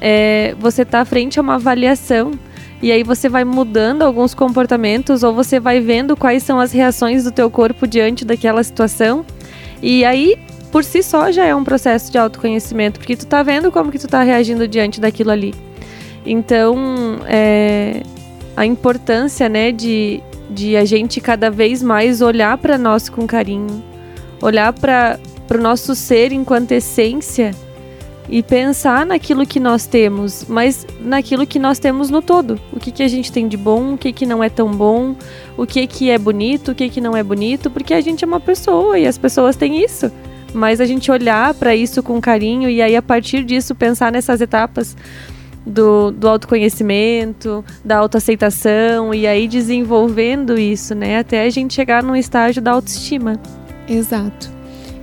é, 0.00 0.56
você 0.58 0.84
tá 0.84 1.04
frente 1.04 1.38
a 1.38 1.42
uma 1.42 1.54
avaliação 1.54 2.32
e 2.82 2.90
aí 2.90 3.04
você 3.04 3.28
vai 3.28 3.44
mudando 3.44 4.02
alguns 4.02 4.34
comportamentos 4.34 5.22
ou 5.22 5.32
você 5.32 5.60
vai 5.60 5.78
vendo 5.78 6.16
quais 6.16 6.42
são 6.42 6.58
as 6.58 6.72
reações 6.72 7.22
do 7.22 7.30
teu 7.30 7.48
corpo 7.48 7.86
diante 7.86 8.24
daquela 8.24 8.64
situação. 8.64 9.24
E 9.80 10.04
aí, 10.04 10.36
por 10.74 10.82
si 10.82 11.04
só, 11.04 11.30
já 11.30 11.44
é 11.44 11.54
um 11.54 11.62
processo 11.62 12.10
de 12.10 12.18
autoconhecimento, 12.18 12.98
porque 12.98 13.14
tu 13.14 13.26
tá 13.26 13.44
vendo 13.44 13.70
como 13.70 13.92
que 13.92 13.98
tu 14.00 14.08
tá 14.08 14.24
reagindo 14.24 14.66
diante 14.66 15.00
daquilo 15.00 15.30
ali. 15.30 15.54
Então, 16.26 16.76
é, 17.28 18.02
a 18.56 18.66
importância, 18.66 19.48
né, 19.48 19.70
de, 19.70 20.20
de 20.50 20.76
a 20.76 20.84
gente 20.84 21.20
cada 21.20 21.48
vez 21.48 21.80
mais 21.80 22.20
olhar 22.20 22.58
para 22.58 22.76
nós 22.76 23.08
com 23.08 23.24
carinho, 23.24 23.84
olhar 24.42 24.72
para 24.72 25.20
o 25.48 25.58
nosso 25.58 25.94
ser 25.94 26.32
enquanto 26.32 26.72
essência 26.72 27.52
e 28.28 28.42
pensar 28.42 29.06
naquilo 29.06 29.46
que 29.46 29.60
nós 29.60 29.86
temos, 29.86 30.44
mas 30.48 30.84
naquilo 30.98 31.46
que 31.46 31.60
nós 31.60 31.78
temos 31.78 32.10
no 32.10 32.20
todo. 32.20 32.60
O 32.72 32.80
que, 32.80 32.90
que 32.90 33.04
a 33.04 33.08
gente 33.08 33.30
tem 33.30 33.46
de 33.46 33.56
bom, 33.56 33.94
o 33.94 33.96
que, 33.96 34.12
que 34.12 34.26
não 34.26 34.42
é 34.42 34.48
tão 34.48 34.72
bom, 34.72 35.14
o 35.56 35.64
que, 35.66 35.86
que 35.86 36.10
é 36.10 36.18
bonito, 36.18 36.72
o 36.72 36.74
que, 36.74 36.88
que 36.88 37.00
não 37.00 37.16
é 37.16 37.22
bonito, 37.22 37.70
porque 37.70 37.94
a 37.94 38.00
gente 38.00 38.24
é 38.24 38.26
uma 38.26 38.40
pessoa 38.40 38.98
e 38.98 39.06
as 39.06 39.16
pessoas 39.16 39.54
têm 39.54 39.80
isso. 39.80 40.10
Mas 40.54 40.80
a 40.80 40.86
gente 40.86 41.10
olhar 41.10 41.52
para 41.54 41.74
isso 41.74 42.02
com 42.02 42.20
carinho 42.20 42.70
e 42.70 42.80
aí 42.80 42.94
a 42.94 43.02
partir 43.02 43.44
disso 43.44 43.74
pensar 43.74 44.12
nessas 44.12 44.40
etapas 44.40 44.96
do, 45.66 46.10
do 46.10 46.28
autoconhecimento, 46.28 47.64
da 47.84 47.98
autoaceitação 47.98 49.12
e 49.14 49.26
aí 49.26 49.48
desenvolvendo 49.48 50.58
isso, 50.58 50.94
né? 50.94 51.18
Até 51.18 51.44
a 51.44 51.50
gente 51.50 51.74
chegar 51.74 52.02
num 52.02 52.14
estágio 52.14 52.62
da 52.62 52.72
autoestima. 52.72 53.38
Exato. 53.88 54.52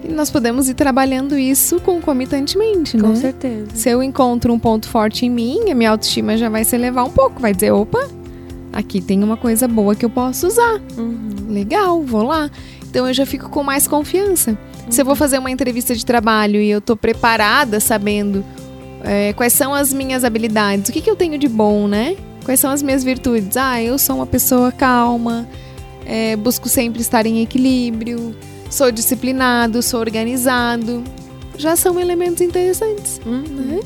E 0.03 0.07
nós 0.07 0.31
podemos 0.31 0.67
ir 0.67 0.73
trabalhando 0.73 1.37
isso 1.37 1.79
concomitantemente, 1.79 2.97
Com 2.97 3.09
né? 3.09 3.15
certeza. 3.15 3.67
Se 3.73 3.89
eu 3.89 4.01
encontro 4.01 4.51
um 4.51 4.57
ponto 4.57 4.87
forte 4.87 5.25
em 5.25 5.29
mim, 5.29 5.69
a 5.69 5.75
minha 5.75 5.91
autoestima 5.91 6.37
já 6.37 6.49
vai 6.49 6.63
se 6.63 6.75
elevar 6.75 7.05
um 7.05 7.11
pouco. 7.11 7.39
Vai 7.39 7.53
dizer, 7.53 7.71
opa, 7.71 8.07
aqui 8.73 8.99
tem 8.99 9.23
uma 9.23 9.37
coisa 9.37 9.67
boa 9.67 9.95
que 9.95 10.03
eu 10.03 10.09
posso 10.09 10.47
usar. 10.47 10.81
Uhum. 10.97 11.29
Legal, 11.49 12.01
vou 12.01 12.23
lá. 12.23 12.49
Então 12.89 13.07
eu 13.07 13.13
já 13.13 13.25
fico 13.25 13.49
com 13.49 13.63
mais 13.63 13.87
confiança. 13.87 14.57
Se 14.91 15.01
eu 15.01 15.05
vou 15.05 15.15
fazer 15.15 15.37
uma 15.39 15.49
entrevista 15.49 15.95
de 15.95 16.05
trabalho 16.05 16.59
e 16.61 16.69
eu 16.69 16.81
tô 16.81 16.95
preparada, 16.97 17.79
sabendo 17.79 18.43
é, 19.03 19.33
quais 19.33 19.53
são 19.53 19.73
as 19.73 19.93
minhas 19.93 20.23
habilidades, 20.23 20.89
o 20.89 20.93
que, 20.93 21.01
que 21.01 21.09
eu 21.09 21.15
tenho 21.15 21.37
de 21.37 21.47
bom, 21.47 21.87
né? 21.87 22.15
Quais 22.43 22.59
são 22.59 22.69
as 22.69 22.83
minhas 22.83 23.03
virtudes? 23.03 23.55
Ah, 23.55 23.81
eu 23.81 23.97
sou 23.97 24.17
uma 24.17 24.25
pessoa 24.27 24.71
calma, 24.71 25.47
é, 26.05 26.35
busco 26.35 26.67
sempre 26.67 27.01
estar 27.01 27.25
em 27.25 27.41
equilíbrio, 27.41 28.35
sou 28.69 28.91
disciplinado, 28.91 29.81
sou 29.81 29.99
organizado. 29.99 31.03
Já 31.57 31.75
são 31.75 31.99
elementos 31.99 32.41
interessantes, 32.41 33.19
Uhum. 33.25 33.43
né? 33.47 33.79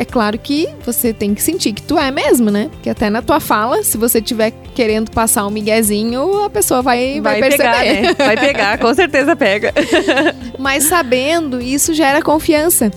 É 0.00 0.04
claro 0.04 0.38
que 0.38 0.68
você 0.86 1.12
tem 1.12 1.34
que 1.34 1.42
sentir 1.42 1.72
que 1.72 1.82
tu 1.82 1.98
é 1.98 2.08
mesmo, 2.12 2.52
né? 2.52 2.68
Porque 2.70 2.88
até 2.88 3.10
na 3.10 3.20
tua 3.20 3.40
fala, 3.40 3.82
se 3.82 3.98
você 3.98 4.22
tiver 4.22 4.52
querendo 4.72 5.10
passar 5.10 5.44
um 5.44 5.50
miguezinho, 5.50 6.44
a 6.44 6.48
pessoa 6.48 6.80
vai, 6.82 7.20
vai, 7.20 7.40
Vai, 7.40 7.50
perceber. 7.50 7.70
pegar, 7.72 7.84
né? 7.84 8.14
Vai 8.14 8.36
pegar, 8.36 8.78
com 8.78 8.94
certeza 8.94 9.34
pega. 9.34 9.72
Mas 10.58 10.84
sabendo, 10.84 11.60
isso 11.60 11.94
gera 11.94 12.20
confiança. 12.20 12.90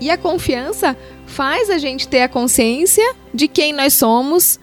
E 0.00 0.10
a 0.10 0.16
confiança 0.16 0.96
faz 1.26 1.68
a 1.70 1.78
gente 1.78 2.08
ter 2.08 2.22
a 2.22 2.28
consciência 2.28 3.14
de 3.34 3.46
quem 3.48 3.72
nós 3.72 3.94
somos, 3.94 4.58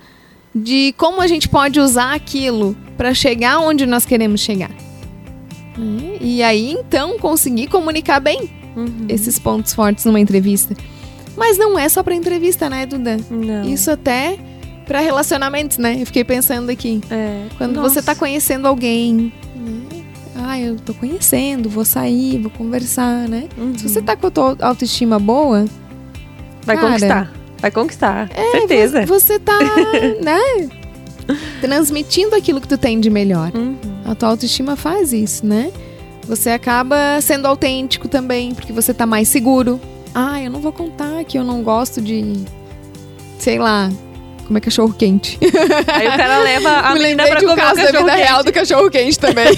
de 0.53 0.93
como 0.97 1.21
a 1.21 1.27
gente 1.27 1.47
pode 1.47 1.79
usar 1.79 2.13
aquilo 2.13 2.75
para 2.97 3.13
chegar 3.13 3.59
onde 3.59 3.85
nós 3.85 4.05
queremos 4.05 4.41
chegar. 4.41 4.71
E 6.21 6.41
aí, 6.41 6.71
então, 6.71 7.19
conseguir 7.19 7.67
comunicar 7.67 8.19
bem 8.19 8.49
Uhum. 8.75 9.05
esses 9.07 9.37
pontos 9.39 9.73
fortes 9.73 10.03
numa 10.05 10.19
entrevista. 10.19 10.75
Mas 11.37 11.57
não 11.57 11.77
é 11.77 11.87
só 11.87 12.01
para 12.01 12.13
entrevista, 12.15 12.69
né, 12.69 12.85
Duda? 12.85 13.17
Não. 13.29 13.63
Isso 13.65 13.91
até 13.91 14.37
para 14.85 14.99
relacionamentos, 14.99 15.77
né? 15.77 15.97
Eu 16.01 16.05
fiquei 16.05 16.23
pensando 16.23 16.69
aqui. 16.69 17.01
É. 17.11 17.45
Quando 17.57 17.75
Nossa. 17.75 17.89
você 17.89 18.01
tá 18.01 18.15
conhecendo 18.15 18.67
alguém? 18.67 19.31
Ah, 20.47 20.59
eu 20.59 20.75
tô 20.75 20.93
conhecendo, 20.93 21.69
vou 21.69 21.83
sair, 21.83 22.39
vou 22.39 22.51
conversar, 22.51 23.27
né? 23.27 23.47
Uhum. 23.57 23.75
Se 23.77 23.89
você 23.89 24.01
tá 24.01 24.15
com 24.15 24.27
a 24.27 24.31
tua 24.31 24.55
autoestima 24.61 25.17
boa, 25.17 25.65
Vai 26.65 26.75
Cara, 26.75 26.87
conquistar. 26.87 27.33
Vai 27.59 27.71
conquistar. 27.71 28.29
certeza. 28.51 29.05
você 29.05 29.39
tá, 29.39 29.57
né? 30.21 30.69
Transmitindo 31.61 32.35
aquilo 32.35 32.59
que 32.59 32.67
tu 32.67 32.77
tem 32.77 32.99
de 32.99 33.09
melhor. 33.09 33.51
Uhum. 33.55 33.75
A 34.03 34.15
tua 34.15 34.29
autoestima 34.29 34.75
faz 34.75 35.13
isso, 35.13 35.45
né? 35.45 35.71
Você 36.27 36.49
acaba 36.49 37.21
sendo 37.21 37.47
autêntico 37.47 38.07
também, 38.07 38.53
porque 38.53 38.73
você 38.73 38.93
tá 38.93 39.05
mais 39.05 39.27
seguro. 39.27 39.79
Ah, 40.13 40.41
eu 40.41 40.49
não 40.49 40.59
vou 40.59 40.71
contar 40.71 41.23
que 41.23 41.37
eu 41.37 41.43
não 41.43 41.61
gosto 41.61 42.01
de. 42.01 42.43
Sei 43.37 43.59
lá. 43.59 43.89
Como 44.45 44.57
é 44.57 44.61
cachorro 44.61 44.93
quente? 44.93 45.39
Aí 45.41 46.07
o 46.07 46.17
cara 46.17 46.37
leva 46.39 46.69
a 46.69 46.93
Me 46.93 46.99
menina 46.99 47.25
pra 47.25 47.39
de 47.39 47.45
um 47.47 47.55
caso 47.55 47.77
da 47.77 47.85
vida 47.87 48.03
quente. 48.03 48.15
real 48.17 48.43
do 48.43 48.53
cachorro 48.53 48.91
quente 48.91 49.17
também. 49.19 49.47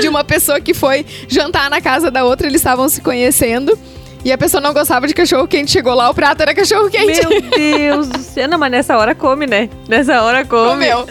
de 0.00 0.08
uma 0.08 0.24
pessoa 0.24 0.60
que 0.60 0.74
foi 0.74 1.06
jantar 1.28 1.70
na 1.70 1.80
casa 1.80 2.10
da 2.10 2.24
outra, 2.24 2.48
eles 2.48 2.60
estavam 2.60 2.88
se 2.88 3.00
conhecendo. 3.00 3.78
E 4.24 4.32
a 4.32 4.38
pessoa 4.38 4.60
não 4.60 4.72
gostava 4.72 5.06
de 5.06 5.12
cachorro 5.12 5.46
quente, 5.46 5.70
chegou 5.70 5.94
lá, 5.94 6.08
o 6.08 6.14
prato 6.14 6.40
era 6.40 6.54
cachorro 6.54 6.88
quente. 6.90 7.20
Meu 7.28 7.40
Deus 7.42 8.08
do 8.08 8.18
céu. 8.18 8.48
Não, 8.48 8.58
mas 8.58 8.70
nessa 8.70 8.96
hora 8.96 9.14
come, 9.14 9.46
né? 9.46 9.68
Nessa 9.86 10.22
hora 10.22 10.44
come. 10.46 10.70
Comeu. 10.70 11.06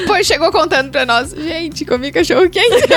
Depois 0.00 0.26
chegou 0.26 0.50
contando 0.50 0.90
pra 0.90 1.06
nós, 1.06 1.30
gente, 1.30 1.84
comi 1.84 2.10
cachorro 2.10 2.48
quente. 2.50 2.88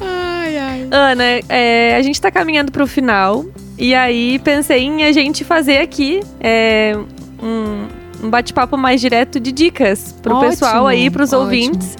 ai, 0.00 0.58
ai. 0.58 0.88
Ana, 0.90 1.24
é, 1.48 1.96
a 1.96 2.02
gente 2.02 2.20
tá 2.20 2.30
caminhando 2.30 2.70
pro 2.72 2.86
final. 2.86 3.44
E 3.78 3.94
aí 3.94 4.38
pensei 4.38 4.82
em 4.84 5.04
a 5.04 5.12
gente 5.12 5.44
fazer 5.44 5.78
aqui 5.78 6.20
é, 6.40 6.96
um, 7.42 7.86
um 8.26 8.30
bate-papo 8.30 8.76
mais 8.76 9.00
direto 9.00 9.40
de 9.40 9.50
dicas 9.50 10.14
pro 10.22 10.36
Ótimo, 10.36 10.50
pessoal 10.50 10.86
aí, 10.86 11.10
pros 11.10 11.32
ótimo. 11.32 11.44
ouvintes, 11.44 11.96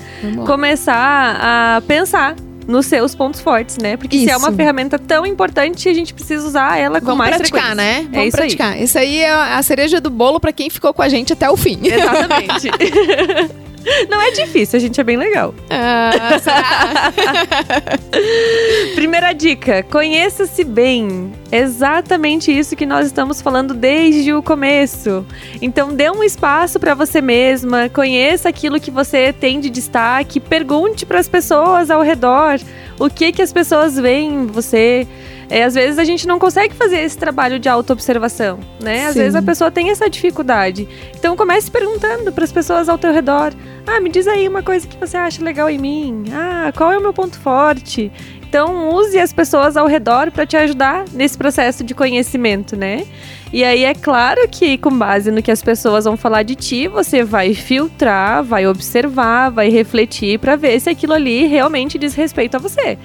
começar 0.47 1.39
a 1.41 1.81
pensar 1.83 2.37
nos 2.69 2.87
seus 2.87 3.15
pontos 3.15 3.41
fortes, 3.41 3.77
né? 3.79 3.97
Porque 3.97 4.17
se 4.17 4.31
é 4.31 4.37
uma 4.37 4.49
Isso. 4.49 4.57
ferramenta 4.57 4.97
tão 4.99 5.27
importante, 5.27 5.89
a 5.89 5.95
gente 5.95 6.15
precisa 6.15 6.47
usar 6.47 6.79
ela 6.79 7.01
com 7.01 7.07
Vamos 7.07 7.19
mais 7.19 7.37
praticar, 7.37 7.75
frequência. 7.75 7.75
né? 7.75 8.03
Vamos 8.03 8.17
é 8.19 8.27
isso 8.27 8.37
aí. 8.37 8.43
praticar. 8.43 8.81
Isso 8.81 8.99
aí 8.99 9.19
é 9.21 9.31
a 9.33 9.63
cereja 9.63 10.01
do 10.01 10.11
bolo 10.11 10.39
pra 10.39 10.53
quem 10.53 10.71
ficou 10.71 10.95
com 10.95 11.03
a 11.03 11.09
gente 11.09 11.33
até 11.33 11.51
o 11.51 11.57
fim. 11.57 11.81
Exatamente. 11.83 12.71
Não 14.09 14.21
é 14.21 14.31
difícil, 14.31 14.77
a 14.77 14.81
gente 14.81 15.01
é 15.01 15.05
bem 15.05 15.17
legal. 15.17 15.55
Ah, 15.71 16.39
será? 16.39 17.13
Primeira 18.95 19.33
dica: 19.33 19.83
conheça-se 19.83 20.65
bem. 20.65 21.33
Exatamente 21.51 22.57
isso 22.57 22.77
que 22.77 22.87
nós 22.87 23.07
estamos 23.07 23.43
falando 23.43 23.75
desde 23.75 24.33
o 24.33 24.43
começo. 24.43 25.25
Então, 25.61 25.95
dê 25.95 26.11
um 26.11 26.25
espaço 26.25 26.81
para 26.81 26.95
você 26.95 27.21
mesma, 27.21 27.89
conheça 27.89 28.49
aquilo 28.49 28.81
que 28.81 28.91
você 28.91 29.33
tem 29.33 29.61
de 29.61 29.69
destaque, 29.69 30.41
pergunte 30.41 31.05
para 31.05 31.19
as 31.19 31.29
pessoas 31.29 31.91
ao 31.91 32.03
redor 32.03 32.59
o 32.99 33.11
que 33.11 33.33
que 33.33 33.43
as 33.43 33.53
pessoas 33.53 33.99
veem 33.99 34.33
em 34.33 34.47
você. 34.47 35.07
É, 35.53 35.65
às 35.65 35.75
vezes 35.75 35.99
a 35.99 36.05
gente 36.05 36.27
não 36.27 36.39
consegue 36.39 36.75
fazer 36.75 37.01
esse 37.01 37.19
trabalho 37.19 37.59
de 37.59 37.69
autoobservação, 37.69 38.59
né? 38.81 39.05
Às 39.05 39.13
Sim. 39.13 39.19
vezes 39.19 39.35
a 39.35 39.43
pessoa 39.43 39.71
tem 39.71 39.91
essa 39.91 40.09
dificuldade. 40.09 40.89
Então 41.15 41.37
comece 41.37 41.71
perguntando 41.71 42.33
para 42.33 42.43
as 42.43 42.51
pessoas 42.51 42.89
ao 42.89 42.97
teu 42.97 43.13
redor. 43.13 43.53
Ah, 43.87 44.01
me 44.01 44.09
diz 44.09 44.27
aí 44.27 44.49
uma 44.49 44.63
coisa 44.63 44.87
que 44.87 44.97
você 44.97 45.19
acha 45.19 45.45
legal 45.45 45.69
em 45.69 45.77
mim. 45.77 46.25
Ah, 46.33 46.73
qual 46.75 46.91
é 46.91 46.97
o 46.97 47.03
meu 47.03 47.13
ponto 47.13 47.39
forte? 47.39 48.11
Então 48.49 48.89
use 48.95 49.19
as 49.19 49.31
pessoas 49.31 49.77
ao 49.77 49.87
redor 49.87 50.31
para 50.31 50.47
te 50.47 50.57
ajudar 50.57 51.05
nesse 51.13 51.37
processo 51.37 51.85
de 51.85 51.95
conhecimento, 51.95 52.75
né? 52.75 53.07
E 53.53 53.63
aí 53.63 53.85
é 53.85 53.95
claro 53.95 54.49
que 54.49 54.79
com 54.79 54.97
base 54.97 55.31
no 55.31 55.43
que 55.43 55.51
as 55.51 55.63
pessoas 55.63 56.07
vão 56.07 56.17
falar 56.17 56.45
de 56.45 56.55
ti, 56.55 56.89
você 56.89 57.23
vai 57.23 57.53
filtrar, 57.53 58.43
vai 58.43 58.67
observar, 58.67 59.51
vai 59.51 59.69
refletir 59.69 60.39
para 60.39 60.57
ver 60.57 60.81
se 60.81 60.89
aquilo 60.89 61.13
ali 61.13 61.47
realmente 61.47 61.99
diz 61.99 62.15
respeito 62.15 62.55
a 62.57 62.59
você. 62.59 62.97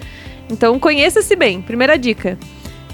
Então 0.49 0.79
conheça-se 0.79 1.35
bem. 1.35 1.61
Primeira 1.61 1.97
dica. 1.97 2.37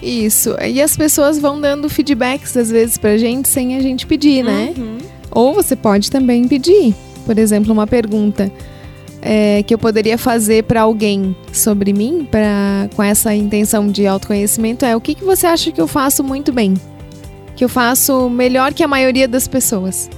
Isso. 0.01 0.55
E 0.61 0.81
as 0.81 0.97
pessoas 0.97 1.39
vão 1.39 1.59
dando 1.61 1.89
feedbacks 1.89 2.57
às 2.57 2.69
vezes 2.69 2.97
pra 2.97 3.17
gente 3.17 3.47
sem 3.47 3.75
a 3.75 3.81
gente 3.81 4.05
pedir, 4.05 4.43
né? 4.43 4.73
Uhum. 4.77 4.97
Ou 5.31 5.53
você 5.53 5.75
pode 5.75 6.11
também 6.11 6.47
pedir. 6.47 6.93
Por 7.25 7.39
exemplo, 7.39 7.71
uma 7.71 7.87
pergunta 7.87 8.51
é, 9.21 9.63
que 9.63 9.73
eu 9.73 9.77
poderia 9.77 10.17
fazer 10.17 10.63
pra 10.63 10.81
alguém 10.81 11.33
sobre 11.53 11.93
mim, 11.93 12.27
pra, 12.29 12.89
com 12.93 13.01
essa 13.01 13.33
intenção 13.33 13.87
de 13.87 14.05
autoconhecimento, 14.05 14.85
é 14.85 14.95
o 14.95 14.99
que, 14.99 15.15
que 15.15 15.23
você 15.23 15.47
acha 15.47 15.71
que 15.71 15.79
eu 15.79 15.87
faço 15.87 16.21
muito 16.21 16.51
bem? 16.51 16.73
Que 17.55 17.63
eu 17.63 17.69
faço 17.69 18.29
melhor 18.29 18.73
que 18.73 18.83
a 18.83 18.87
maioria 18.87 19.27
das 19.27 19.47
pessoas? 19.47 20.09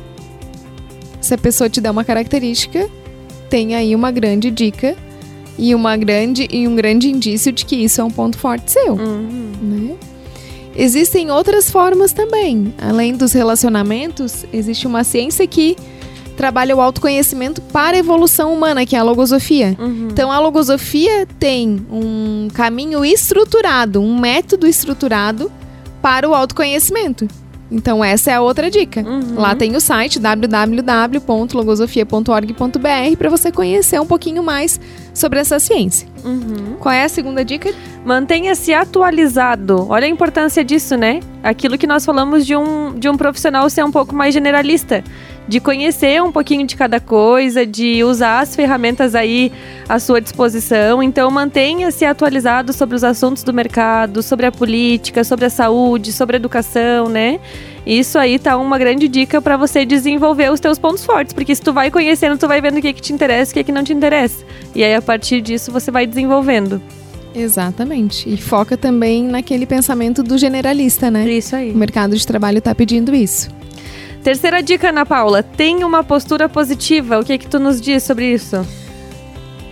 Se 1.22 1.34
a 1.36 1.38
pessoa 1.38 1.70
te 1.70 1.80
dá 1.80 1.92
uma 1.92 2.04
característica, 2.04 2.90
tem 3.50 3.76
aí 3.76 3.94
uma 3.94 4.12
grande 4.12 4.50
dica 4.50 4.96
e, 5.58 5.74
uma 5.74 5.95
grande, 5.97 6.47
e 6.51 6.68
um 6.68 6.76
grande 6.76 7.10
indício 7.10 7.51
de 7.51 7.66
que 7.66 7.76
isso 7.76 8.01
é 8.01 8.03
um 8.03 8.12
ponto 8.12 8.38
forte 8.38 8.72
seu 8.72 8.93
Uhum. 8.93 9.51
né? 9.62 9.95
Existem 10.78 11.32
outras 11.32 11.72
formas 11.72 12.12
também. 12.12 12.74
Além 12.78 13.16
dos 13.16 13.32
relacionamentos, 13.32 14.45
existe 14.51 14.86
uma 14.86 15.06
ciência 15.06 15.47
que 15.47 15.78
trabalha 16.36 16.76
o 16.76 16.82
autoconhecimento 16.82 17.62
para 17.62 17.95
a 17.95 17.99
evolução 17.99 18.53
humana, 18.53 18.86
que 18.86 18.95
é 18.95 18.99
a 18.99 19.03
logosofia. 19.03 19.76
Uhum. 19.80 20.10
Então, 20.12 20.30
a 20.30 20.38
logosofia 20.38 21.26
tem 21.39 21.86
um 21.89 22.49
caminho 22.53 23.06
estruturado, 23.06 24.01
um 24.01 24.20
método 24.20 24.68
estruturado 24.68 25.49
para 26.01 26.30
o 26.30 26.34
autoconhecimento. 26.34 27.26
Então 27.72 28.03
essa 28.03 28.32
é 28.32 28.34
a 28.36 28.41
outra 28.41 28.70
dica. 28.70 29.01
Uhum. 29.01 29.36
Lá 29.36 29.55
tem 29.55 29.76
o 29.76 29.82
site 29.82 30.20
www.logosofia.org.br 30.20 33.18
para 33.18 33.30
você 33.30 33.51
conhecer 33.51 33.99
um 33.99 34.05
pouquinho 34.05 34.43
mais 34.43 34.80
sobre 35.13 35.39
essa 35.39 35.59
ciência. 35.59 36.07
Uhum. 36.24 36.76
Qual 36.80 36.93
é 36.93 37.03
a 37.03 37.09
segunda 37.09 37.43
dica? 37.43 37.74
Mantenha-se 38.05 38.72
atualizado. 38.74 39.88
Olha 39.89 40.05
a 40.05 40.09
importância 40.09 40.63
disso, 40.63 40.95
né? 40.95 41.20
Aquilo 41.41 41.78
que 41.78 41.88
nós 41.88 42.05
falamos 42.05 42.45
de 42.45 42.55
um, 42.55 42.93
de 42.97 43.09
um 43.09 43.18
profissional 43.18 43.70
ser 43.70 43.84
um 43.84 43.91
pouco 43.91 44.13
mais 44.13 44.34
generalista. 44.34 45.03
De 45.48 45.60
conhecer 45.60 46.22
um 46.24 46.32
pouquinho 46.32 46.66
de 46.66 46.76
cada 46.76 47.00
coisa, 47.00 47.66
de 47.66 48.04
usar 48.04 48.39
as 48.39 48.56
ferramentas 48.56 49.14
aí 49.14 49.52
à 49.88 50.00
sua 50.00 50.20
disposição. 50.20 51.04
Então, 51.04 51.30
mantenha-se 51.30 52.04
atualizado 52.04 52.74
sobre 52.74 52.96
os 52.96 53.04
assuntos 53.04 53.43
do 53.43 53.54
mercado, 53.54 54.24
sobre 54.24 54.46
a 54.48 54.52
política, 54.52 55.24
sobre 55.24 55.46
a 55.46 55.50
saúde, 55.50 56.12
sobre 56.12 56.38
a 56.38 56.39
educação, 56.39 57.08
né? 57.08 57.39
Isso 57.86 58.18
aí 58.18 58.39
tá 58.39 58.58
uma 58.58 58.80
grande 58.80 59.08
dica 59.08 59.39
para 59.39 59.56
você 59.56 59.86
desenvolver 59.86 60.52
os 60.52 60.60
teus 60.60 60.80
pontos 60.80 61.06
fortes, 61.06 61.34
porque 61.34 61.54
se 61.54 61.62
tu 61.62 61.72
vai 61.72 61.91
conhecendo, 61.91 62.38
tu 62.38 62.48
vai 62.48 62.60
vendo 62.60 62.80
o 62.80 62.82
que, 62.82 62.91
que 62.91 63.02
te 63.02 63.14
interessa 63.14 63.52
e 63.52 63.54
o 63.54 63.56
que, 63.56 63.66
que 63.66 63.72
não 63.72 63.84
te 63.84 63.93
interessa. 63.93 64.43
E 64.74 64.84
aí, 64.84 64.96
a 64.96 65.02
partir 65.02 65.41
disso, 65.41 65.72
você 65.72 65.91
vai 65.91 66.08
desenvolvendo. 66.08 66.82
Exatamente. 67.36 68.28
E 68.28 68.38
foca 68.38 68.78
também 68.78 69.24
naquele 69.24 69.66
pensamento 69.66 70.24
do 70.24 70.38
generalista, 70.38 71.12
né? 71.12 71.30
Isso 71.30 71.56
aí. 71.56 71.72
O 71.72 71.78
mercado 71.78 72.16
de 72.16 72.26
trabalho 72.26 72.58
está 72.58 72.74
pedindo 72.74 73.14
isso. 73.14 73.50
Terceira 74.26 74.63
dica, 74.63 74.89
Ana 74.89 75.05
Paula, 75.05 75.43
tenha 75.43 75.86
uma 75.86 76.03
postura 76.03 76.49
positiva. 76.49 77.19
O 77.19 77.23
que 77.23 77.38
que 77.38 77.45
tu 77.45 77.59
nos 77.59 77.80
diz 77.80 78.01
sobre 78.01 78.34
isso? 78.34 78.65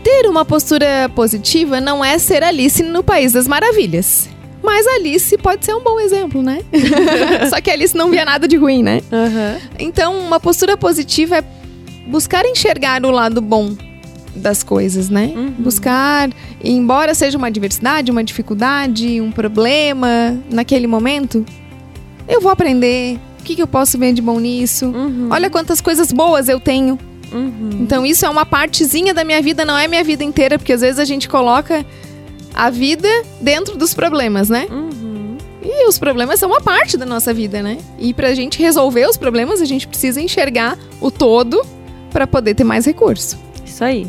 Ter 0.03 0.29
uma 0.29 0.45
postura 0.45 1.09
positiva 1.15 1.81
não 1.81 2.05
é 2.05 2.19
ser 2.19 2.43
Alice 2.43 2.83
no 2.83 3.03
País 3.03 3.31
das 3.31 3.47
Maravilhas. 3.47 4.29
Mas 4.61 4.85
Alice 4.85 5.35
pode 5.39 5.65
ser 5.65 5.73
um 5.73 5.81
bom 5.81 5.99
exemplo, 5.99 6.43
né? 6.43 6.59
Só 7.49 7.59
que 7.59 7.71
Alice 7.71 7.97
não 7.97 8.11
via 8.11 8.23
nada 8.23 8.47
de 8.47 8.55
ruim, 8.55 8.83
né? 8.83 9.01
Uhum. 9.11 9.59
Então, 9.79 10.19
uma 10.19 10.39
postura 10.39 10.77
positiva 10.77 11.37
é 11.37 11.43
buscar 12.05 12.45
enxergar 12.45 13.03
o 13.03 13.09
lado 13.09 13.41
bom 13.41 13.75
das 14.35 14.61
coisas, 14.61 15.09
né? 15.09 15.33
Uhum. 15.35 15.49
Buscar, 15.57 16.29
embora 16.63 17.15
seja 17.15 17.39
uma 17.39 17.47
adversidade, 17.47 18.11
uma 18.11 18.23
dificuldade, 18.23 19.19
um 19.19 19.31
problema 19.31 20.37
naquele 20.51 20.85
momento, 20.85 21.43
eu 22.29 22.39
vou 22.39 22.51
aprender. 22.51 23.17
O 23.43 23.45
que, 23.45 23.55
que 23.55 23.61
eu 23.61 23.67
posso 23.67 23.97
ver 23.97 24.13
de 24.13 24.21
bom 24.21 24.39
nisso? 24.39 24.85
Uhum. 24.85 25.27
Olha 25.29 25.49
quantas 25.49 25.81
coisas 25.81 26.13
boas 26.13 26.47
eu 26.47 26.61
tenho. 26.61 26.97
Uhum. 27.29 27.79
Então 27.81 28.05
isso 28.05 28.25
é 28.25 28.29
uma 28.29 28.45
partezinha 28.45 29.13
da 29.13 29.25
minha 29.25 29.41
vida, 29.41 29.65
não 29.65 29.77
é 29.77 29.85
minha 29.85 30.01
vida 30.01 30.23
inteira, 30.23 30.57
porque 30.57 30.71
às 30.71 30.79
vezes 30.79 30.97
a 30.97 31.03
gente 31.03 31.27
coloca 31.27 31.85
a 32.53 32.69
vida 32.69 33.09
dentro 33.41 33.77
dos 33.77 33.93
problemas, 33.93 34.47
né? 34.47 34.65
Uhum. 34.71 35.35
E 35.61 35.85
os 35.89 35.99
problemas 35.99 36.39
são 36.39 36.47
uma 36.47 36.61
parte 36.61 36.95
da 36.95 37.05
nossa 37.05 37.33
vida, 37.33 37.61
né? 37.61 37.79
E 37.99 38.13
pra 38.13 38.33
gente 38.33 38.61
resolver 38.61 39.09
os 39.09 39.17
problemas, 39.17 39.61
a 39.61 39.65
gente 39.65 39.89
precisa 39.89 40.21
enxergar 40.21 40.77
o 41.01 41.11
todo 41.11 41.61
para 42.11 42.25
poder 42.25 42.55
ter 42.55 42.63
mais 42.63 42.85
recurso. 42.85 43.37
Isso 43.65 43.83
aí. 43.83 44.07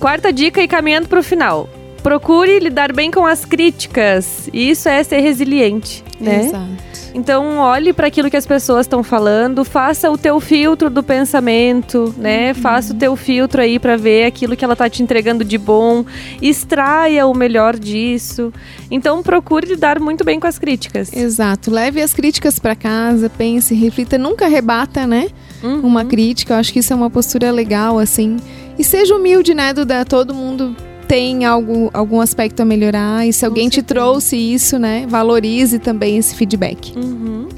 Quarta 0.00 0.32
dica 0.32 0.60
e 0.60 0.66
caminhando 0.66 1.06
para 1.06 1.20
o 1.20 1.22
final. 1.22 1.68
Procure 2.02 2.58
lidar 2.58 2.92
bem 2.92 3.12
com 3.12 3.24
as 3.24 3.44
críticas. 3.44 4.48
Isso 4.52 4.88
é 4.88 5.04
ser 5.04 5.20
resiliente, 5.20 6.02
né? 6.18 6.46
Exato. 6.46 6.89
Então, 7.14 7.58
olhe 7.58 7.92
para 7.92 8.06
aquilo 8.06 8.30
que 8.30 8.36
as 8.36 8.46
pessoas 8.46 8.86
estão 8.86 9.02
falando, 9.02 9.64
faça 9.64 10.10
o 10.10 10.16
teu 10.16 10.38
filtro 10.40 10.88
do 10.88 11.02
pensamento, 11.02 12.14
né? 12.16 12.54
Faça 12.54 12.92
o 12.92 12.96
teu 12.96 13.16
filtro 13.16 13.60
aí 13.60 13.78
para 13.78 13.96
ver 13.96 14.26
aquilo 14.26 14.56
que 14.56 14.64
ela 14.64 14.76
tá 14.76 14.88
te 14.88 15.02
entregando 15.02 15.44
de 15.44 15.58
bom, 15.58 16.04
extraia 16.40 17.26
o 17.26 17.34
melhor 17.34 17.76
disso. 17.76 18.52
Então, 18.90 19.22
procure 19.22 19.66
lidar 19.66 19.98
muito 19.98 20.24
bem 20.24 20.38
com 20.38 20.46
as 20.46 20.58
críticas. 20.58 21.12
Exato. 21.12 21.70
Leve 21.70 22.00
as 22.00 22.12
críticas 22.12 22.58
para 22.58 22.76
casa, 22.76 23.28
pense, 23.28 23.74
reflita, 23.74 24.16
nunca 24.16 24.46
rebata, 24.46 25.06
né? 25.06 25.28
Uhum. 25.62 25.80
Uma 25.80 26.04
crítica. 26.04 26.54
Eu 26.54 26.58
acho 26.58 26.72
que 26.72 26.78
isso 26.78 26.92
é 26.92 26.96
uma 26.96 27.10
postura 27.10 27.50
legal, 27.50 27.98
assim. 27.98 28.36
E 28.78 28.84
seja 28.84 29.14
humilde, 29.14 29.52
né, 29.52 29.72
Duda? 29.74 30.04
Todo 30.04 30.32
mundo 30.32 30.76
tem 31.10 31.44
algo, 31.44 31.90
algum 31.92 32.20
aspecto 32.20 32.60
a 32.60 32.64
melhorar. 32.64 33.26
E 33.26 33.32
se 33.32 33.44
alguém 33.44 33.68
te 33.68 33.82
trouxe 33.82 34.36
isso, 34.36 34.78
né? 34.78 35.06
Valorize 35.08 35.80
também 35.80 36.16
esse 36.16 36.36
feedback. 36.36 36.96
Uhum. 36.96 37.48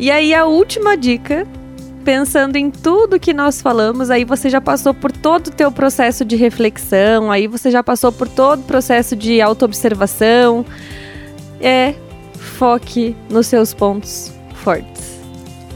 E 0.00 0.10
aí 0.10 0.34
a 0.34 0.46
última 0.46 0.96
dica, 0.96 1.46
pensando 2.04 2.56
em 2.56 2.72
tudo 2.72 3.20
que 3.20 3.32
nós 3.32 3.62
falamos, 3.62 4.10
aí 4.10 4.24
você 4.24 4.50
já 4.50 4.60
passou 4.60 4.92
por 4.92 5.12
todo 5.12 5.46
o 5.46 5.50
teu 5.52 5.70
processo 5.70 6.24
de 6.24 6.34
reflexão, 6.34 7.30
aí 7.30 7.46
você 7.46 7.70
já 7.70 7.84
passou 7.84 8.10
por 8.10 8.26
todo 8.28 8.62
o 8.62 8.64
processo 8.64 9.14
de 9.14 9.40
autoobservação. 9.40 10.66
É 11.60 11.94
foque 12.34 13.14
nos 13.30 13.46
seus 13.46 13.72
pontos 13.72 14.32
fortes. 14.54 15.20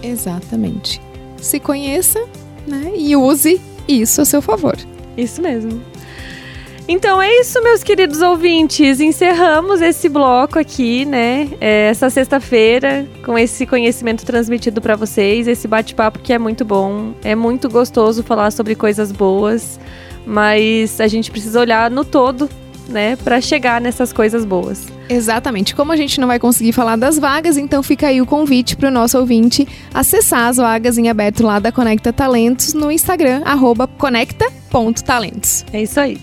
Exatamente. 0.02 1.00
Se 1.40 1.60
conheça, 1.60 2.20
né? 2.66 2.90
E 2.96 3.14
use 3.14 3.60
isso 3.86 4.20
a 4.20 4.24
seu 4.24 4.42
favor. 4.42 4.76
Isso 5.16 5.40
mesmo. 5.40 5.91
Então 6.92 7.22
é 7.22 7.40
isso, 7.40 7.62
meus 7.62 7.82
queridos 7.82 8.20
ouvintes. 8.20 9.00
Encerramos 9.00 9.80
esse 9.80 10.10
bloco 10.10 10.58
aqui, 10.58 11.06
né? 11.06 11.48
É, 11.58 11.88
essa 11.88 12.10
sexta-feira, 12.10 13.06
com 13.24 13.38
esse 13.38 13.64
conhecimento 13.64 14.26
transmitido 14.26 14.78
para 14.78 14.94
vocês, 14.94 15.48
esse 15.48 15.66
bate-papo 15.66 16.18
que 16.18 16.34
é 16.34 16.38
muito 16.38 16.66
bom. 16.66 17.14
É 17.24 17.34
muito 17.34 17.70
gostoso 17.70 18.22
falar 18.22 18.50
sobre 18.50 18.74
coisas 18.74 19.10
boas, 19.10 19.80
mas 20.26 21.00
a 21.00 21.08
gente 21.08 21.30
precisa 21.30 21.58
olhar 21.60 21.90
no 21.90 22.04
todo, 22.04 22.46
né, 22.86 23.16
para 23.16 23.40
chegar 23.40 23.80
nessas 23.80 24.12
coisas 24.12 24.44
boas. 24.44 24.86
Exatamente. 25.08 25.74
Como 25.74 25.92
a 25.92 25.96
gente 25.96 26.20
não 26.20 26.28
vai 26.28 26.38
conseguir 26.38 26.72
falar 26.72 26.96
das 26.96 27.18
vagas, 27.18 27.56
então 27.56 27.82
fica 27.82 28.08
aí 28.08 28.20
o 28.20 28.26
convite 28.26 28.76
para 28.76 28.90
o 28.90 28.92
nosso 28.92 29.18
ouvinte 29.18 29.66
acessar 29.94 30.46
as 30.46 30.58
vagas 30.58 30.98
em 30.98 31.08
aberto 31.08 31.42
lá 31.42 31.58
da 31.58 31.72
Conecta 31.72 32.12
Talentos 32.12 32.74
no 32.74 32.92
Instagram, 32.92 33.40
arroba 33.46 33.86
conecta.talentos. 33.86 35.64
É 35.72 35.80
isso 35.80 35.98
aí. 35.98 36.20